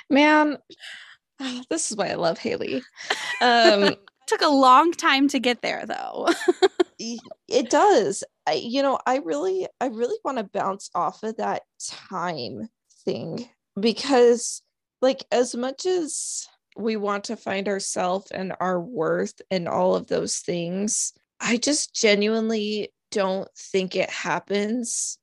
Man, 0.09 0.57
this 1.69 1.91
is 1.91 1.97
why 1.97 2.09
I 2.09 2.15
love 2.15 2.37
Haley. 2.37 2.81
Um 3.41 3.95
Took 4.33 4.41
a 4.41 4.53
long 4.53 4.91
time 4.93 5.27
to 5.29 5.39
get 5.39 5.61
there 5.61 5.85
though. 5.85 6.29
it 7.47 7.69
does. 7.69 8.23
I, 8.47 8.53
you 8.53 8.81
know, 8.81 8.97
I 9.05 9.17
really 9.17 9.67
I 9.79 9.87
really 9.87 10.17
want 10.25 10.39
to 10.39 10.43
bounce 10.43 10.89
off 10.95 11.21
of 11.21 11.37
that 11.37 11.61
time 11.87 12.67
thing 13.05 13.47
because 13.79 14.63
like 15.01 15.23
as 15.31 15.55
much 15.55 15.85
as 15.85 16.47
we 16.75 16.95
want 16.95 17.25
to 17.25 17.35
find 17.35 17.67
ourselves 17.67 18.31
and 18.31 18.53
our 18.59 18.81
worth 18.81 19.39
and 19.51 19.67
all 19.67 19.95
of 19.95 20.07
those 20.07 20.37
things, 20.37 21.13
I 21.39 21.57
just 21.57 21.93
genuinely 21.93 22.91
don't 23.11 23.49
think 23.55 23.95
it 23.95 24.09
happens 24.09 25.19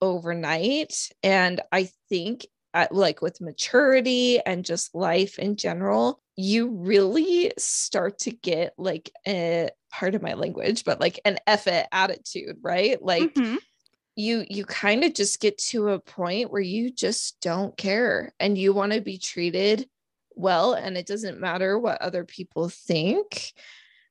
overnight 0.00 1.10
and 1.22 1.60
I 1.70 1.90
think 2.08 2.46
uh, 2.78 2.86
like 2.92 3.22
with 3.22 3.40
maturity 3.40 4.40
and 4.40 4.64
just 4.64 4.94
life 4.94 5.38
in 5.38 5.56
general, 5.56 6.22
you 6.36 6.70
really 6.70 7.52
start 7.58 8.18
to 8.20 8.30
get 8.30 8.74
like 8.78 9.10
a 9.26 9.70
part 9.90 10.14
of 10.14 10.22
my 10.22 10.34
language, 10.34 10.84
but 10.84 11.00
like 11.00 11.20
an 11.24 11.38
effort 11.46 11.86
attitude, 11.92 12.58
right? 12.62 13.02
Like 13.02 13.36
Mhm. 13.36 13.58
you 14.16 14.44
you 14.48 14.64
kind 14.64 15.04
of 15.04 15.14
just 15.14 15.40
get 15.40 15.58
to 15.58 15.90
a 15.90 16.00
point 16.00 16.50
where 16.50 16.62
you 16.62 16.90
just 16.92 17.40
don't 17.40 17.76
care 17.76 18.32
and 18.40 18.58
you 18.58 18.72
want 18.72 18.92
to 18.92 19.00
be 19.00 19.18
treated 19.18 19.88
well 20.34 20.74
and 20.74 20.96
it 20.96 21.06
doesn't 21.06 21.40
matter 21.40 21.78
what 21.78 22.00
other 22.02 22.24
people 22.24 22.68
think. 22.68 23.52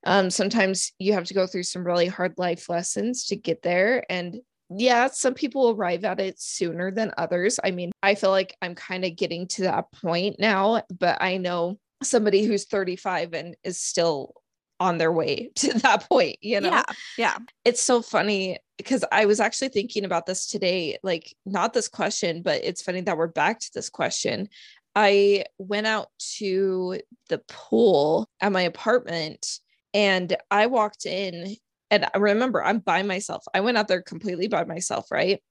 Um, 0.06 0.30
sometimes 0.30 0.94
you 1.00 1.14
have 1.14 1.26
to 1.26 1.34
go 1.34 1.48
through 1.48 1.64
some 1.64 1.86
really 1.86 2.08
hard 2.08 2.36
life 2.38 2.70
lessons 2.70 3.26
to 3.28 3.36
get 3.36 3.62
there 3.64 4.06
and 4.12 4.42
yeah, 4.70 5.08
some 5.08 5.34
people 5.34 5.70
arrive 5.70 6.04
at 6.04 6.20
it 6.20 6.40
sooner 6.40 6.92
than 6.92 7.12
others. 7.18 7.60
I 7.64 7.72
mean, 7.72 7.92
I 8.04 8.16
feel 8.16 8.32
like 8.32 8.56
I'm 8.62 8.76
kind 8.76 9.06
of 9.06 9.16
getting 9.16 9.48
to 9.50 9.64
that 9.64 9.92
point 9.92 10.38
now, 10.40 10.84
but 11.00 11.22
I 11.22 11.38
know 11.38 11.80
somebody 12.04 12.44
who's 12.44 12.66
35 12.66 13.34
and 13.34 13.56
is 13.64 13.80
still 13.80 14.34
on 14.80 14.98
their 14.98 15.12
way 15.12 15.52
to 15.56 15.74
that 15.80 16.08
point, 16.10 16.38
you 16.42 16.60
know? 16.62 16.70
Yeah. 16.70 16.84
Yeah. 17.18 17.38
It's 17.66 17.82
so 17.82 18.02
funny 18.02 18.60
because 18.78 19.04
I 19.12 19.26
was 19.26 19.40
actually 19.40 19.70
thinking 19.70 20.06
about 20.06 20.26
this 20.26 20.48
today, 20.48 20.98
like 21.02 21.34
not 21.46 21.74
this 21.74 21.88
question, 21.88 22.42
but 22.44 22.64
it's 22.64 22.82
funny 22.82 23.02
that 23.02 23.18
we're 23.18 23.28
back 23.28 23.60
to 23.60 23.72
this 23.74 23.90
question. 23.90 24.50
I 24.96 25.46
went 25.58 25.88
out 25.88 26.10
to 26.38 27.00
the 27.30 27.40
pool 27.48 28.30
at 28.42 28.52
my 28.52 28.64
apartment 28.64 29.60
and 29.94 30.36
I 30.52 30.68
walked 30.68 31.06
in 31.06 31.56
and 31.92 32.06
I 32.14 32.18
remember 32.18 32.64
I'm 32.64 32.80
by 32.80 33.04
myself. 33.04 33.46
I 33.54 33.62
went 33.62 33.78
out 33.78 33.88
there 33.88 34.02
completely 34.02 34.48
by 34.48 34.64
myself, 34.66 35.12
right? 35.12 35.42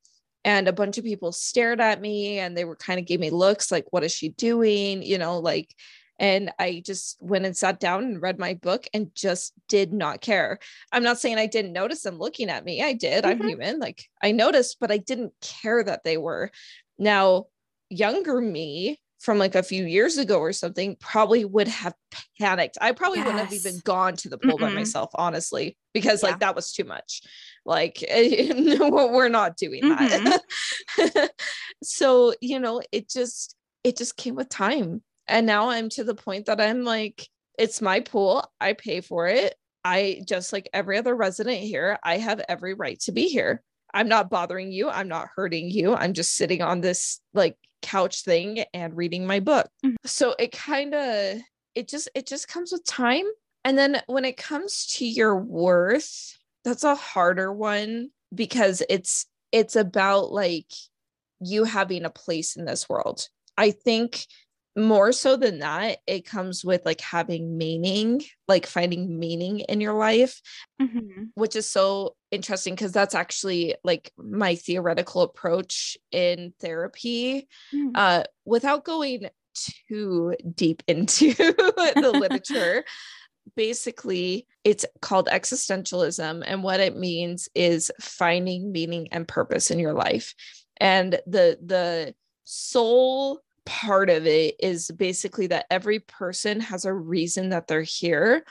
And 0.44 0.68
a 0.68 0.72
bunch 0.72 0.96
of 0.98 1.04
people 1.04 1.32
stared 1.32 1.80
at 1.80 2.00
me 2.00 2.38
and 2.38 2.56
they 2.56 2.64
were 2.64 2.76
kind 2.76 3.00
of 3.00 3.06
gave 3.06 3.20
me 3.20 3.30
looks 3.30 3.72
like, 3.72 3.86
what 3.90 4.04
is 4.04 4.12
she 4.12 4.28
doing? 4.30 5.02
You 5.02 5.18
know, 5.18 5.38
like, 5.38 5.74
and 6.18 6.52
I 6.58 6.82
just 6.84 7.16
went 7.20 7.44
and 7.46 7.56
sat 7.56 7.80
down 7.80 8.04
and 8.04 8.22
read 8.22 8.38
my 8.38 8.54
book 8.54 8.86
and 8.94 9.14
just 9.14 9.52
did 9.68 9.92
not 9.92 10.20
care. 10.20 10.58
I'm 10.92 11.02
not 11.02 11.18
saying 11.18 11.36
I 11.36 11.46
didn't 11.46 11.72
notice 11.72 12.02
them 12.02 12.18
looking 12.18 12.48
at 12.48 12.64
me. 12.64 12.82
I 12.82 12.92
did. 12.92 13.24
I'm 13.24 13.38
Mhm. 13.40 13.48
human. 13.48 13.80
Like 13.80 14.04
I 14.22 14.32
noticed, 14.32 14.78
but 14.80 14.90
I 14.90 14.98
didn't 14.98 15.32
care 15.40 15.82
that 15.82 16.04
they 16.04 16.16
were. 16.16 16.50
Now, 16.98 17.46
younger 17.90 18.40
me 18.40 19.00
from 19.26 19.38
like 19.38 19.56
a 19.56 19.62
few 19.64 19.84
years 19.84 20.18
ago 20.18 20.38
or 20.38 20.52
something 20.52 20.94
probably 21.00 21.44
would 21.44 21.66
have 21.66 21.92
panicked. 22.38 22.78
I 22.80 22.92
probably 22.92 23.18
wouldn't 23.18 23.40
have 23.40 23.52
even 23.52 23.80
gone 23.82 24.14
to 24.18 24.28
the 24.28 24.38
pool 24.38 24.56
by 24.56 24.70
Mm-mm. 24.70 24.76
myself, 24.76 25.10
honestly, 25.16 25.76
because 25.92 26.22
Yeah. 26.22 26.28
like 26.30 26.38
that 26.38 26.54
was 26.54 26.72
too 26.72 26.84
much. 26.84 27.22
Like 27.64 28.04
we're 28.08 29.28
not 29.28 29.56
doing 29.56 29.88
that. 29.88 30.40
Mm-hmm. 30.96 31.26
so, 31.82 32.34
you 32.40 32.60
know, 32.60 32.80
it 32.92 33.10
just 33.10 33.56
it 33.82 33.96
just 33.96 34.16
came 34.16 34.36
with 34.36 34.48
time. 34.48 35.02
And 35.26 35.44
now 35.44 35.70
I'm 35.70 35.88
to 35.90 36.04
the 36.04 36.14
point 36.14 36.46
that 36.46 36.60
I'm 36.60 36.84
like, 36.84 37.26
it's 37.58 37.82
my 37.82 37.98
pool. 38.00 38.48
I 38.60 38.74
pay 38.74 39.00
for 39.00 39.26
it. 39.26 39.56
I 39.84 40.22
just 40.24 40.52
like 40.52 40.68
every 40.72 40.98
other 40.98 41.16
resident 41.16 41.58
here, 41.58 41.98
I 42.04 42.18
have 42.18 42.40
every 42.48 42.74
right 42.74 43.00
to 43.00 43.10
be 43.12 43.26
here. 43.26 43.60
I'm 43.92 44.06
not 44.08 44.30
bothering 44.30 44.70
you. 44.70 44.88
I'm 44.88 45.08
not 45.08 45.30
hurting 45.34 45.68
you. 45.68 45.96
I'm 45.96 46.12
just 46.12 46.36
sitting 46.36 46.62
on 46.62 46.80
this 46.80 47.20
like 47.34 47.56
couch 47.86 48.22
thing 48.22 48.64
and 48.74 48.96
reading 48.96 49.26
my 49.26 49.40
book. 49.40 49.70
Mhm. 49.84 49.94
So 50.04 50.34
it 50.38 50.52
kind 50.52 50.94
of 50.94 51.38
it 51.74 51.88
just 51.88 52.08
it 52.14 52.26
just 52.26 52.48
comes 52.48 52.72
with 52.72 52.84
time. 52.84 53.24
And 53.64 53.78
then 53.78 54.02
when 54.06 54.24
it 54.24 54.36
comes 54.36 54.86
to 54.96 55.06
your 55.06 55.36
worth, 55.36 56.36
that's 56.64 56.84
a 56.84 56.94
harder 56.94 57.52
one 57.52 58.10
because 58.34 58.82
it's 58.88 59.26
it's 59.52 59.76
about 59.76 60.32
like 60.32 60.70
you 61.40 61.64
having 61.64 62.04
a 62.04 62.10
place 62.10 62.56
in 62.56 62.64
this 62.64 62.88
world. 62.88 63.28
I 63.56 63.70
think 63.70 64.26
more 64.76 65.12
so 65.12 65.36
than 65.36 65.60
that, 65.60 65.98
it 66.06 66.26
comes 66.26 66.64
with 66.64 66.84
like 66.84 67.00
having 67.00 67.56
meaning, 67.56 68.22
like 68.48 68.66
finding 68.66 69.18
meaning 69.18 69.60
in 69.60 69.80
your 69.80 69.94
life 69.94 70.40
Mhm. 70.80 71.30
which 71.34 71.56
is 71.56 71.66
so 71.66 72.14
interesting 72.30 72.74
because 72.74 72.92
that's 72.92 73.14
actually 73.14 73.74
like 73.82 74.12
my 74.18 74.54
theoretical 74.56 75.22
approach 75.22 75.96
in 76.12 76.52
therapy 76.60 77.48
Mm. 77.74 77.92
uh 77.94 78.24
without 78.44 78.84
going 78.84 79.30
too 79.88 80.34
deep 80.54 80.82
into 80.88 81.32
the 81.32 82.12
literature 82.14 82.84
basically 83.56 84.46
it's 84.64 84.84
called 85.00 85.28
existentialism 85.28 86.42
and 86.46 86.62
what 86.62 86.80
it 86.80 86.96
means 86.96 87.48
is 87.54 87.90
finding 88.00 88.70
meaning 88.70 89.08
and 89.12 89.26
purpose 89.26 89.70
in 89.70 89.78
your 89.78 89.94
life 89.94 90.34
and 90.76 91.12
the 91.26 91.58
the 91.64 92.14
sole 92.44 93.40
part 93.66 94.08
of 94.08 94.26
it 94.26 94.54
is 94.58 94.90
basically 94.90 95.48
that 95.48 95.66
every 95.70 96.00
person 96.00 96.60
has 96.60 96.84
a 96.84 96.94
reason 96.94 97.50
that 97.50 97.66
they're 97.66 97.82
here 97.82 98.44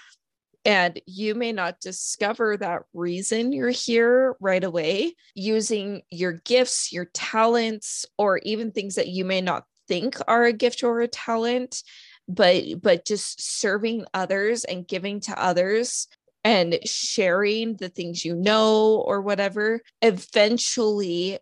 and 0.65 0.99
you 1.05 1.35
may 1.35 1.51
not 1.51 1.79
discover 1.79 2.57
that 2.57 2.81
reason 2.93 3.53
you're 3.53 3.69
here 3.69 4.35
right 4.39 4.63
away 4.63 5.13
using 5.35 6.01
your 6.09 6.33
gifts, 6.33 6.91
your 6.91 7.05
talents, 7.05 8.05
or 8.17 8.39
even 8.39 8.71
things 8.71 8.95
that 8.95 9.07
you 9.07 9.25
may 9.25 9.41
not 9.41 9.65
think 9.87 10.17
are 10.27 10.45
a 10.45 10.53
gift 10.53 10.83
or 10.83 11.01
a 11.01 11.07
talent, 11.07 11.83
but 12.27 12.63
but 12.81 13.05
just 13.05 13.59
serving 13.61 14.05
others 14.15 14.63
and 14.63 14.87
giving 14.87 15.19
to 15.21 15.39
others 15.41 16.07
and 16.43 16.79
sharing 16.83 17.75
the 17.75 17.89
things 17.89 18.25
you 18.25 18.35
know 18.35 19.03
or 19.05 19.21
whatever. 19.21 19.81
Eventually 20.01 21.37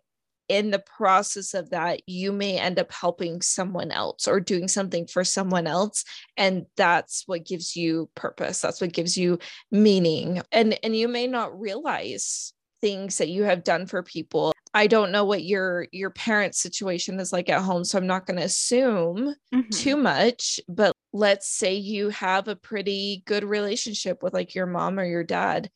in 0.48 0.70
the 0.70 0.78
process 0.78 1.54
of 1.54 1.70
that, 1.70 2.00
you 2.06 2.32
may 2.32 2.58
end 2.58 2.78
up 2.78 2.92
helping 2.92 3.40
someone 3.42 3.90
else 3.90 4.28
or 4.28 4.40
doing 4.40 4.68
something 4.68 5.06
for 5.06 5.24
someone 5.24 5.66
else 5.66 6.04
and 6.36 6.66
that's 6.76 7.24
what 7.26 7.46
gives 7.46 7.76
you 7.76 8.10
purpose 8.14 8.60
that's 8.60 8.80
what 8.80 8.92
gives 8.92 9.16
you 9.16 9.38
meaning 9.70 10.42
and 10.52 10.78
and 10.82 10.96
you 10.96 11.08
may 11.08 11.26
not 11.26 11.58
realize 11.58 12.52
things 12.80 13.18
that 13.18 13.28
you 13.28 13.44
have 13.44 13.64
done 13.64 13.86
for 13.86 14.02
people 14.02 14.52
i 14.74 14.86
don't 14.86 15.12
know 15.12 15.24
what 15.24 15.44
your 15.44 15.86
your 15.92 16.10
parents 16.10 16.60
situation 16.60 17.18
is 17.20 17.32
like 17.32 17.48
at 17.48 17.62
home 17.62 17.84
so 17.84 17.96
i'm 17.98 18.06
not 18.06 18.26
going 18.26 18.38
to 18.38 18.44
assume 18.44 19.34
Mhm. 19.54 19.70
too 19.70 19.96
much 19.96 20.60
but 20.68 20.92
let's 21.12 21.48
say 21.48 21.74
you 21.74 22.08
have 22.10 22.48
a 22.48 22.56
pretty 22.56 23.22
good 23.26 23.44
relationship 23.44 24.22
with 24.22 24.34
like 24.34 24.54
your 24.54 24.66
mom 24.66 24.98
or 24.98 25.04
your 25.04 25.24
dad 25.24 25.70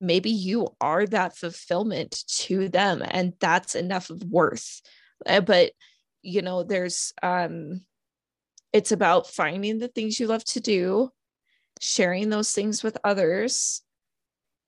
maybe 0.00 0.30
you 0.30 0.68
are 0.80 1.06
that 1.06 1.36
fulfillment 1.36 2.24
to 2.28 2.68
them 2.68 3.02
and 3.04 3.34
that's 3.40 3.74
enough 3.74 4.10
of 4.10 4.22
worth. 4.24 4.80
Uh, 5.26 5.40
but 5.40 5.72
you 6.22 6.42
know 6.42 6.62
there's 6.62 7.12
um 7.22 7.82
it's 8.72 8.92
about 8.92 9.28
finding 9.28 9.78
the 9.78 9.88
things 9.88 10.18
you 10.18 10.26
love 10.26 10.44
to 10.44 10.60
do 10.60 11.10
sharing 11.80 12.30
those 12.30 12.52
things 12.52 12.82
with 12.82 12.96
others 13.04 13.82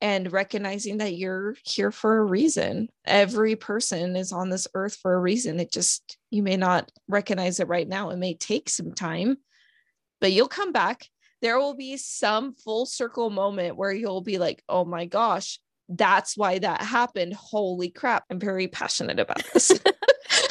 and 0.02 0.30
recognizing 0.32 0.98
that 0.98 1.14
you're 1.14 1.56
here 1.64 1.90
for 1.90 2.18
a 2.18 2.24
reason. 2.24 2.88
Every 3.06 3.56
person 3.56 4.14
is 4.14 4.30
on 4.30 4.50
this 4.50 4.68
earth 4.74 4.98
for 5.00 5.14
a 5.14 5.18
reason. 5.18 5.58
It 5.58 5.72
just 5.72 6.18
you 6.30 6.42
may 6.42 6.56
not 6.56 6.92
recognize 7.08 7.60
it 7.60 7.68
right 7.68 7.88
now. 7.88 8.10
It 8.10 8.18
may 8.18 8.34
take 8.34 8.68
some 8.68 8.92
time 8.92 9.38
but 10.20 10.32
you'll 10.32 10.48
come 10.48 10.72
back 10.72 11.08
there 11.42 11.58
will 11.58 11.74
be 11.74 11.96
some 11.96 12.54
full 12.54 12.86
circle 12.86 13.30
moment 13.30 13.76
where 13.76 13.92
you'll 13.92 14.22
be 14.22 14.38
like 14.38 14.62
oh 14.68 14.84
my 14.84 15.04
gosh 15.04 15.58
that's 15.90 16.36
why 16.36 16.58
that 16.58 16.82
happened 16.82 17.32
holy 17.34 17.88
crap 17.90 18.24
i'm 18.30 18.40
very 18.40 18.66
passionate 18.66 19.20
about 19.20 19.42
this 19.52 19.72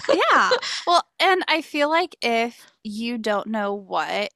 yeah. 0.09 0.49
Well, 0.88 1.03
and 1.19 1.43
I 1.47 1.61
feel 1.61 1.89
like 1.89 2.15
if 2.21 2.65
you 2.83 3.17
don't 3.17 3.47
know 3.47 3.73
what 3.73 4.31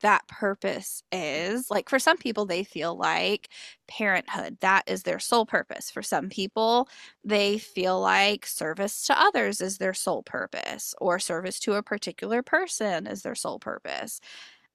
that 0.00 0.28
purpose 0.28 1.02
is. 1.12 1.70
Like 1.70 1.88
for 1.88 1.98
some 1.98 2.18
people, 2.18 2.44
they 2.44 2.62
feel 2.62 2.94
like 2.94 3.48
parenthood, 3.88 4.58
that 4.60 4.82
is 4.86 5.02
their 5.02 5.18
sole 5.18 5.46
purpose. 5.46 5.90
For 5.90 6.02
some 6.02 6.28
people, 6.28 6.90
they 7.24 7.56
feel 7.56 7.98
like 8.00 8.44
service 8.44 9.06
to 9.06 9.18
others 9.18 9.62
is 9.62 9.78
their 9.78 9.94
sole 9.94 10.22
purpose, 10.22 10.94
or 10.98 11.18
service 11.18 11.58
to 11.60 11.74
a 11.74 11.82
particular 11.82 12.42
person 12.42 13.06
is 13.06 13.22
their 13.22 13.34
sole 13.34 13.58
purpose. 13.58 14.20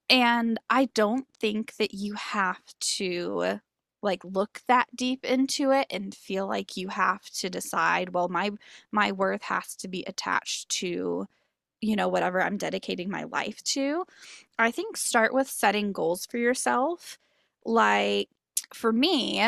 And 0.10 0.60
I 0.70 0.86
don't 0.86 1.28
think 1.40 1.76
that 1.78 1.94
you 1.94 2.14
have 2.16 2.62
to 2.80 3.60
like 4.02 4.24
look 4.24 4.62
that 4.68 4.88
deep 4.96 5.26
into 5.26 5.72
it 5.72 5.86
and 5.90 6.16
feel 6.16 6.48
like 6.48 6.78
you 6.78 6.88
have 6.88 7.30
to 7.30 7.50
decide 7.50 8.14
well 8.14 8.30
my 8.30 8.50
my 8.92 9.12
worth 9.12 9.42
has 9.44 9.76
to 9.76 9.90
be 9.90 10.06
attached 10.08 10.70
to 10.70 11.28
you 11.82 11.96
know 11.96 12.10
whatever 12.10 12.42
I'm 12.42 12.58
dedicating 12.58 13.10
my 13.10 13.26
life 13.26 13.64
to. 13.66 14.06
I 14.60 14.72
think 14.72 14.98
start 14.98 15.34
with 15.34 15.50
setting 15.50 15.94
goals 15.94 16.26
for 16.28 16.38
yourself. 16.38 17.20
Like 17.66 18.30
for 18.74 18.94
me, 18.94 19.44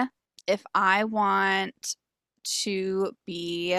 if 0.48 0.64
I 0.76 1.06
want 1.06 1.98
to 2.44 3.14
be 3.26 3.78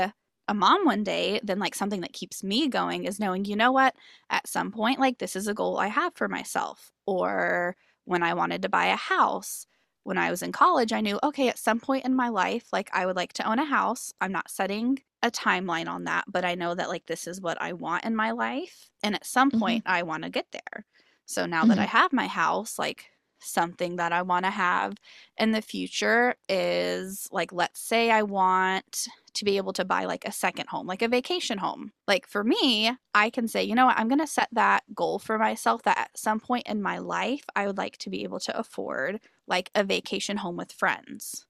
a 0.52 0.54
mom 0.54 0.84
one 0.84 1.04
day, 1.04 1.40
then 1.42 1.58
like 1.58 1.74
something 1.74 2.02
that 2.02 2.12
keeps 2.12 2.44
me 2.44 2.68
going 2.68 3.04
is 3.04 3.18
knowing, 3.20 3.44
you 3.44 3.56
know 3.56 3.72
what, 3.72 3.96
at 4.30 4.46
some 4.46 4.70
point, 4.72 5.00
like 5.00 5.18
this 5.18 5.36
is 5.36 5.48
a 5.48 5.54
goal 5.54 5.78
I 5.78 5.88
have 5.88 6.14
for 6.14 6.28
myself. 6.28 6.92
Or 7.06 7.76
when 8.04 8.22
I 8.22 8.34
wanted 8.34 8.62
to 8.62 8.68
buy 8.68 8.86
a 8.86 8.96
house, 8.96 9.66
when 10.04 10.18
I 10.18 10.30
was 10.30 10.42
in 10.42 10.52
college, 10.52 10.92
I 10.92 11.00
knew, 11.00 11.18
okay, 11.22 11.48
at 11.48 11.58
some 11.58 11.80
point 11.80 12.04
in 12.04 12.14
my 12.14 12.28
life, 12.28 12.66
like 12.72 12.90
I 12.92 13.06
would 13.06 13.16
like 13.16 13.32
to 13.34 13.48
own 13.48 13.58
a 13.58 13.64
house. 13.64 14.12
I'm 14.20 14.32
not 14.32 14.50
setting 14.50 15.00
a 15.22 15.30
timeline 15.30 15.88
on 15.88 16.04
that, 16.04 16.24
but 16.28 16.44
I 16.44 16.54
know 16.56 16.74
that 16.74 16.88
like 16.88 17.06
this 17.06 17.26
is 17.26 17.40
what 17.40 17.60
I 17.62 17.72
want 17.72 18.04
in 18.04 18.16
my 18.16 18.32
life. 18.32 18.90
And 19.02 19.14
at 19.14 19.26
some 19.26 19.50
point, 19.50 19.82
I 19.86 20.02
want 20.02 20.24
to 20.24 20.30
get 20.30 20.46
there. 20.52 20.84
So 21.26 21.46
now 21.46 21.64
Mm-hmm. 21.64 21.70
that 21.70 21.78
I 21.78 21.86
have 21.86 22.12
my 22.12 22.26
house, 22.26 22.78
like 22.78 23.11
something 23.42 23.96
that 23.96 24.12
I 24.12 24.22
want 24.22 24.44
to 24.44 24.50
have 24.50 24.96
in 25.38 25.52
the 25.52 25.62
future 25.62 26.34
is 26.48 27.28
like, 27.32 27.52
let's 27.52 27.80
say 27.80 28.10
I 28.10 28.22
want 28.22 29.06
to 29.34 29.44
be 29.44 29.56
able 29.56 29.72
to 29.74 29.84
buy 29.84 30.04
like 30.04 30.24
a 30.24 30.32
second 30.32 30.68
home, 30.68 30.86
like 30.86 31.02
a 31.02 31.08
vacation 31.08 31.58
home. 31.58 31.92
Like 32.06 32.26
for 32.26 32.44
me, 32.44 32.92
I 33.14 33.30
can 33.30 33.48
say, 33.48 33.62
you 33.62 33.74
know 33.74 33.86
what, 33.86 33.98
I'm 33.98 34.08
going 34.08 34.20
to 34.20 34.26
set 34.26 34.48
that 34.52 34.82
goal 34.94 35.18
for 35.18 35.38
myself 35.38 35.82
that 35.82 35.98
at 35.98 36.18
some 36.18 36.40
point 36.40 36.66
in 36.68 36.82
my 36.82 36.98
life, 36.98 37.44
I 37.56 37.66
would 37.66 37.78
like 37.78 37.96
to 37.98 38.10
be 38.10 38.22
able 38.24 38.40
to 38.40 38.58
afford 38.58 39.20
like 39.46 39.70
a 39.74 39.84
vacation 39.84 40.36
home 40.38 40.56
with 40.56 40.72
friends 40.72 41.46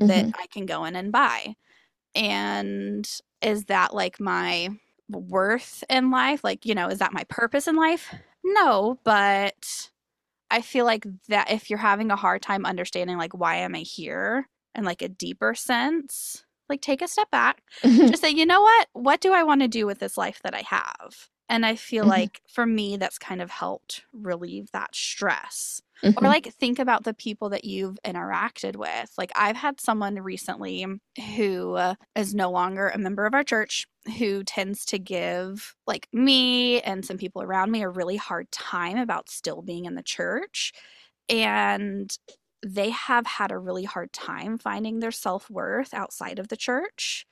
that 0.00 0.28
Mhm. 0.28 0.32
I 0.34 0.46
can 0.48 0.66
go 0.66 0.84
in 0.84 0.96
and 0.96 1.12
buy. 1.12 1.56
And 2.14 3.08
is 3.42 3.66
that 3.66 3.94
like 3.94 4.20
my 4.20 4.70
worth 5.10 5.84
in 5.90 6.10
life? 6.10 6.44
Like, 6.44 6.66
you 6.66 6.74
know, 6.74 6.88
is 6.88 6.98
that 6.98 7.12
my 7.12 7.24
purpose 7.24 7.68
in 7.68 7.76
life? 7.76 8.14
No, 8.44 8.98
but 9.04 9.90
I 10.50 10.62
feel 10.62 10.84
like 10.84 11.06
that 11.28 11.50
if 11.50 11.68
you're 11.70 11.78
having 11.78 12.10
a 12.10 12.16
hard 12.16 12.42
time 12.42 12.64
understanding 12.66 13.18
like 13.18 13.34
why 13.34 13.56
am 13.56 13.74
I 13.74 13.80
here 13.80 14.48
and 14.74 14.86
like 14.86 15.02
a 15.02 15.08
deeper 15.08 15.54
sense, 15.54 16.44
like 16.68 16.80
take 16.80 17.02
a 17.02 17.08
step 17.08 17.30
back. 17.30 17.62
Just 18.06 18.22
say, 18.22 18.30
you 18.30 18.46
know 18.46 18.62
what? 18.62 18.88
What 18.92 19.20
do 19.20 19.32
I 19.32 19.42
want 19.42 19.60
to 19.62 19.68
do 19.68 19.86
with 19.86 19.98
this 19.98 20.16
life 20.16 20.40
that 20.42 20.54
I 20.54 20.62
have? 20.62 21.28
And 21.50 21.64
I 21.64 21.76
feel 21.76 22.04
Mhm. 22.04 22.28
like 22.28 22.42
for 22.48 22.66
me 22.66 22.96
that's 22.98 23.18
kind 23.18 23.40
of 23.40 23.50
helped 23.50 24.04
relieve 24.12 24.70
that 24.72 24.94
stress 24.94 25.80
Mhm. 26.02 26.18
or 26.20 26.28
like 26.28 26.52
think 26.54 26.78
about 26.78 27.04
the 27.04 27.14
people 27.14 27.48
that 27.50 27.64
you've 27.64 27.98
interacted 28.04 28.76
with. 28.76 29.12
Like 29.16 29.32
I've 29.34 29.56
had 29.56 29.80
someone 29.80 30.16
recently 30.16 30.84
who 31.36 31.74
uh, 31.74 31.94
no 32.34 32.50
longer 32.50 32.88
a 32.88 32.98
member 32.98 33.24
of 33.26 33.34
our 33.34 33.44
church 33.44 33.86
who 34.08 34.44
tends 34.44 34.84
to 34.86 34.98
give 34.98 35.74
like 35.86 36.08
me 36.12 36.80
and 36.82 37.04
some 37.04 37.18
people 37.18 37.42
around 37.42 37.70
me 37.70 37.82
a 37.82 37.88
really 37.88 38.16
hard 38.16 38.50
time 38.52 38.98
about 38.98 39.30
still 39.30 39.62
being 39.62 39.84
in 39.86 39.94
the 39.94 40.02
church 40.02 40.72
and 41.28 42.18
they 42.66 42.90
have 42.90 43.26
had 43.26 43.52
a 43.52 43.58
really 43.58 43.84
hard 43.84 44.12
time 44.12 44.58
finding 44.58 44.98
their 45.00 45.12
self-worth 45.12 45.94
outside 45.94 46.38
of 46.38 46.48
the 46.48 46.56
church. 46.56 47.26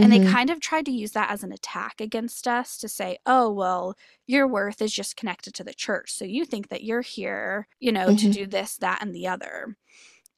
And 0.00 0.12
they 0.12 0.18
Mhm. 0.18 0.20
kind 0.20 0.50
of 0.50 0.60
tried 0.60 0.86
to 0.86 0.92
use 0.92 1.12
that 1.12 1.30
as 1.30 1.42
an 1.44 1.52
attack 1.52 2.00
against 2.00 2.48
us 2.48 2.78
to 2.78 2.88
say, 2.88 3.18
oh, 3.26 3.50
well, 3.52 3.94
your 4.26 4.46
worth 4.46 4.82
is 4.82 4.92
just 4.92 5.16
connected 5.16 5.54
to 5.54 5.64
the 5.64 5.74
church. 5.74 6.12
So 6.12 6.24
you 6.24 6.44
think 6.44 6.68
that 6.68 6.84
you're 6.84 7.02
here, 7.02 7.68
you 7.80 7.92
know, 7.92 8.12
to 8.12 8.28
Mhm. 8.28 8.36
do 8.36 8.46
this, 8.46 8.76
that, 8.78 9.02
and 9.02 9.14
the 9.14 9.28
other. 9.28 9.76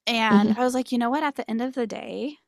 And 0.07 0.53
I 0.57 0.61
was 0.65 0.75
like, 0.75 0.93
you 0.93 0.99
know 0.99 1.11
what? 1.11 1.23
At 1.23 1.37
the 1.37 1.49
end 1.51 1.63
of 1.63 1.75
the 1.75 1.87
day, 1.87 2.39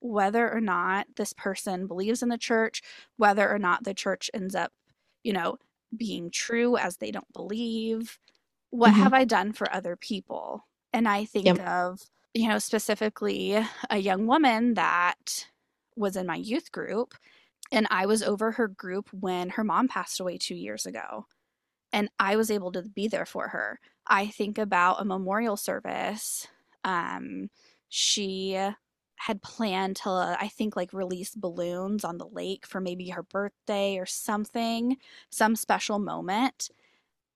whether 0.00 0.52
or 0.52 0.60
not 0.60 1.06
this 1.16 1.32
person 1.32 1.86
believes 1.86 2.22
in 2.22 2.28
the 2.28 2.38
church, 2.38 2.82
whether 3.16 3.50
or 3.50 3.58
not 3.58 3.84
the 3.84 3.94
church 3.94 4.30
ends 4.34 4.54
up, 4.54 4.72
you 5.24 5.32
know, 5.32 5.58
being 5.96 6.30
true 6.30 6.76
as 6.76 6.98
they 6.98 7.10
don't 7.10 7.32
believe, 7.32 8.18
what 8.70 8.94
Mhm. 8.94 8.96
have 8.96 9.14
I 9.14 9.24
done 9.24 9.52
for 9.52 9.72
other 9.72 9.96
people? 9.96 10.66
And 10.92 11.08
I 11.08 11.24
think 11.24 11.54
Yep. 11.54 11.60
of, 11.66 12.00
you 12.34 12.48
know, 12.48 12.58
specifically 12.58 13.58
a 13.90 13.98
young 13.98 14.26
woman 14.26 14.74
that 14.74 15.48
was 15.96 16.16
in 16.16 16.26
my 16.26 16.36
youth 16.36 16.72
group 16.72 17.14
and 17.72 17.86
I 17.90 18.06
was 18.06 18.22
over 18.22 18.52
her 18.52 18.68
group 18.68 19.10
when 19.12 19.50
her 19.50 19.64
mom 19.64 19.88
passed 19.88 20.20
away 20.20 20.38
2 20.38 20.54
years 20.56 20.86
ago 20.86 21.26
and 21.92 22.08
I 22.18 22.36
was 22.36 22.50
able 22.50 22.72
to 22.72 22.82
be 22.82 23.08
there 23.08 23.26
for 23.26 23.48
her. 23.48 23.80
I 24.06 24.26
think 24.28 24.58
about 24.58 25.00
a 25.00 25.04
memorial 25.04 25.56
service. 25.56 26.46
Um, 26.84 27.50
she 27.88 28.54
had 29.18 29.42
planned 29.42 29.96
to, 29.96 30.10
I 30.10 30.48
think, 30.48 30.76
like 30.76 30.92
release 30.92 31.34
balloons 31.34 32.04
on 32.04 32.18
the 32.18 32.26
lake 32.28 32.66
for 32.66 32.80
maybe 32.80 33.08
her 33.10 33.22
birthday 33.22 33.98
or 33.98 34.06
something, 34.06 34.96
some 35.30 35.56
special 35.56 35.98
moment. 35.98 36.70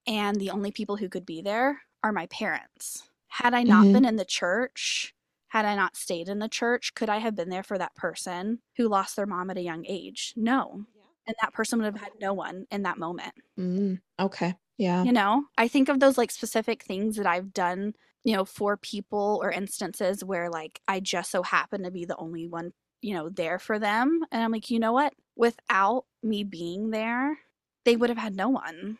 And 0.07 0.41
the 0.41 0.51
only 0.51 0.73
people 0.73 0.97
who 0.97 1.09
could 1.09 1.27
be 1.27 1.43
there 1.43 1.83
are 2.03 2.13
my 2.13 2.27
parents. 2.27 3.09
Had 3.29 3.55
I 3.55 3.63
not 3.63 3.91
Mhm. 3.91 3.93
been 3.93 4.05
in 4.05 4.17
the 4.17 4.25
church, 4.25 5.15
had 5.49 5.65
I 5.65 5.75
not 5.77 5.97
stayed 5.97 6.29
in 6.29 6.39
the 6.39 6.49
church, 6.49 6.95
could 6.95 7.09
I 7.09 7.19
have 7.19 7.35
been 7.37 7.51
there 7.51 7.63
for 7.63 7.79
that 7.79 7.95
person 7.97 8.63
who 8.77 8.89
lost 8.89 9.17
their 9.17 9.27
mom 9.27 9.51
at 9.51 9.59
a 9.59 9.63
young 9.63 9.85
age? 9.87 10.33
No. 10.37 10.87
And 11.27 11.37
that 11.43 11.53
person 11.55 11.79
would 11.81 11.87
have 11.95 12.03
had 12.03 12.13
no 12.21 12.35
one 12.35 12.67
in 12.71 12.83
that 12.83 12.99
moment. 12.99 13.35
Mm, 13.59 14.01
okay. 14.19 14.57
Yeah. 14.77 15.07
You 15.07 15.13
know, 15.13 15.47
I 15.57 15.69
think 15.69 15.89
of 15.89 16.01
those 16.01 16.19
like 16.19 16.31
specific 16.31 16.83
things 16.83 17.17
that 17.17 17.27
I've 17.27 17.53
done, 17.53 17.95
you 18.25 18.35
know, 18.37 18.45
for 18.45 18.77
people 18.77 19.41
or 19.43 19.51
instances 19.51 20.25
where 20.25 20.51
like 20.51 20.81
I 20.89 21.01
just 21.01 21.31
so 21.31 21.43
happen 21.43 21.83
to 21.85 21.91
be 21.91 22.05
the 22.05 22.17
only 22.17 22.47
one, 22.49 22.73
you 23.03 23.15
know, 23.15 23.29
there 23.31 23.59
for 23.59 23.79
them. 23.79 24.25
And 24.31 24.43
I'm 24.43 24.53
like, 24.53 24.71
you 24.71 24.79
know 24.79 24.93
what? 24.93 25.15
Without 25.37 26.07
me 26.23 26.45
being 26.45 26.91
there, 26.91 27.39
they 27.85 27.97
would 27.97 28.11
have 28.11 28.19
had 28.19 28.37
no 28.37 28.49
one. 28.51 28.99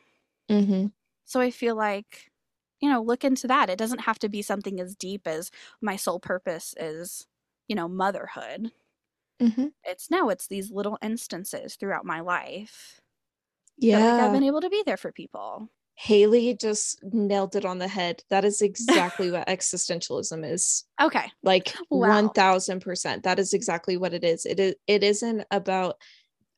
hmm 0.49 0.93
So 1.25 1.41
I 1.41 1.51
feel 1.51 1.77
like, 1.77 2.31
you 2.81 2.89
know, 2.89 3.03
look 3.03 3.25
into 3.25 3.47
that. 3.49 3.71
It 3.71 3.79
doesn't 3.79 4.01
have 4.01 4.19
to 4.21 4.29
be 4.29 4.43
something 4.43 4.81
as 4.81 4.97
deep 4.97 5.27
as 5.27 5.51
my 5.81 5.97
sole 5.97 6.21
purpose 6.21 6.75
is, 6.79 7.27
you 7.69 7.77
know, 7.77 7.89
motherhood. 7.89 8.73
hmm 9.41 9.71
It's 9.85 10.11
no, 10.11 10.29
it's 10.31 10.47
these 10.47 10.71
little 10.71 10.99
instances 11.03 11.77
throughout 11.77 12.05
my 12.05 12.21
life 12.21 13.01
that 13.91 14.01
Yeah. 14.01 14.05
like 14.05 14.19
I've 14.19 14.33
been 14.33 14.45
able 14.45 14.61
to 14.63 14.71
be 14.71 14.83
there 14.85 14.99
for 14.99 15.13
people. 15.13 15.71
Haley 16.03 16.55
just 16.55 16.99
nailed 17.03 17.57
it 17.57 17.67
on 17.67 17.79
the 17.79 17.87
head. 17.87 18.23
That 18.31 18.47
is 18.47 18.63
exactly 18.63 19.31
what 19.31 19.47
existentialism 19.49 20.51
is. 20.51 20.85
Okay. 21.01 21.31
Like 21.43 21.75
Wow. 21.91 22.23
1000%. 22.23 23.23
That 23.25 23.39
is 23.39 23.53
exactly 23.53 23.99
what 23.99 24.15
it 24.15 24.25
is. 24.25 24.47
It 24.47 24.59
is 24.59 24.75
it 24.87 25.05
isn't 25.05 25.45
about 25.51 25.97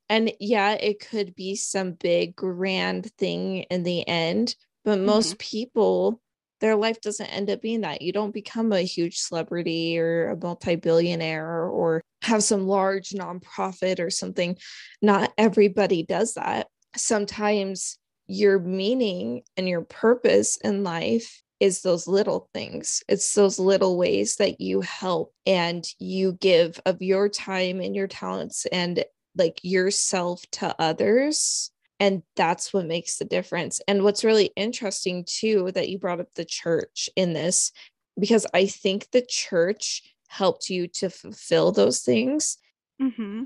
and 0.09 0.33
yeah, 0.39 0.73
it 0.73 1.01
could 1.01 1.35
be 1.35 1.57
some 1.57 1.93
big 1.93 2.37
grand 2.37 3.11
thing 3.19 3.63
in 3.63 3.83
the 3.83 4.07
end, 4.07 4.55
but 4.85 5.01
most 5.01 5.31
mm-hmm. 5.31 5.39
people 5.39 6.21
their 6.61 6.77
life 6.77 7.01
doesn't 7.01 7.27
end 7.27 7.51
up 7.51 7.61
being 7.61 7.81
that. 7.81 8.03
You 8.03 8.13
don't 8.13 8.33
become 8.33 8.71
a 8.71 8.83
huge 8.83 9.19
celebrity 9.19 9.99
or 9.99 10.29
a 10.29 10.37
multi-billionaire 10.37 11.67
or 11.67 12.01
have 12.23 12.45
some 12.45 12.69
large 12.69 13.11
nonprofit 13.11 13.99
or 13.99 14.11
something. 14.11 14.57
Not 15.01 15.33
everybody 15.37 16.05
does 16.05 16.35
that. 16.35 16.69
Sometimes 16.95 17.99
your 18.27 18.59
meaning 18.59 19.43
and 19.57 19.69
your 19.69 19.83
purpose 19.83 20.57
in 20.59 20.85
life 20.85 21.43
is 21.61 21.83
those 21.83 22.09
little 22.09 22.49
things. 22.53 23.03
It's 23.09 23.35
those 23.35 23.59
little 23.59 23.97
ways 23.97 24.37
that 24.37 24.61
you 24.61 24.81
help 24.81 25.33
and 25.47 25.87
you 25.99 26.33
give 26.33 26.81
of 26.87 27.01
your 27.01 27.29
time 27.29 27.81
and 27.81 27.95
your 27.95 28.09
talents 28.09 28.67
and 28.73 29.05
like 29.37 29.61
yourself 29.63 30.43
to 30.53 30.75
others. 30.81 31.71
And 32.01 32.25
that's 32.35 32.73
what 32.73 32.87
makes 32.87 33.19
the 33.19 33.25
difference. 33.25 33.81
And 33.87 34.03
what's 34.03 34.25
really 34.25 34.51
interesting 34.57 35.25
too, 35.25 35.71
that 35.75 35.89
you 35.89 35.99
brought 35.99 36.21
up 36.21 36.35
the 36.35 36.45
church 36.45 37.09
in 37.15 37.33
this, 37.33 37.71
because 38.19 38.45
I 38.53 38.67
think 38.67 39.11
the 39.13 39.25
church 39.25 40.03
helped 40.27 40.69
you 40.69 40.89
to 40.89 41.11
fulfill 41.11 41.71
those 41.71 42.01
things. 42.01 42.59
Mm-hmm. 43.01 43.45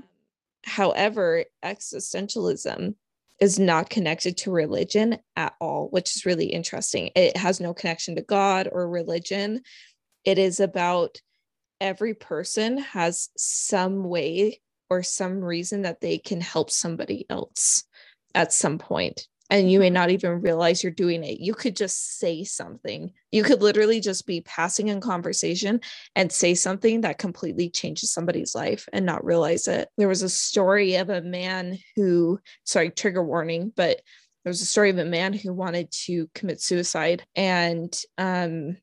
However, 0.63 1.45
existentialism 1.63 2.95
is 3.39 3.59
not 3.59 3.89
connected 3.89 4.37
to 4.37 4.51
religion 4.51 5.19
at 5.35 5.53
all, 5.59 5.87
which 5.89 6.15
is 6.15 6.25
really 6.25 6.47
interesting. 6.47 7.11
It 7.15 7.37
has 7.37 7.59
no 7.59 7.73
connection 7.73 8.15
to 8.15 8.21
God 8.21 8.67
or 8.71 8.89
religion. 8.89 9.61
It 10.23 10.37
is 10.37 10.59
about 10.59 11.21
every 11.79 12.13
person 12.13 12.79
has 12.79 13.29
some 13.37 14.03
way 14.03 14.61
or 14.89 15.03
some 15.03 15.43
reason 15.43 15.83
that 15.83 16.01
they 16.01 16.17
can 16.17 16.41
help 16.41 16.71
somebody 16.71 17.25
else 17.29 17.83
at 18.33 18.53
some 18.53 18.79
point. 18.79 19.27
And 19.49 19.71
you 19.71 19.79
may 19.79 19.89
Mhm. 19.89 19.93
not 19.93 20.09
even 20.11 20.41
realize 20.41 20.83
you're 20.83 20.91
doing 20.91 21.23
it. 21.23 21.39
You 21.39 21.53
could 21.53 21.75
just 21.75 22.19
say 22.19 22.43
something. 22.43 23.13
You 23.31 23.43
could 23.43 23.61
literally 23.61 23.99
just 23.99 24.25
be 24.25 24.41
passing 24.41 24.89
in 24.89 24.99
conversation 25.01 25.81
and 26.15 26.31
say 26.31 26.53
something 26.55 27.01
that 27.01 27.17
completely 27.17 27.69
changes 27.69 28.11
somebody's 28.11 28.55
life 28.55 28.87
and 28.91 29.05
not 29.05 29.23
realize 29.23 29.67
it. 29.67 29.89
There 29.97 30.07
was 30.07 30.21
a 30.23 30.29
story 30.29 30.95
of 30.95 31.09
a 31.09 31.21
man 31.21 31.79
who, 31.95 32.39
sorry, 32.65 32.89
trigger 32.91 33.23
warning, 33.23 33.71
but 33.75 34.01
there 34.43 34.49
was 34.51 34.61
a 34.61 34.65
story 34.65 34.89
of 34.89 34.97
a 34.97 35.05
man 35.05 35.33
who 35.33 35.53
wanted 35.53 35.91
to 36.05 36.29
commit 36.33 36.61
suicide 36.61 37.25
and 37.35 38.01
um, 38.17 38.77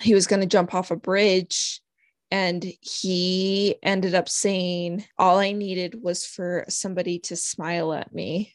he 0.00 0.14
was 0.14 0.26
going 0.26 0.40
to 0.40 0.46
jump 0.46 0.74
off 0.74 0.90
a 0.90 0.96
bridge 0.96 1.80
and 2.30 2.64
he 2.82 3.76
ended 3.82 4.14
up 4.14 4.28
saying 4.28 5.04
all 5.16 5.38
i 5.38 5.52
needed 5.52 6.00
was 6.00 6.26
for 6.26 6.64
somebody 6.68 7.18
to 7.18 7.34
smile 7.36 7.92
at 7.92 8.14
me 8.14 8.54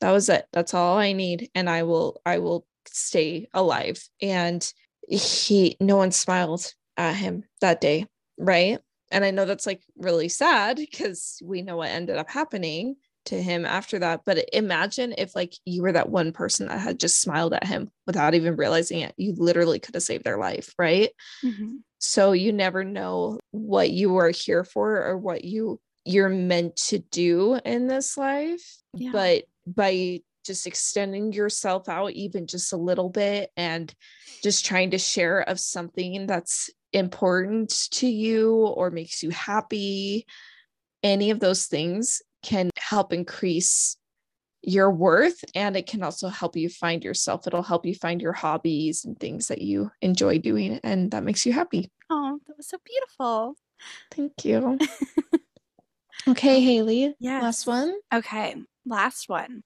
that 0.00 0.10
was 0.12 0.28
it. 0.28 0.46
That's 0.52 0.74
all 0.74 0.96
i 0.98 1.12
need 1.12 1.50
and 1.54 1.68
i 1.68 1.82
will 1.82 2.20
i 2.26 2.38
will 2.38 2.66
stay 2.86 3.48
alive. 3.52 4.02
And 4.22 4.70
he 5.08 5.76
no 5.80 5.96
one 5.96 6.10
smiled 6.10 6.72
at 6.96 7.14
him 7.14 7.44
that 7.60 7.80
day 7.80 8.06
right? 8.38 8.78
And 9.10 9.24
i 9.24 9.30
know 9.30 9.44
that's 9.44 9.66
like 9.66 9.82
really 9.96 10.28
sad 10.28 10.76
because 10.76 11.40
we 11.44 11.62
know 11.62 11.76
what 11.78 11.90
ended 11.90 12.16
up 12.16 12.28
happening 12.30 12.96
to 13.24 13.42
him 13.42 13.66
after 13.66 13.98
that 13.98 14.22
but 14.24 14.48
imagine 14.54 15.14
if 15.18 15.34
like 15.34 15.52
you 15.66 15.82
were 15.82 15.92
that 15.92 16.08
one 16.08 16.32
person 16.32 16.68
that 16.68 16.78
had 16.80 16.98
just 17.00 17.20
smiled 17.20 17.52
at 17.52 17.66
him 17.66 17.90
without 18.06 18.34
even 18.34 18.56
realizing 18.56 19.00
it. 19.00 19.12
You 19.18 19.34
literally 19.36 19.78
could 19.80 19.94
have 19.94 20.02
saved 20.02 20.24
their 20.24 20.38
life 20.38 20.72
right? 20.78 21.10
Mhm. 21.44 21.78
so 21.98 22.32
you 22.32 22.52
never 22.52 22.84
know 22.84 23.38
what 23.50 23.90
you 23.90 24.16
are 24.16 24.30
here 24.30 24.64
for 24.64 25.02
or 25.04 25.18
what 25.18 25.44
you 25.44 25.80
you're 26.04 26.28
meant 26.30 26.76
to 26.76 26.98
do 27.00 27.58
in 27.66 27.86
this 27.86 28.16
life 28.16 28.78
Yeah. 28.94 29.10
but 29.12 29.44
by 29.74 30.20
just 30.44 30.66
extending 30.66 31.32
yourself 31.32 31.88
out 31.88 32.12
even 32.12 32.46
just 32.46 32.72
a 32.72 32.76
little 32.76 33.10
bit 33.10 33.50
and 33.56 33.94
just 34.42 34.64
trying 34.64 34.90
to 34.90 34.98
share 34.98 35.40
of 35.40 35.60
something 35.60 36.26
that's 36.26 36.70
important 36.92 37.70
to 37.90 38.06
you 38.08 38.54
or 38.54 38.90
makes 38.90 39.22
you 39.22 39.30
happy 39.30 40.24
any 41.02 41.30
of 41.30 41.38
those 41.40 41.66
things 41.66 42.22
can 42.42 42.70
help 42.78 43.12
increase 43.12 43.96
your 44.62 44.90
worth 44.90 45.38
and 45.54 45.76
it 45.76 45.86
can 45.86 46.02
also 46.02 46.28
help 46.28 46.56
you 46.56 46.68
find 46.68 47.04
yourself 47.04 47.46
it'll 47.46 47.62
help 47.62 47.84
you 47.84 47.94
find 47.94 48.22
your 48.22 48.32
hobbies 48.32 49.04
and 49.04 49.20
things 49.20 49.48
that 49.48 49.60
you 49.60 49.90
enjoy 50.00 50.38
doing 50.38 50.80
and 50.82 51.10
that 51.10 51.22
makes 51.22 51.44
you 51.44 51.52
happy 51.52 51.90
Oh, 52.10 52.38
that 52.46 52.56
was 52.56 52.68
so 52.68 52.78
beautiful. 52.84 53.54
Thank 54.10 54.44
you. 54.44 54.78
okay, 56.28 56.60
Haley. 56.60 57.14
Yes. 57.20 57.42
Last 57.42 57.66
one. 57.66 57.94
Okay, 58.12 58.56
last 58.88 59.28
one. 59.28 59.62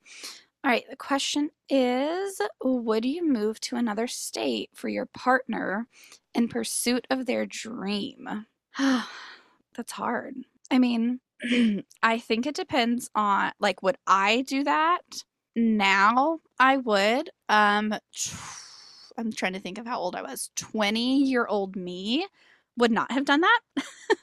All 0.65 0.71
right, 0.71 0.85
the 0.89 0.97
question 0.97 1.51
is 1.69 2.41
Would 2.63 3.05
you 3.05 3.27
move 3.29 3.61
to 3.63 3.77
another 3.77 4.07
state 4.07 4.71
for 4.75 4.89
your 4.89 5.07
partner 5.07 5.89
in 6.35 6.49
pursuit 6.49 7.07
of 7.11 7.27
their 7.27 7.47
dream? 7.47 8.47
That's 8.79 9.93
hard. 9.93 10.35
I 10.71 10.79
mean, 10.79 11.21
I 12.03 12.19
think 12.19 12.47
it 12.47 12.55
depends 12.55 13.11
on 13.15 13.53
like 13.61 13.83
would 13.83 13.97
I 14.07 14.43
do 14.43 14.65
that? 14.65 15.25
Now 15.57 16.41
I 16.59 16.79
would. 16.79 17.31
Um 17.49 17.95
I'm 19.19 19.33
trying 19.33 19.53
to 19.55 19.61
think 19.61 19.79
of 19.79 19.87
how 19.87 19.99
old 19.99 20.17
I 20.17 20.23
was. 20.23 20.51
20 20.57 21.25
year 21.25 21.47
old 21.47 21.77
me 21.77 22.27
would 22.77 22.91
not 22.91 23.11
have 23.13 23.25
done 23.25 23.43
that. 23.43 23.61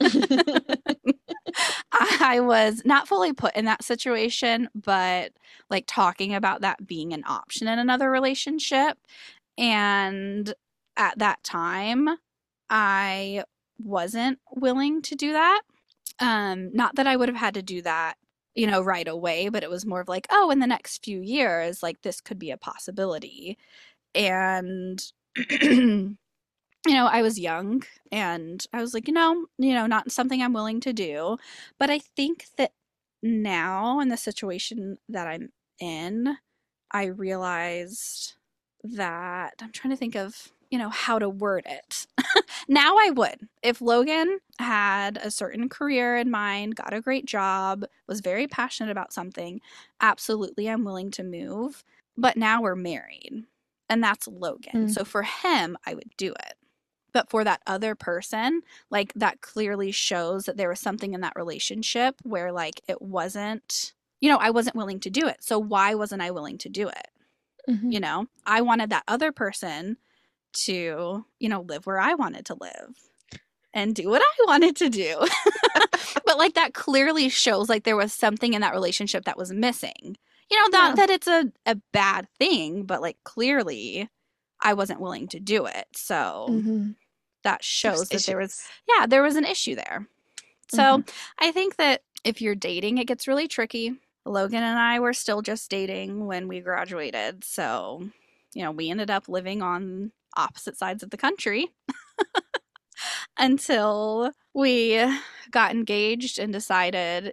I 2.20 2.40
was 2.40 2.82
not 2.84 3.08
fully 3.08 3.32
put 3.34 3.54
in 3.54 3.66
that 3.66 3.84
situation, 3.84 4.68
but 4.74 5.32
like 5.68 5.84
talking 5.86 6.34
about 6.34 6.62
that 6.62 6.86
being 6.86 7.12
an 7.12 7.24
option 7.26 7.68
in 7.68 7.78
another 7.78 8.10
relationship. 8.10 8.96
And 9.58 10.52
at 10.96 11.18
that 11.18 11.42
time, 11.44 12.08
I 12.70 13.44
wasn't 13.78 14.38
willing 14.50 15.02
to 15.02 15.14
do 15.14 15.32
that. 15.34 15.60
Um, 16.20 16.70
not 16.72 16.96
that 16.96 17.06
I 17.06 17.16
would 17.16 17.28
have 17.28 17.36
had 17.36 17.54
to 17.54 17.62
do 17.62 17.82
that, 17.82 18.14
you 18.54 18.66
know, 18.66 18.80
right 18.82 19.08
away, 19.08 19.50
but 19.50 19.62
it 19.62 19.70
was 19.70 19.84
more 19.84 20.00
of 20.00 20.08
like, 20.08 20.26
oh, 20.30 20.50
in 20.50 20.60
the 20.60 20.66
next 20.66 21.04
few 21.04 21.20
years, 21.20 21.82
like 21.82 22.00
this 22.02 22.20
could 22.22 22.38
be 22.38 22.50
a 22.50 22.56
possibility. 22.56 23.58
And 24.14 25.02
you 26.86 26.94
know, 26.94 27.06
I 27.06 27.22
was 27.22 27.38
young 27.38 27.82
and 28.10 28.64
I 28.72 28.80
was 28.80 28.94
like, 28.94 29.06
you 29.06 29.14
know, 29.14 29.46
you 29.58 29.74
know, 29.74 29.86
not 29.86 30.10
something 30.10 30.42
I'm 30.42 30.52
willing 30.52 30.80
to 30.80 30.92
do. 30.92 31.36
But 31.78 31.90
I 31.90 31.98
think 31.98 32.46
that 32.56 32.72
now 33.22 34.00
in 34.00 34.08
the 34.08 34.16
situation 34.16 34.98
that 35.08 35.26
I'm 35.26 35.50
in, 35.78 36.36
I 36.90 37.04
realized 37.06 38.34
that 38.82 39.54
I'm 39.60 39.72
trying 39.72 39.90
to 39.90 39.96
think 39.96 40.16
of, 40.16 40.52
you 40.70 40.78
know, 40.78 40.88
how 40.88 41.18
to 41.18 41.28
word 41.28 41.66
it. 41.66 42.06
now 42.68 42.96
I 42.96 43.10
would. 43.10 43.46
If 43.62 43.82
Logan 43.82 44.38
had 44.58 45.18
a 45.18 45.30
certain 45.30 45.68
career 45.68 46.16
in 46.16 46.30
mind, 46.30 46.76
got 46.76 46.94
a 46.94 47.00
great 47.02 47.26
job, 47.26 47.84
was 48.08 48.20
very 48.20 48.46
passionate 48.46 48.90
about 48.90 49.12
something, 49.12 49.60
absolutely 50.00 50.68
I'm 50.68 50.84
willing 50.84 51.10
to 51.12 51.22
move. 51.22 51.84
But 52.16 52.36
now 52.36 52.62
we're 52.62 52.76
married 52.76 53.44
and 53.90 54.02
that's 54.02 54.28
Logan. 54.28 54.86
Mm. 54.86 54.90
So 54.90 55.04
for 55.04 55.22
him, 55.22 55.76
I 55.84 55.94
would 55.94 56.10
do 56.16 56.32
it. 56.32 56.54
But 57.12 57.30
for 57.30 57.44
that 57.44 57.60
other 57.66 57.94
person, 57.94 58.62
like 58.90 59.12
that 59.14 59.40
clearly 59.40 59.90
shows 59.92 60.44
that 60.44 60.56
there 60.56 60.68
was 60.68 60.80
something 60.80 61.12
in 61.14 61.20
that 61.22 61.34
relationship 61.36 62.16
where 62.22 62.52
like 62.52 62.80
it 62.88 63.00
wasn't, 63.02 63.92
you 64.20 64.28
know, 64.30 64.38
I 64.38 64.50
wasn't 64.50 64.76
willing 64.76 65.00
to 65.00 65.10
do 65.10 65.26
it. 65.26 65.38
So 65.42 65.58
why 65.58 65.94
wasn't 65.94 66.22
I 66.22 66.30
willing 66.30 66.58
to 66.58 66.68
do 66.68 66.88
it? 66.88 67.08
Mhm. 67.68 67.92
You 67.92 68.00
know, 68.00 68.26
I 68.46 68.60
wanted 68.62 68.90
that 68.90 69.04
other 69.08 69.32
person 69.32 69.96
to, 70.64 71.24
you 71.38 71.48
know, 71.48 71.60
live 71.62 71.86
where 71.86 72.00
I 72.00 72.14
wanted 72.14 72.46
to 72.46 72.56
live 72.60 72.96
and 73.72 73.94
do 73.94 74.08
what 74.08 74.22
I 74.22 74.44
wanted 74.46 74.76
to 74.76 74.88
do. 74.88 75.16
but 76.26 76.38
like 76.38 76.54
that 76.54 76.74
clearly 76.74 77.28
shows 77.28 77.68
like 77.68 77.84
there 77.84 77.96
was 77.96 78.12
something 78.12 78.54
in 78.54 78.60
that 78.62 78.72
relationship 78.74 79.24
that 79.24 79.38
was 79.38 79.52
missing. 79.52 80.16
You 80.50 80.56
know, 80.56 80.78
not 80.78 80.90
Yeah. 80.90 80.94
that 81.06 81.10
it's 81.10 81.28
a, 81.28 81.52
a 81.66 81.76
bad 81.92 82.26
thing, 82.38 82.84
but 82.84 83.00
like 83.00 83.16
clearly 83.24 84.08
I 84.60 84.74
wasn't 84.74 85.00
willing 85.00 85.28
to 85.28 85.40
do 85.40 85.66
it. 85.66 85.86
So 85.94 86.46
Mhm. 86.50 86.96
That 87.42 87.64
shows 87.64 88.08
that 88.08 88.22
there 88.22 88.38
was 88.38 88.62
yeah, 88.88 89.06
there 89.06 89.22
was 89.22 89.36
an 89.36 89.44
issue 89.44 89.74
there. 89.74 90.06
So 90.68 90.82
mm-hmm. 90.82 91.10
I 91.38 91.52
think 91.52 91.76
that 91.76 92.02
if 92.24 92.40
you're 92.40 92.54
dating, 92.54 92.98
it 92.98 93.06
gets 93.06 93.26
really 93.26 93.48
tricky. 93.48 93.94
Logan 94.24 94.62
and 94.62 94.78
I 94.78 95.00
were 95.00 95.12
still 95.12 95.42
just 95.42 95.70
dating 95.70 96.26
when 96.26 96.46
we 96.46 96.60
graduated. 96.60 97.44
So, 97.44 98.08
you 98.54 98.62
know, 98.62 98.70
we 98.70 98.90
ended 98.90 99.10
up 99.10 99.28
living 99.28 99.62
on 99.62 100.12
opposite 100.36 100.76
sides 100.76 101.02
of 101.02 101.10
the 101.10 101.16
country 101.16 101.68
until 103.38 104.32
we 104.54 105.02
got 105.50 105.72
engaged 105.72 106.38
and 106.38 106.52
decided, 106.52 107.32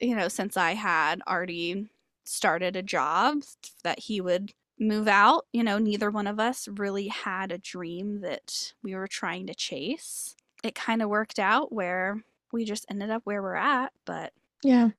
you 0.00 0.16
know, 0.16 0.28
since 0.28 0.56
I 0.56 0.74
had 0.74 1.22
already 1.26 1.88
started 2.24 2.76
a 2.76 2.82
job, 2.82 3.42
that 3.84 4.00
he 4.00 4.20
would 4.20 4.52
move 4.78 5.08
out. 5.08 5.46
You 5.52 5.62
know, 5.64 5.78
neither 5.78 6.10
one 6.10 6.26
of 6.26 6.40
us 6.40 6.68
really 6.68 7.08
had 7.08 7.52
a 7.52 7.58
dream 7.58 8.20
that 8.22 8.72
we 8.82 8.94
were 8.94 9.06
trying 9.08 9.46
to 9.46 9.54
chase. 9.54 10.34
It 10.62 10.74
kind 10.74 11.02
of 11.02 11.08
worked 11.08 11.38
out 11.38 11.72
where 11.72 12.22
we 12.52 12.64
just 12.64 12.86
ended 12.90 13.10
up 13.10 13.22
where 13.24 13.42
we're 13.42 13.54
at. 13.54 13.92
But 14.04 14.32
Yeah. 14.62 14.90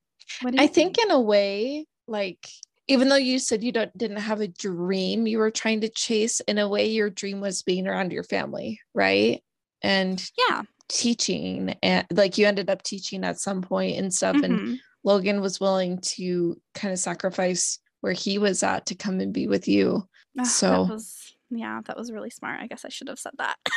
what 0.41 0.51
do 0.51 0.57
you 0.57 0.63
I 0.63 0.67
think 0.67 0.97
in 0.97 1.11
a 1.11 1.19
way, 1.19 1.87
like 2.07 2.47
even 2.87 3.09
though 3.09 3.15
you 3.15 3.39
said 3.39 3.63
you 3.63 3.71
don't 3.71 3.95
didn't 3.97 4.17
have 4.17 4.41
a 4.41 4.47
dream 4.47 5.25
you 5.25 5.39
were 5.39 5.51
trying 5.51 5.81
to 5.81 5.89
chase, 5.89 6.39
in 6.41 6.57
a 6.59 6.67
way 6.69 6.85
your 6.87 7.09
dream 7.09 7.41
was 7.41 7.63
being 7.63 7.87
around 7.87 8.11
your 8.11 8.23
family, 8.23 8.79
right? 8.93 9.41
And 9.81 10.23
yeah. 10.49 10.61
teaching 10.87 11.75
and 11.81 12.05
like 12.11 12.37
you 12.37 12.45
ended 12.45 12.69
up 12.69 12.83
teaching 12.83 13.23
at 13.23 13.39
some 13.39 13.61
point 13.61 13.97
and 13.97 14.13
stuff. 14.13 14.35
And 14.43 14.59
mhm. 14.59 14.79
Logan 15.03 15.41
was 15.41 15.59
willing 15.59 15.99
to 16.01 16.59
kind 16.73 16.91
of 16.91 16.99
sacrifice 16.99 17.79
where 18.05 18.13
he 18.13 18.37
was 18.37 18.61
at 18.61 18.85
to 18.85 18.93
come 18.93 19.19
and 19.19 19.33
be 19.33 19.47
with 19.47 19.67
you. 19.67 20.07
Ah, 20.37 20.41
Ugh, 20.41 20.45
so- 20.45 20.85
that 20.85 20.93
was 20.93 21.33
yeah, 21.49 21.81
that 21.85 21.97
was 21.97 22.11
really 22.11 22.29
smart. 22.29 22.61
I 22.61 22.67
guess 22.67 22.85
I 22.85 22.89
should 22.89 23.07
have 23.07 23.17
said 23.17 23.33
that. 23.39 23.55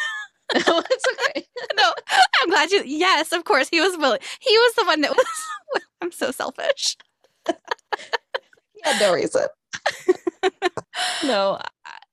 oh, 0.66 0.82
it's 0.90 1.04
okay. 1.12 1.46
no, 1.76 1.92
I'm 2.42 2.50
glad 2.50 2.70
you. 2.70 2.82
Yes, 2.84 3.32
of 3.32 3.44
course, 3.44 3.68
he 3.70 3.80
was 3.80 3.96
willing. 3.96 4.20
He 4.40 4.56
was 4.56 4.74
the 4.74 4.84
one 4.84 5.00
that 5.00 5.16
was. 5.16 5.82
I'm 6.02 6.12
so 6.12 6.30
selfish. 6.30 6.96
Yeah, 7.46 8.98
no 9.00 9.12
reason. 9.14 9.46
no, 11.24 11.60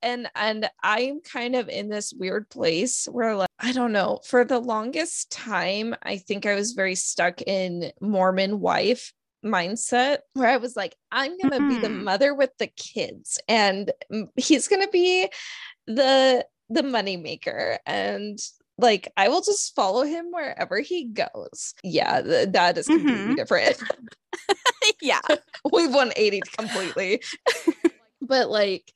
and 0.01 0.29
and 0.35 0.69
I'm 0.83 1.19
kind 1.21 1.55
of 1.55 1.67
in 1.69 1.89
this 1.89 2.13
weird 2.13 2.49
place 2.49 3.07
where 3.11 3.35
like 3.35 3.49
I 3.59 3.73
don't 3.73 3.91
know. 3.91 4.19
For 4.25 4.45
the 4.45 4.59
longest 4.59 5.31
time, 5.31 5.95
I 6.01 6.17
think 6.17 6.45
I 6.45 6.55
was 6.55 6.73
very 6.73 6.95
stuck 6.95 7.41
in 7.41 7.91
Mormon 8.01 8.59
wife 8.61 9.13
mindset 9.45 10.19
where 10.33 10.49
I 10.49 10.57
was 10.57 10.75
like, 10.75 10.95
I'm 11.11 11.37
gonna 11.37 11.61
be 11.61 11.77
the 11.77 11.87
Mhm. 11.89 12.03
mother 12.03 12.33
with 12.33 12.51
the 12.57 12.67
kids, 12.67 13.39
and 13.47 13.91
he's 14.35 14.67
gonna 14.67 14.89
be 14.89 15.29
the 15.87 16.45
the 16.69 16.83
money 16.83 17.15
maker 17.15 17.77
and 17.85 18.39
like 18.79 19.11
I 19.15 19.29
will 19.29 19.41
just 19.41 19.75
follow 19.75 20.03
him 20.03 20.31
wherever 20.31 20.79
he 20.79 21.05
goes. 21.05 21.75
Yeah, 21.83 22.21
th- 22.21 22.49
that 22.53 22.77
is 22.77 22.87
completely 22.87 23.33
Mhm. 23.33 23.35
different. 23.35 23.83
yeah. 25.01 25.21
We've 25.71 25.93
180 25.93 26.41
completely. 26.57 27.21
but 28.21 28.49
like 28.49 28.91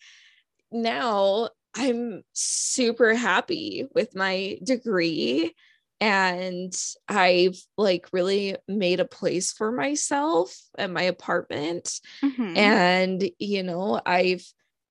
now 0.72 1.50
I'm 1.76 2.24
super 2.34 3.14
happy 3.14 3.88
with 3.93 4.16
my 4.16 4.58
degree 4.64 5.54
and 6.02 6.74
I've 7.08 7.62
like 7.78 8.08
really 8.14 8.56
made 8.68 9.00
a 9.00 9.06
place 9.06 9.52
for 9.52 9.72
myself 9.72 10.56
at 10.78 10.91
my 10.91 11.04
apartment. 11.04 12.00
Mm-hmm. 12.24 12.58
And, 12.58 13.30
you 13.38 13.64
know, 13.64 14.00
I've, 14.06 14.45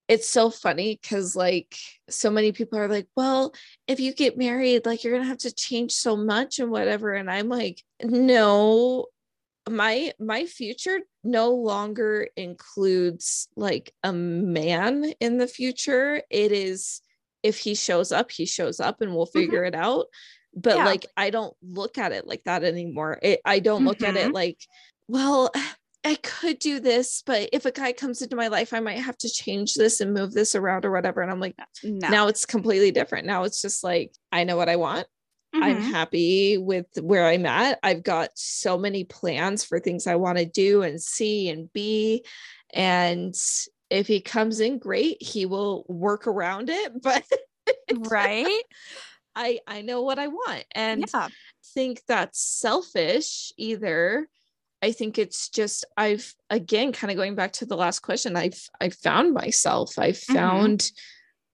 it's 0.06 0.28
so 0.28 0.50
funny 0.50 0.98
because 1.00 1.34
like 1.34 1.76
so 2.08 2.30
many 2.30 2.52
people 2.52 2.78
are 2.78 2.88
like, 2.88 3.08
well, 3.16 3.54
if 3.86 4.00
you 4.00 4.14
get 4.14 4.38
married, 4.38 4.86
like 4.86 5.02
you're 5.02 5.12
going 5.12 5.22
to 5.22 5.28
have 5.28 5.38
to 5.38 5.54
change 5.54 5.92
so 5.92 6.16
much 6.16 6.58
and 6.58 6.70
whatever. 6.70 7.12
And 7.12 7.30
I'm 7.30 7.48
like, 7.48 7.82
no, 8.02 9.06
my 9.68 10.12
my 10.18 10.46
future 10.46 11.00
no 11.24 11.50
longer 11.50 12.28
includes 12.36 13.48
like 13.56 13.92
a 14.02 14.12
man 14.12 15.12
in 15.20 15.36
the 15.36 15.46
future 15.46 16.22
it 16.30 16.52
is 16.52 17.02
if 17.42 17.58
he 17.58 17.74
shows 17.74 18.10
up 18.10 18.30
he 18.30 18.46
shows 18.46 18.80
up 18.80 19.00
and 19.00 19.14
we'll 19.14 19.26
mm-hmm. 19.26 19.40
figure 19.40 19.64
mm-hmm. 19.64 19.74
it 19.74 19.78
out 19.78 20.06
but 20.60 20.76
yeah. 20.76 20.84
like 20.84 21.06
i 21.16 21.30
don't 21.30 21.54
look 21.62 21.98
at 21.98 22.12
it 22.12 22.26
like 22.26 22.42
that 22.44 22.64
anymore 22.64 23.18
it, 23.22 23.40
i 23.44 23.58
don't 23.58 23.84
look 23.84 23.98
mm-hmm. 23.98 24.16
at 24.16 24.16
it 24.16 24.26
mm-hmm. 24.26 24.34
like 24.34 24.58
well 25.08 25.50
i 26.04 26.14
could 26.16 26.58
do 26.58 26.78
this 26.78 27.22
but 27.26 27.50
if 27.52 27.66
a 27.66 27.72
guy 27.72 27.92
comes 27.92 28.22
into 28.22 28.36
my 28.36 28.48
life 28.48 28.72
i 28.72 28.80
might 28.80 28.98
have 28.98 29.18
to 29.18 29.28
change 29.28 29.74
this 29.74 30.00
and 30.00 30.14
move 30.14 30.32
this 30.32 30.54
around 30.54 30.84
or 30.84 30.92
whatever 30.92 31.20
and 31.20 31.30
i'm 31.30 31.40
like 31.40 31.56
no. 31.82 32.08
now 32.08 32.28
it's 32.28 32.46
completely 32.46 32.92
different 32.92 33.26
now 33.26 33.42
it's 33.42 33.60
just 33.60 33.82
like 33.82 34.12
i 34.30 34.44
know 34.44 34.56
what 34.56 34.68
i 34.68 34.76
want 34.76 35.06
Mm-hmm. 35.54 35.62
I'm 35.62 35.80
happy 35.80 36.58
with 36.58 36.86
where 37.00 37.26
I'm 37.26 37.46
at. 37.46 37.78
I've 37.82 38.02
got 38.02 38.30
so 38.34 38.76
many 38.76 39.04
plans 39.04 39.64
for 39.64 39.80
things 39.80 40.06
I 40.06 40.16
want 40.16 40.36
to 40.36 40.44
do 40.44 40.82
and 40.82 41.00
see 41.00 41.48
and 41.48 41.72
be. 41.72 42.24
And 42.74 43.34
if 43.88 44.06
he 44.06 44.20
comes 44.20 44.60
in, 44.60 44.78
great, 44.78 45.22
he 45.22 45.46
will 45.46 45.84
work 45.88 46.26
around 46.26 46.68
it. 46.68 46.92
But 47.02 47.24
right. 48.10 48.62
I 49.34 49.60
I 49.66 49.82
know 49.82 50.02
what 50.02 50.18
I 50.18 50.28
want. 50.28 50.64
And 50.72 51.04
yeah. 51.12 51.28
think 51.74 52.02
that's 52.06 52.40
selfish 52.40 53.52
either. 53.56 54.28
I 54.80 54.92
think 54.92 55.18
it's 55.18 55.48
just 55.48 55.84
I've 55.96 56.34
again 56.50 56.92
kind 56.92 57.10
of 57.10 57.16
going 57.16 57.34
back 57.34 57.52
to 57.54 57.66
the 57.66 57.76
last 57.76 58.00
question. 58.00 58.36
I've 58.36 58.68
I 58.80 58.90
found 58.90 59.34
myself. 59.34 59.98
I 59.98 60.10
mm-hmm. 60.10 60.34
found 60.34 60.78
mm-hmm 60.80 60.96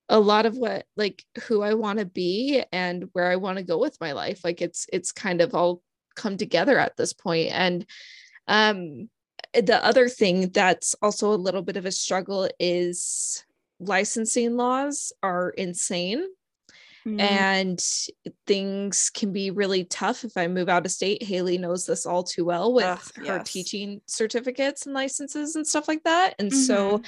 a 0.09 0.21
lot 0.21 0.47
of 0.47 0.57
what 0.57 0.87
like 0.97 1.25
who 1.45 1.63
I 1.63 1.75
want 1.75 1.99
to 1.99 2.05
be 2.05 2.63
and 2.73 3.09
where 3.13 3.31
I 3.31 3.37
want 3.37 3.59
to 3.59 3.65
go 3.65 3.79
with 3.79 4.01
my 4.01 4.13
life. 4.13 4.45
Like 4.45 4.61
it's 4.61 4.87
it's 4.93 5.13
kind 5.13 5.41
of 5.41 5.55
all 5.55 5.83
come 6.15 6.37
together 6.37 6.79
at 6.79 6.97
this 6.97 7.13
point. 7.13 7.51
And 7.53 7.87
um 8.47 9.09
the 9.53 9.85
other 9.85 10.09
thing 10.09 10.51
that's 10.51 10.95
also 11.01 11.33
a 11.33 11.37
little 11.37 11.63
bit 11.63 11.77
of 11.77 11.87
a 11.87 11.93
struggle 11.93 12.49
is 12.59 13.45
licensing 13.81 14.57
laws 14.57 15.13
are 15.23 15.51
insane. 15.51 16.27
Mm-hmm. 17.07 17.21
And 17.21 17.85
things 18.47 19.11
can 19.11 19.33
be 19.33 19.51
really 19.51 19.85
tough 19.85 20.25
if 20.25 20.37
I 20.37 20.47
move 20.47 20.69
out 20.69 20.87
of 20.87 20.93
state. 20.93 21.23
Haley 21.23 21.59
knows 21.59 21.87
this 21.87 22.07
all 22.07 22.23
too 22.23 22.45
well 22.45 22.73
with 22.73 22.85
Ugh, 22.85 23.13
her 23.17 23.25
yes. 23.25 23.53
teaching 23.53 24.01
certificates 24.07 24.87
and 24.87 24.95
licenses 24.95 25.57
and 25.57 25.67
stuff 25.67 25.89
like 25.89 26.03
that. 26.05 26.35
And 26.39 26.51
mm-hmm. 26.51 26.61
so 26.61 27.03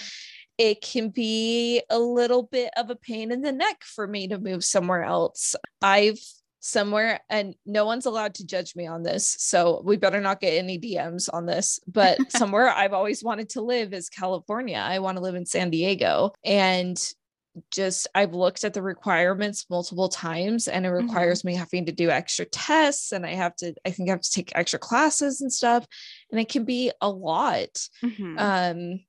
it 0.59 0.80
can 0.80 1.11
be 1.11 1.82
a 1.90 1.99
little 1.99 2.42
bit 2.42 2.70
of 2.76 2.90
a 2.90 2.97
pain 2.97 3.30
in 3.32 3.42
the 3.42 3.53
neck 3.53 3.82
for 3.84 4.07
me 4.07 4.28
to 4.28 4.38
move 4.38 4.64
somewhere 4.64 5.05
else. 5.05 5.55
I've 5.82 6.18
somewhere 6.66 7.20
and 7.30 7.55
no 7.64 7.84
one's 7.84 8.07
allowed 8.07 8.34
to 8.34 8.44
judge 8.44 8.74
me 8.74 8.88
on 8.88 9.05
this 9.05 9.36
so 9.38 9.80
we 9.84 9.97
better 9.97 10.20
not 10.20 10.40
get 10.40 10.55
any 10.55 10.80
dms 10.80 11.28
on 11.32 11.47
this 11.47 11.78
but 11.86 12.18
somewhere 12.32 12.68
i've 12.70 12.92
always 12.92 13.22
wanted 13.22 13.49
to 13.49 13.61
live 13.61 13.92
is 13.92 14.09
california 14.09 14.78
i 14.78 14.99
want 14.99 15.16
to 15.16 15.22
live 15.22 15.36
in 15.36 15.47
san 15.47 15.70
diego 15.70 16.32
and 16.44 17.12
just 17.70 18.07
I've 18.14 18.34
looked 18.34 18.64
at 18.64 18.74
the 18.74 18.82
requirements 18.82 19.66
multiple 19.70 20.09
times 20.09 20.68
and 20.68 20.84
it 20.84 20.88
mm-hmm. 20.88 21.07
requires 21.07 21.40
mm-hmm. 21.40 21.48
me 21.48 21.54
having 21.54 21.86
to 21.86 21.92
do 21.92 22.11
extra 22.11 22.44
tests 22.44 23.12
and 23.12 23.24
I 23.24 23.34
have 23.34 23.57
to 23.57 23.74
I 23.84 23.90
think 23.90 24.09
I 24.09 24.12
have 24.12 24.22
to 24.22 24.30
take 24.30 24.52
extra 24.54 24.78
classes 24.78 25.40
and 25.40 25.52
stuff 25.52 25.86
and 26.30 26.40
it 26.40 26.48
can 26.48 26.64
be 26.64 26.92
a 27.00 27.09
lot. 27.09 27.88
Mm-hmm. 28.04 28.38
Um 28.38 29.00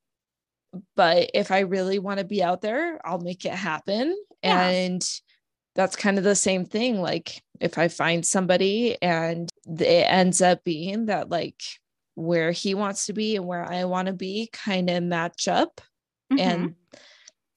but 0.96 1.30
if 1.34 1.50
I 1.50 1.60
really 1.60 1.98
want 1.98 2.18
to 2.18 2.26
be 2.26 2.42
out 2.42 2.60
there, 2.60 3.00
I'll 3.06 3.20
make 3.20 3.44
it 3.44 3.52
happen. 3.52 4.16
Yeah. 4.42 4.68
And 4.68 5.10
that's 5.74 5.96
kind 5.96 6.18
of 6.18 6.24
the 6.24 6.34
same 6.34 6.64
thing. 6.66 7.00
Like 7.00 7.42
if 7.60 7.78
I 7.78 7.88
find 7.88 8.24
somebody 8.24 8.96
and 9.00 9.50
it 9.66 10.06
ends 10.08 10.42
up 10.42 10.64
being 10.64 11.06
that 11.06 11.30
like 11.30 11.62
where 12.14 12.50
he 12.50 12.74
wants 12.74 13.06
to 13.06 13.12
be 13.12 13.36
and 13.36 13.46
where 13.46 13.64
I 13.64 13.84
want 13.84 14.06
to 14.06 14.12
be 14.12 14.50
kind 14.52 14.90
of 14.90 15.02
match 15.02 15.48
up 15.48 15.80
mm-hmm. 16.32 16.40
and 16.40 16.74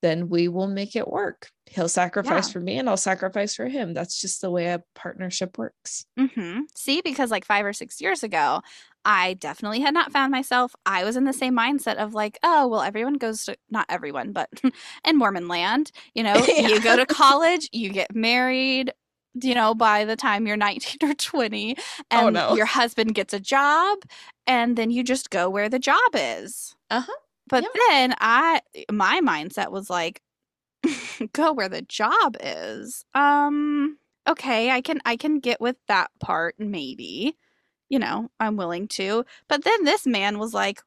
then 0.02 0.30
we 0.30 0.48
will 0.48 0.68
make 0.68 0.96
it 0.96 1.08
work. 1.08 1.50
He'll 1.68 1.90
sacrifice 1.90 2.50
yeah. 2.50 2.54
for 2.54 2.60
me 2.60 2.78
and 2.78 2.90
I'll 2.90 2.98
sacrifice 2.98 3.56
for 3.56 3.68
him. 3.68 3.94
That's 3.94 4.20
just 4.20 4.42
the 4.42 4.52
way 4.52 4.68
a 4.68 4.84
partnership 4.94 5.58
works. 5.58 6.06
Mm-hmm. 6.20 6.62
See, 6.76 7.02
because 7.02 7.32
like 7.32 7.46
five 7.46 7.66
or 7.66 7.74
six 7.74 8.02
years 8.02 8.24
ago, 8.24 8.62
I 9.06 9.36
definitely 9.36 9.80
had 9.80 9.94
not 9.94 10.12
found 10.12 10.32
myself. 10.32 10.76
I 10.86 11.04
was 11.04 11.16
in 11.16 11.24
the 11.24 11.34
same 11.34 11.56
mindset 11.56 11.96
of 11.96 12.14
like, 12.14 12.38
oh, 12.44 12.68
well, 12.68 12.82
everyone 12.82 13.16
goes 13.16 13.46
to, 13.46 13.56
not 13.70 13.86
everyone, 13.90 14.32
but 14.32 14.50
in 15.08 15.18
Mormon 15.18 15.48
land, 15.48 15.92
you 16.14 16.24
know, 16.24 16.36
yeah. 16.48 16.68
you 16.68 16.82
go 16.82 16.98
to 16.98 17.06
college, 17.06 17.70
you 17.72 17.90
get 17.90 18.14
married, 18.14 18.94
you 19.42 19.56
know, 19.56 19.74
by 19.74 20.06
the 20.06 20.16
time 20.16 20.46
you're 20.46 20.58
19 20.58 21.10
or 21.10 21.14
20, 21.14 21.78
and 22.10 22.28
oh, 22.28 22.30
no. 22.30 22.56
your 22.56 22.66
husband 22.66 23.16
gets 23.16 23.34
a 23.34 23.40
job, 23.40 24.00
and 24.46 24.78
then 24.78 24.92
you 24.92 25.04
just 25.04 25.30
go 25.30 25.50
where 25.50 25.70
the 25.70 25.80
job 25.80 26.12
is. 26.14 26.76
Uh 26.90 27.02
huh. 27.02 27.14
But 27.52 27.66
then 27.90 28.16
I, 28.20 28.62
my 28.92 29.22
mindset 29.22 29.72
was 29.72 29.90
like, 29.90 30.22
go 31.34 31.54
where 31.54 31.70
the 31.70 31.84
job 31.84 32.38
is. 32.40 33.06
Um, 33.14 33.98
okay, 34.28 34.72
I 34.72 34.82
can, 34.82 35.02
I 35.06 35.18
can 35.18 35.40
get 35.40 35.62
with 35.62 35.76
that 35.88 36.10
part, 36.20 36.56
maybe 36.58 37.38
you 37.92 38.00
know, 38.00 38.30
I'm 38.40 38.56
willing 38.56 38.88
to. 38.88 39.26
But 39.50 39.66
then 39.66 39.84
this 39.84 40.08
man 40.08 40.40
was 40.40 40.54
like, 40.54 40.82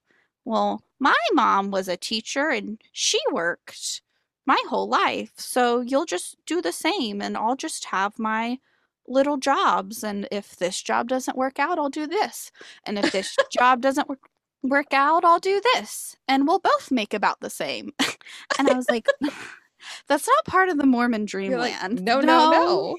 well, 0.46 0.82
my 0.98 1.14
mom 1.34 1.70
was 1.70 1.86
a 1.86 1.98
teacher 1.98 2.48
and 2.48 2.80
she 2.92 3.20
worked 3.30 4.00
my 4.46 4.60
whole 4.68 4.88
life. 4.88 5.32
So 5.36 5.82
you'll 5.82 6.06
just 6.06 6.36
do 6.46 6.62
the 6.62 6.72
same 6.72 7.20
and 7.20 7.36
I'll 7.36 7.56
just 7.56 7.84
have 7.86 8.18
my 8.18 8.58
little 9.06 9.36
jobs. 9.36 10.02
And 10.02 10.26
if 10.32 10.56
this 10.56 10.82
job 10.82 11.08
doesn't 11.08 11.36
work 11.36 11.58
out, 11.58 11.78
I'll 11.78 11.90
do 11.90 12.06
this. 12.06 12.50
And 12.86 12.98
if 12.98 13.12
this 13.12 13.36
job 13.52 13.82
doesn't 13.82 14.08
work, 14.08 14.30
work 14.64 14.92
out, 14.94 15.24
I'll 15.24 15.40
do 15.40 15.62
this. 15.74 16.16
And 16.28 16.48
we'll 16.48 16.60
both 16.60 16.90
make 16.90 17.14
about 17.14 17.40
the 17.40 17.50
same. 17.50 17.92
and 18.58 18.68
I 18.68 18.74
was 18.74 18.90
like, 18.90 19.06
that's 20.08 20.28
not 20.28 20.46
part 20.46 20.70
of 20.70 20.78
the 20.78 20.86
Mormon 20.86 21.26
dreamland. 21.26 21.98
Like, 21.98 22.06
no, 22.06 22.20
no, 22.22 22.46
no. 22.46 22.46
No, 22.46 22.98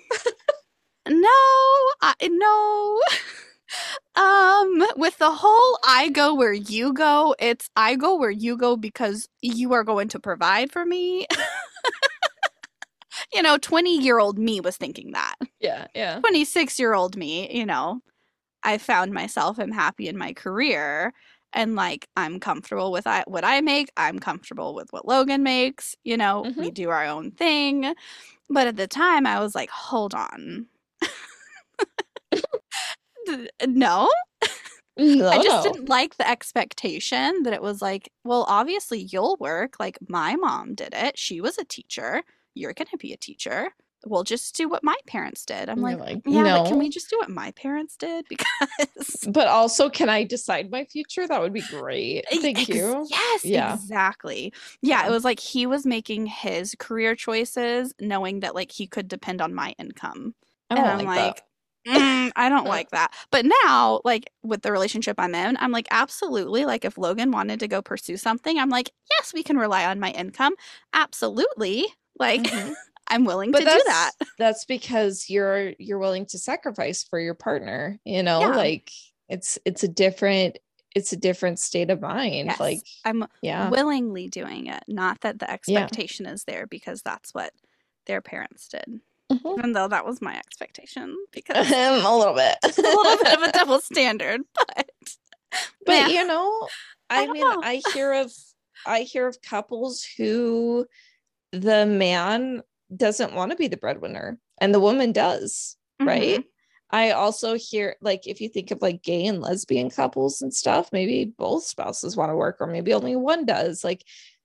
no, 1.09 1.30
I, 2.01 2.16
no 2.24 3.01
um 4.16 4.86
with 4.97 5.18
the 5.18 5.32
whole 5.32 5.80
i 5.86 6.09
go 6.09 6.36
where 6.36 6.53
you 6.53 6.93
go 6.93 7.36
it's 7.39 7.70
i 7.76 7.95
go 7.95 8.16
where 8.18 8.32
you 8.32 8.57
go 8.57 8.78
because 8.78 9.28
you 9.41 9.74
are 9.74 9.84
going 9.84 10.07
to 10.07 10.20
provide 10.20 10.72
for 10.72 10.86
me 10.86 11.28
you 13.34 13.41
know 13.41 13.57
20 13.57 13.99
year 13.99 14.20
old 14.20 14.39
me 14.39 14.61
was 14.61 14.78
thinking 14.78 15.11
that 15.13 15.36
yeah 15.59 15.88
yeah 15.95 16.20
26 16.22 16.80
year 16.80 16.93
old 16.93 17.18
me 17.18 17.53
you 17.57 17.66
know 17.66 18.01
i 18.63 18.78
found 18.78 19.13
myself 19.13 19.59
i'm 19.59 19.72
happy 19.72 20.07
in 20.07 20.18
my 20.18 20.34
career 20.34 21.13
and 21.55 21.75
like 21.75 22.07
i'm 22.15 22.39
comfortable 22.39 22.91
with 22.91 23.07
what 23.25 23.43
i 23.43 23.61
make 23.61 23.89
i'm 23.97 24.19
comfortable 24.19 24.75
with 24.75 24.91
what 24.91 25.07
logan 25.07 25.41
makes 25.41 25.95
you 26.03 26.17
know 26.17 26.43
mm-hmm. 26.45 26.59
we 26.59 26.69
do 26.69 26.89
our 26.89 27.05
own 27.05 27.31
thing 27.31 27.93
but 28.49 28.67
at 28.67 28.75
the 28.75 28.87
time 28.87 29.25
i 29.25 29.39
was 29.39 29.55
like 29.55 29.69
hold 29.69 30.13
on 30.13 30.67
no. 33.67 34.09
No, 34.97 35.27
I 35.27 35.43
just 35.43 35.63
didn't 35.63 35.89
like 35.89 36.15
the 36.15 36.29
expectation 36.29 37.43
that 37.43 37.51
it 37.51 37.61
was 37.61 37.81
like, 37.81 38.13
well, 38.23 38.45
obviously 38.47 39.09
you'll 39.11 39.35
work. 39.41 39.75
Like 39.77 39.97
my 40.07 40.37
mom 40.37 40.73
did 40.73 40.93
it. 40.93 41.17
She 41.19 41.41
was 41.41 41.57
a 41.57 41.65
teacher. 41.65 42.23
You're 42.53 42.73
going 42.73 42.87
to 42.87 42.97
be 42.97 43.11
a 43.11 43.17
teacher. 43.17 43.71
We'll 44.05 44.23
just 44.23 44.55
do 44.55 44.69
what 44.69 44.83
my 44.83 44.95
parents 45.07 45.45
did. 45.45 45.69
I'm 45.69 45.81
like, 45.81 45.97
like, 45.99 46.21
yeah, 46.25 46.43
no. 46.43 46.65
can 46.65 46.77
we 46.77 46.89
just 46.89 47.09
do 47.09 47.17
what 47.17 47.29
my 47.29 47.51
parents 47.51 47.95
did? 47.97 48.25
Because. 48.35 49.25
But 49.27 49.47
also, 49.47 49.89
can 49.89 50.09
I 50.09 50.23
decide 50.23 50.69
my 50.69 50.85
future? 50.85 51.27
That 51.27 51.41
would 51.41 51.53
be 51.53 51.63
great. 51.69 52.25
Thank 52.29 52.59
Ex- 52.59 52.69
you. 52.69 53.07
Yes, 53.09 53.45
yeah. 53.45 53.73
exactly. 53.73 54.53
Yeah, 54.81 55.01
yeah, 55.01 55.07
it 55.07 55.11
was 55.11 55.23
like 55.23 55.39
he 55.39 55.65
was 55.65 55.85
making 55.85 56.27
his 56.27 56.75
career 56.77 57.15
choices, 57.15 57.93
knowing 57.99 58.41
that 58.41 58.55
like 58.55 58.71
he 58.71 58.87
could 58.87 59.07
depend 59.07 59.41
on 59.41 59.53
my 59.53 59.73
income. 59.79 60.35
I 60.69 60.77
and 60.77 60.85
I'm 60.85 61.05
like, 61.05 61.17
like 61.17 61.43
mm, 61.87 62.31
I 62.35 62.49
don't 62.49 62.65
like 62.67 62.91
that. 62.91 63.13
But 63.31 63.45
now, 63.63 64.01
like 64.03 64.31
with 64.43 64.61
the 64.61 64.71
relationship 64.71 65.19
I'm 65.19 65.35
in, 65.35 65.57
I'm 65.57 65.71
like, 65.71 65.87
absolutely. 65.91 66.65
Like 66.65 66.85
if 66.85 66.97
Logan 66.97 67.31
wanted 67.31 67.59
to 67.61 67.67
go 67.67 67.81
pursue 67.81 68.17
something, 68.17 68.57
I'm 68.57 68.69
like, 68.69 68.91
yes, 69.11 69.33
we 69.33 69.43
can 69.43 69.57
rely 69.57 69.85
on 69.85 69.99
my 69.99 70.11
income. 70.11 70.55
Absolutely. 70.93 71.87
Like 72.19 72.43
mm-hmm. 72.43 72.73
I'm 73.07 73.25
willing 73.25 73.51
but 73.51 73.59
to 73.59 73.65
do 73.65 73.81
that. 73.85 74.11
That's 74.37 74.65
because 74.65 75.29
you're 75.29 75.73
you're 75.77 75.99
willing 75.99 76.25
to 76.27 76.39
sacrifice 76.39 77.03
for 77.03 77.19
your 77.19 77.35
partner, 77.35 77.99
you 78.03 78.23
know, 78.23 78.41
yeah. 78.41 78.55
like 78.55 78.91
it's 79.29 79.59
it's 79.65 79.83
a 79.83 79.87
different 79.87 80.57
it's 80.95 81.11
a 81.11 81.17
different 81.17 81.59
state 81.59 81.89
of 81.89 82.01
mind. 82.01 82.47
Yes, 82.47 82.59
Like, 82.59 82.81
I'm 83.03 83.25
yeah. 83.41 83.69
willingly 83.69 84.29
doing 84.29 84.67
it, 84.67 84.81
not 84.87 85.19
that 85.21 85.39
the 85.39 85.51
expectation 85.51 86.25
is 86.25 86.45
there 86.45 86.67
because 86.67 87.01
that's 87.01 87.33
what 87.33 87.51
their 88.05 88.21
parents 88.21 88.69
did. 88.69 89.01
Mhm. 89.29 89.57
Even 89.57 89.71
though 89.73 89.89
that 89.89 90.05
was 90.05 90.21
my 90.21 90.37
expectation 90.37 91.15
because 91.31 91.69
a 91.71 92.15
little 92.15 92.33
bit. 92.33 92.57
a 92.63 92.81
little 92.81 93.23
bit 93.23 93.37
of 93.37 93.43
a 93.43 93.51
double 93.51 93.81
standard, 93.81 94.41
but 94.53 94.89
but 95.85 95.87
man, 95.87 96.09
you 96.09 96.25
know 96.25 96.67
I 97.09 97.23
i 97.23 97.27
mean 97.27 97.41
know. 97.41 97.61
i 97.63 97.81
hear 97.93 98.13
of 98.13 98.31
i 98.85 99.01
hear 99.01 99.27
of 99.27 99.41
couples 99.41 100.05
who 100.17 100.85
the 101.51 101.85
man 101.85 102.61
doesn't 102.95 103.33
want 103.33 103.51
to 103.51 103.57
be 103.57 103.67
the 103.67 103.77
breadwinner 103.77 104.39
and 104.59 104.73
the 104.73 104.79
woman 104.79 105.11
does 105.11 105.77
right 106.01 106.39
Mhm. 106.39 106.43
i 106.91 107.11
also 107.11 107.55
hear 107.55 107.95
like 108.01 108.27
if 108.27 108.41
you 108.41 108.49
think 108.49 108.71
of 108.71 108.81
like 108.81 109.01
gay 109.01 109.25
and 109.25 109.41
lesbian 109.41 109.89
couples 109.89 110.41
and 110.41 110.53
stuff 110.53 110.91
maybe 110.91 111.25
both 111.37 111.63
spouses 111.63 112.15
want 112.17 112.31
to 112.31 112.35
work 112.35 112.57
or 112.59 112.67
maybe 112.67 112.93
only 112.93 113.15
one 113.15 113.45
does 113.45 113.83
like 113.83 114.03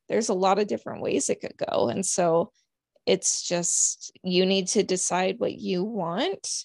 there's 0.08 0.28
a 0.28 0.34
lot 0.34 0.58
of 0.58 0.66
different 0.66 1.02
ways 1.02 1.28
it 1.30 1.40
could 1.40 1.56
go 1.70 1.88
and 1.88 2.04
so 2.06 2.52
it's 3.06 3.42
just 3.46 4.12
you 4.22 4.44
need 4.46 4.68
to 4.68 4.82
decide 4.82 5.38
what 5.38 5.54
you 5.54 5.82
want 5.84 6.64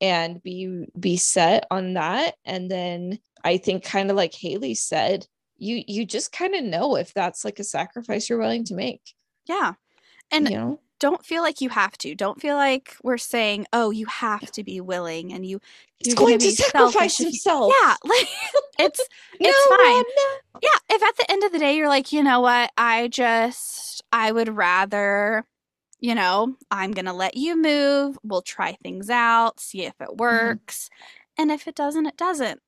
and 0.00 0.42
be 0.42 0.86
be 0.98 1.16
set 1.16 1.66
on 1.70 1.94
that 1.94 2.34
and 2.44 2.70
then 2.70 3.18
i 3.44 3.56
think 3.56 3.84
kind 3.84 4.10
of 4.10 4.16
like 4.16 4.34
haley 4.34 4.74
said 4.74 5.26
you 5.58 5.82
you 5.86 6.04
just 6.04 6.32
kind 6.32 6.54
of 6.54 6.64
know 6.64 6.96
if 6.96 7.14
that's 7.14 7.44
like 7.44 7.58
a 7.60 7.64
sacrifice 7.64 8.28
you're 8.28 8.38
willing 8.38 8.64
to 8.64 8.74
make 8.74 9.00
Yeah. 9.46 9.74
And 10.30 10.48
you 10.50 10.56
know 10.56 10.80
don't 11.02 11.26
feel 11.26 11.42
like 11.42 11.60
you 11.60 11.70
have 11.70 11.98
to. 11.98 12.14
Don't 12.14 12.40
feel 12.40 12.56
like 12.56 12.96
we're 13.02 13.18
saying, 13.18 13.66
"Oh, 13.74 13.90
you 13.90 14.06
have 14.06 14.52
to 14.52 14.64
be 14.64 14.80
willing," 14.80 15.34
and 15.34 15.44
you 15.46 15.60
he's 15.98 16.14
going 16.14 16.38
selfish 16.40 17.18
sacrifice 17.18 17.18
if 17.20 17.28
himself 17.28 17.76
Yeah, 17.82 17.96
like 18.04 18.28
it's 18.78 19.10
no, 19.40 19.50
it's 19.50 19.66
fine. 19.66 20.04
No. 20.16 20.62
yeah. 20.62 20.78
If 20.90 21.02
at 21.02 21.16
the 21.18 21.30
end 21.30 21.44
of 21.44 21.52
the 21.52 21.58
day 21.60 21.76
you're 21.76 21.88
like, 21.88 22.12
you 22.12 22.22
know 22.22 22.40
what, 22.40 22.70
I 22.78 23.08
just 23.08 24.02
I 24.12 24.32
would 24.32 24.56
rather, 24.56 25.44
you 26.00 26.14
know, 26.14 26.56
I'm 26.70 26.92
gonna 26.92 27.14
let 27.14 27.36
you 27.36 27.56
move. 27.60 28.18
We'll 28.24 28.42
try 28.42 28.74
things 28.82 29.10
out, 29.10 29.60
see 29.60 29.84
if 29.84 29.94
it 30.00 30.16
works, 30.18 30.90
and 31.38 31.50
if 31.52 31.68
it 31.68 31.74
doesn't, 31.76 32.06
it 32.06 32.16
doesn't. 32.16 32.60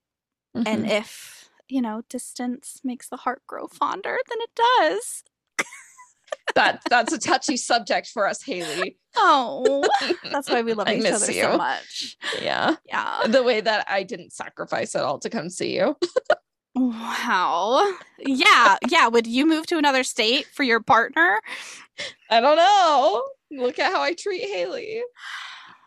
And 0.67 0.87
Mhm. 0.87 0.91
if 0.91 1.51
you 1.69 1.83
know, 1.83 2.03
distance 2.11 2.81
makes 2.85 3.09
the 3.09 3.19
heart 3.19 3.43
grow 3.47 3.69
fonder, 3.69 4.19
then 4.29 4.39
it 4.41 4.51
does. 4.57 5.25
That 6.55 6.81
that's 6.89 7.13
a 7.13 7.19
touchy 7.19 7.57
subject 7.57 8.07
for 8.09 8.27
us 8.27 8.43
haley 8.43 8.97
Oh, 9.17 9.87
that's 10.31 10.51
why 10.51 10.63
we 10.63 10.75
love 10.75 10.89
each 10.91 11.05
other 11.05 11.31
you. 11.33 11.43
so 11.43 11.57
much. 11.57 12.17
yeah 12.43 12.77
Yeah. 12.87 13.21
the 13.29 13.43
way 13.43 13.61
that 13.61 13.87
i 13.89 14.03
didn't 14.03 14.33
sacrifice 14.33 14.95
at 14.95 15.03
all 15.05 15.19
to 15.21 15.31
come 15.31 15.49
see 15.51 15.77
you 15.77 15.97
Wow. 16.77 17.95
Yeah. 18.19 18.77
Yeah. 18.89 19.07
Would 19.07 19.29
you 19.29 19.47
move 19.47 19.67
to 19.69 19.79
another 19.79 20.03
state 20.03 20.47
for 20.47 20.63
your 20.65 20.81
partner? 20.81 21.39
i 22.31 22.41
don't 22.41 22.57
know 22.57 23.23
look 23.53 23.79
at 23.79 23.93
how 23.93 24.03
i 24.03 24.13
treat 24.15 24.43
haley 24.43 25.01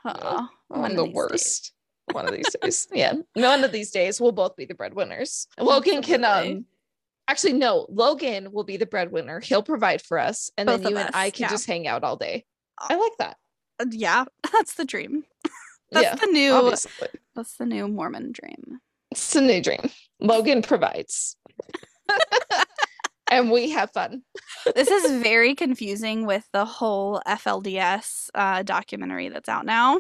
Oh, 0.06 0.48
I'm 0.72 0.82
one 0.82 0.92
of 0.92 0.98
the 0.98 1.04
these 1.04 1.10
days. 1.12 1.16
worst. 1.16 1.74
One 2.14 2.26
of 2.30 2.34
these 2.34 2.56
days. 2.62 2.88
Yeah. 2.94 3.14
One 3.34 3.66
of 3.66 3.74
these 3.74 3.92
days 3.92 4.22
we'll 4.22 4.32
both 4.32 4.56
be 4.56 4.64
the 4.64 4.74
breadwinners. 4.74 5.48
Logan 5.60 6.02
can 6.02 6.24
Absolutely. 6.24 6.58
um 6.60 6.66
actually 7.28 7.54
no, 7.54 7.86
Logan 7.90 8.52
will 8.52 8.64
be 8.64 8.78
the 8.78 8.86
breadwinner. 8.86 9.40
He'll 9.40 9.64
provide 9.64 10.02
for 10.02 10.20
us 10.20 10.52
and 10.58 10.68
Both 10.68 10.84
then 10.84 10.92
you 10.92 10.98
and 10.98 11.10
I 11.14 11.30
can 11.30 11.44
yeah. 11.44 11.50
just 11.50 11.68
hang 11.68 11.88
out 11.88 12.04
all 12.04 12.16
day. 12.16 12.46
I 12.80 12.96
like 12.96 13.14
that. 13.20 13.38
Uh, 13.80 13.86
Yeah. 13.92 14.26
That's 14.52 14.76
the 14.76 14.86
dream. 14.86 15.24
That's 15.92 16.04
yeah. 16.04 16.16
the 16.16 16.28
new. 16.28 16.52
Obviously. 16.54 17.08
That's 17.36 17.56
the 17.56 17.66
new 17.66 17.88
Mormon 17.88 18.32
dream. 18.32 18.80
It's 19.12 19.36
a 19.36 19.42
new 19.42 19.62
dream. 19.62 19.90
Logan 20.20 20.62
provides. 20.62 21.38
and 23.32 23.52
we 23.52 23.70
have 23.70 23.92
fun. 23.92 24.24
This 24.76 24.90
is 24.90 25.22
very 25.22 25.56
confusing 25.56 26.26
with 26.26 26.46
the 26.52 26.66
whole 26.66 27.22
FLDS 27.26 28.30
uh, 28.36 28.64
documentary 28.64 29.30
that's 29.30 29.48
out 29.48 29.66
now. 29.66 30.00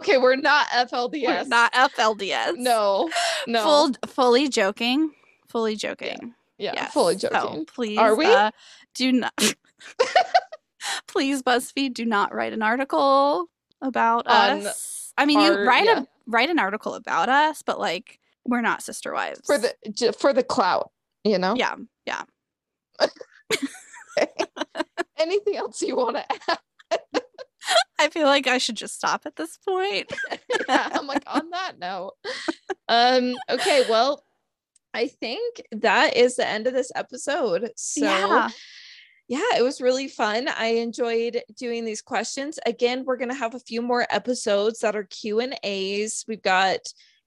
Okay, 0.00 0.16
we're 0.16 0.36
not 0.36 0.66
We're 0.74 0.86
FLDS. 0.86 1.48
Not 1.48 1.72
FLDS. 1.74 2.56
No. 2.56 3.10
No. 3.46 3.62
Full, 3.62 3.92
fully 4.06 4.48
joking. 4.48 5.12
Fully 5.50 5.76
joking. 5.76 6.34
yeah, 6.58 6.72
Yes. 6.74 6.92
fully 6.92 7.18
So 7.18 7.28
joking. 7.28 7.64
please, 7.66 7.98
Are 7.98 8.14
we? 8.14 8.26
Uh, 8.26 8.50
do 8.94 9.12
not. 9.12 9.32
please, 11.08 11.42
BuzzFeed, 11.42 11.94
do 11.94 12.04
not 12.04 12.32
write 12.34 12.52
an 12.52 12.62
article 12.62 13.46
about 13.82 14.26
On 14.28 14.66
us. 14.66 15.12
I 15.18 15.26
mean, 15.26 15.40
you 15.40 15.52
write 15.66 15.84
yeah. 15.86 16.00
a 16.00 16.06
write 16.26 16.50
an 16.50 16.58
article 16.58 16.94
about 16.94 17.28
us, 17.28 17.62
but 17.62 17.78
like 17.80 18.18
we're 18.46 18.60
not 18.60 18.82
sister 18.82 19.12
wives. 19.12 19.40
for 19.44 19.58
the 19.58 19.74
for 20.18 20.32
the 20.32 20.42
clout, 20.44 20.90
you 21.24 21.38
know? 21.38 21.54
yeah, 21.56 21.74
yeah. 22.06 22.22
Anything 25.18 25.56
else 25.56 25.82
you 25.82 25.96
want 25.96 26.16
to 26.16 26.24
add? 26.48 26.58
I 27.98 28.08
feel 28.08 28.26
like 28.26 28.46
I 28.46 28.56
should 28.58 28.76
just 28.76 28.94
stop 28.94 29.26
at 29.26 29.36
this 29.36 29.58
point. 29.58 30.10
yeah, 30.68 30.88
I'm 30.92 31.06
like 31.06 31.22
on 31.26 31.50
that 31.50 31.78
note. 31.78 32.12
Um, 32.88 33.34
okay, 33.50 33.84
well, 33.90 34.24
I 34.92 35.06
think 35.06 35.62
that 35.72 36.16
is 36.16 36.36
the 36.36 36.46
end 36.46 36.66
of 36.66 36.72
this 36.72 36.90
episode. 36.94 37.70
So 37.76 38.04
yeah, 38.04 38.48
yeah, 39.28 39.56
it 39.56 39.62
was 39.62 39.80
really 39.80 40.08
fun. 40.08 40.48
I 40.48 40.66
enjoyed 40.66 41.42
doing 41.56 41.84
these 41.84 42.02
questions. 42.02 42.58
Again, 42.66 43.04
we're 43.04 43.16
gonna 43.16 43.34
have 43.34 43.54
a 43.54 43.60
few 43.60 43.82
more 43.82 44.06
episodes 44.10 44.80
that 44.80 44.96
are 44.96 45.04
Q 45.04 45.40
and 45.40 45.58
A's. 45.62 46.24
We've 46.26 46.42
got 46.42 46.80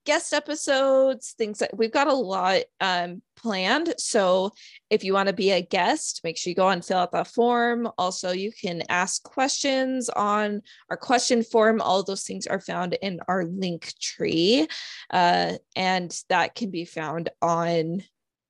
guest 0.05 0.33
episodes, 0.33 1.33
things 1.37 1.59
that 1.59 1.75
we've 1.77 1.91
got 1.91 2.07
a 2.07 2.13
lot 2.13 2.61
um, 2.81 3.21
planned. 3.35 3.93
So 3.97 4.51
if 4.89 5.03
you 5.03 5.13
want 5.13 5.27
to 5.27 5.33
be 5.33 5.51
a 5.51 5.61
guest, 5.61 6.21
make 6.23 6.37
sure 6.37 6.51
you 6.51 6.55
go 6.55 6.69
and 6.69 6.83
fill 6.83 6.97
out 6.97 7.11
that 7.11 7.27
form. 7.27 7.89
Also, 7.97 8.31
you 8.31 8.51
can 8.51 8.83
ask 8.89 9.23
questions 9.23 10.09
on 10.09 10.61
our 10.89 10.97
question 10.97 11.43
form. 11.43 11.81
All 11.81 12.03
those 12.03 12.23
things 12.23 12.47
are 12.47 12.61
found 12.61 12.93
in 13.01 13.19
our 13.27 13.45
link 13.45 13.93
tree, 13.99 14.67
uh, 15.09 15.53
and 15.75 16.17
that 16.29 16.55
can 16.55 16.71
be 16.71 16.85
found 16.85 17.29
on 17.41 18.03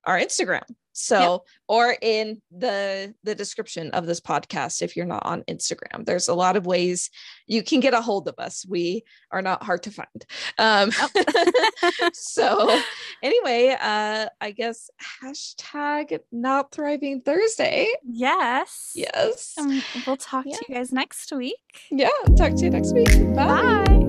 our 0.06 0.20
Instagram. 0.20 0.64
So, 0.94 1.44
or 1.68 1.96
in 2.02 2.42
the 2.56 3.14
the 3.24 3.36
description 3.36 3.90
of 3.92 4.06
this 4.06 4.22
podcast 4.22 4.82
if 4.82 4.96
you're 4.96 5.06
not 5.06 5.26
on 5.26 5.42
Instagram. 5.50 6.06
There's 6.06 6.28
a 6.28 6.34
lot 6.36 6.56
of 6.56 6.66
ways 6.66 7.10
you 7.48 7.64
can 7.64 7.80
get 7.80 7.94
a 7.94 8.02
hold 8.02 8.28
of 8.28 8.36
us. 8.38 8.66
We 8.70 9.04
are 9.32 9.42
not 9.42 9.64
hard 9.64 9.84
to 9.84 9.92
find. 9.92 10.26
Um, 10.58 10.92
so 12.14 12.80
anyway, 13.22 13.76
uh, 13.80 14.28
I 14.40 14.52
guess 14.52 14.90
hashtag 15.24 16.20
not 16.32 16.72
thriving 16.72 17.22
Thursday. 17.22 17.88
yes. 18.04 18.92
Yes. 18.96 19.54
Um, 19.58 19.82
we'll 20.06 20.18
talk 20.18 20.46
Yeah. 20.48 20.58
to 20.58 20.66
you 20.70 20.76
guys 20.76 20.92
next 20.92 21.32
week. 21.32 21.56
Yeah. 21.92 22.10
Talk 22.38 22.56
to 22.56 22.64
you 22.64 22.70
next 22.70 22.94
week. 22.94 23.10
Bye. 23.36 23.84
Bye. 23.88 24.03